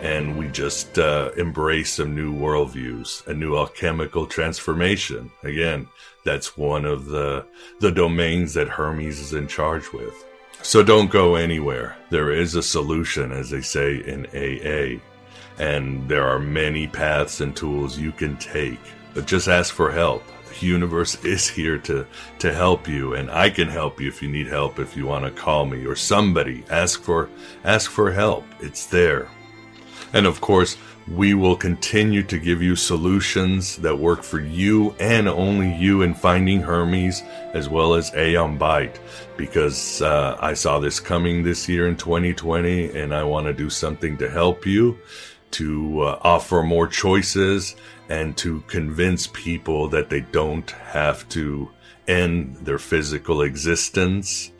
And 0.02 0.38
we 0.38 0.48
just 0.48 0.98
uh, 0.98 1.32
embrace 1.36 1.94
some 1.94 2.14
new 2.14 2.32
worldviews, 2.32 3.26
a 3.26 3.34
new 3.34 3.56
alchemical 3.56 4.26
transformation. 4.26 5.30
Again, 5.42 5.88
that's 6.24 6.56
one 6.56 6.84
of 6.84 7.06
the 7.06 7.46
the 7.80 7.90
domains 7.90 8.54
that 8.54 8.68
Hermes 8.68 9.18
is 9.18 9.32
in 9.32 9.48
charge 9.48 9.92
with. 9.92 10.24
So 10.62 10.82
don't 10.82 11.10
go 11.10 11.36
anywhere. 11.36 11.96
There 12.10 12.30
is 12.30 12.54
a 12.54 12.62
solution, 12.62 13.32
as 13.32 13.50
they 13.50 13.60
say 13.60 13.96
in 13.96 14.26
AA, 14.26 15.00
and 15.58 16.08
there 16.08 16.26
are 16.26 16.38
many 16.38 16.86
paths 16.86 17.40
and 17.40 17.56
tools 17.56 17.98
you 17.98 18.12
can 18.12 18.36
take. 18.36 18.80
But 19.14 19.26
just 19.26 19.48
ask 19.48 19.74
for 19.74 19.90
help. 19.90 20.22
Universe 20.62 21.14
is 21.24 21.48
here 21.48 21.78
to, 21.78 22.06
to 22.38 22.54
help 22.54 22.88
you, 22.88 23.14
and 23.14 23.30
I 23.30 23.50
can 23.50 23.68
help 23.68 24.00
you 24.00 24.08
if 24.08 24.22
you 24.22 24.28
need 24.28 24.46
help, 24.46 24.78
if 24.78 24.96
you 24.96 25.06
want 25.06 25.24
to 25.24 25.30
call 25.30 25.66
me 25.66 25.86
or 25.86 25.96
somebody. 25.96 26.64
Ask 26.70 27.02
for 27.02 27.28
ask 27.64 27.90
for 27.90 28.12
help. 28.12 28.44
It's 28.60 28.86
there. 28.86 29.28
And 30.12 30.26
of 30.26 30.40
course, 30.40 30.76
we 31.10 31.34
will 31.34 31.56
continue 31.56 32.22
to 32.22 32.38
give 32.38 32.60
you 32.60 32.76
solutions 32.76 33.76
that 33.76 33.98
work 33.98 34.22
for 34.22 34.40
you 34.40 34.94
and 35.00 35.28
only 35.28 35.74
you 35.74 36.02
in 36.02 36.12
finding 36.12 36.60
Hermes 36.60 37.22
as 37.54 37.68
well 37.68 37.94
as 37.94 38.14
Aeon 38.14 38.58
Byte 38.58 38.98
because 39.36 40.02
uh, 40.02 40.36
I 40.40 40.54
saw 40.54 40.78
this 40.78 41.00
coming 41.00 41.42
this 41.42 41.68
year 41.68 41.88
in 41.88 41.96
2020 41.96 42.90
and 42.98 43.14
I 43.14 43.24
want 43.24 43.46
to 43.46 43.52
do 43.52 43.70
something 43.70 44.18
to 44.18 44.28
help 44.28 44.66
you, 44.66 44.98
to 45.52 46.02
uh, 46.02 46.18
offer 46.22 46.62
more 46.62 46.86
choices, 46.86 47.76
and 48.08 48.36
to 48.38 48.60
convince 48.62 49.26
people 49.28 49.88
that 49.88 50.08
they 50.08 50.20
don't 50.20 50.70
have 50.70 51.28
to 51.30 51.70
end 52.06 52.56
their 52.56 52.78
physical 52.78 53.42
existence 53.42 54.50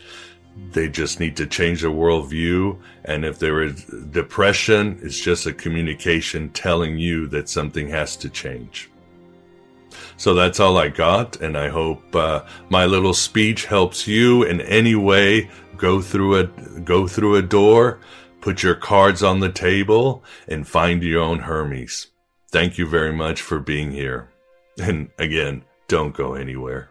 they 0.73 0.89
just 0.89 1.21
need 1.21 1.37
to 1.37 1.47
change 1.47 1.83
their 1.83 1.91
worldview. 1.91 2.79
And 3.05 3.25
if 3.25 3.39
there 3.39 3.63
is 3.63 3.85
depression, 4.11 4.99
it's 5.03 5.19
just 5.19 5.47
a 5.47 5.53
communication 5.53 6.51
telling 6.51 6.99
you 6.99 7.27
that 7.29 7.49
something 7.49 7.89
has 7.89 8.17
to 8.17 8.29
change. 8.29 8.91
So 10.17 10.35
that's 10.35 10.61
all 10.61 10.77
I 10.77 10.89
got. 10.89 11.41
And 11.41 11.57
I 11.57 11.69
hope 11.69 12.15
uh, 12.15 12.45
my 12.69 12.87
little 12.87 13.15
speech 13.15 13.65
helps 13.65 14.07
you 14.07 14.43
in 14.43 14.61
any 14.63 14.95
way 14.95 15.51
go 15.77 16.03
through 16.03 16.41
a, 16.41 16.47
go 16.81 17.07
through 17.07 17.37
a 17.37 17.43
door, 17.43 18.01
put 18.41 18.63
your 18.63 18.75
cards 18.75 19.23
on 19.23 19.41
the 19.41 19.51
table 19.51 20.23
and 20.49 20.67
find 20.67 21.03
your 21.03 21.23
own 21.23 21.41
Hermes. 21.41 22.09
Thank 22.51 22.79
you 22.79 22.87
very 22.87 23.13
much 23.13 23.43
for 23.43 23.61
being 23.61 23.93
here. 23.93 24.31
And 24.81 25.11
again, 25.19 25.65
don't 25.89 26.15
go 26.15 26.35
anywhere. 26.35 26.91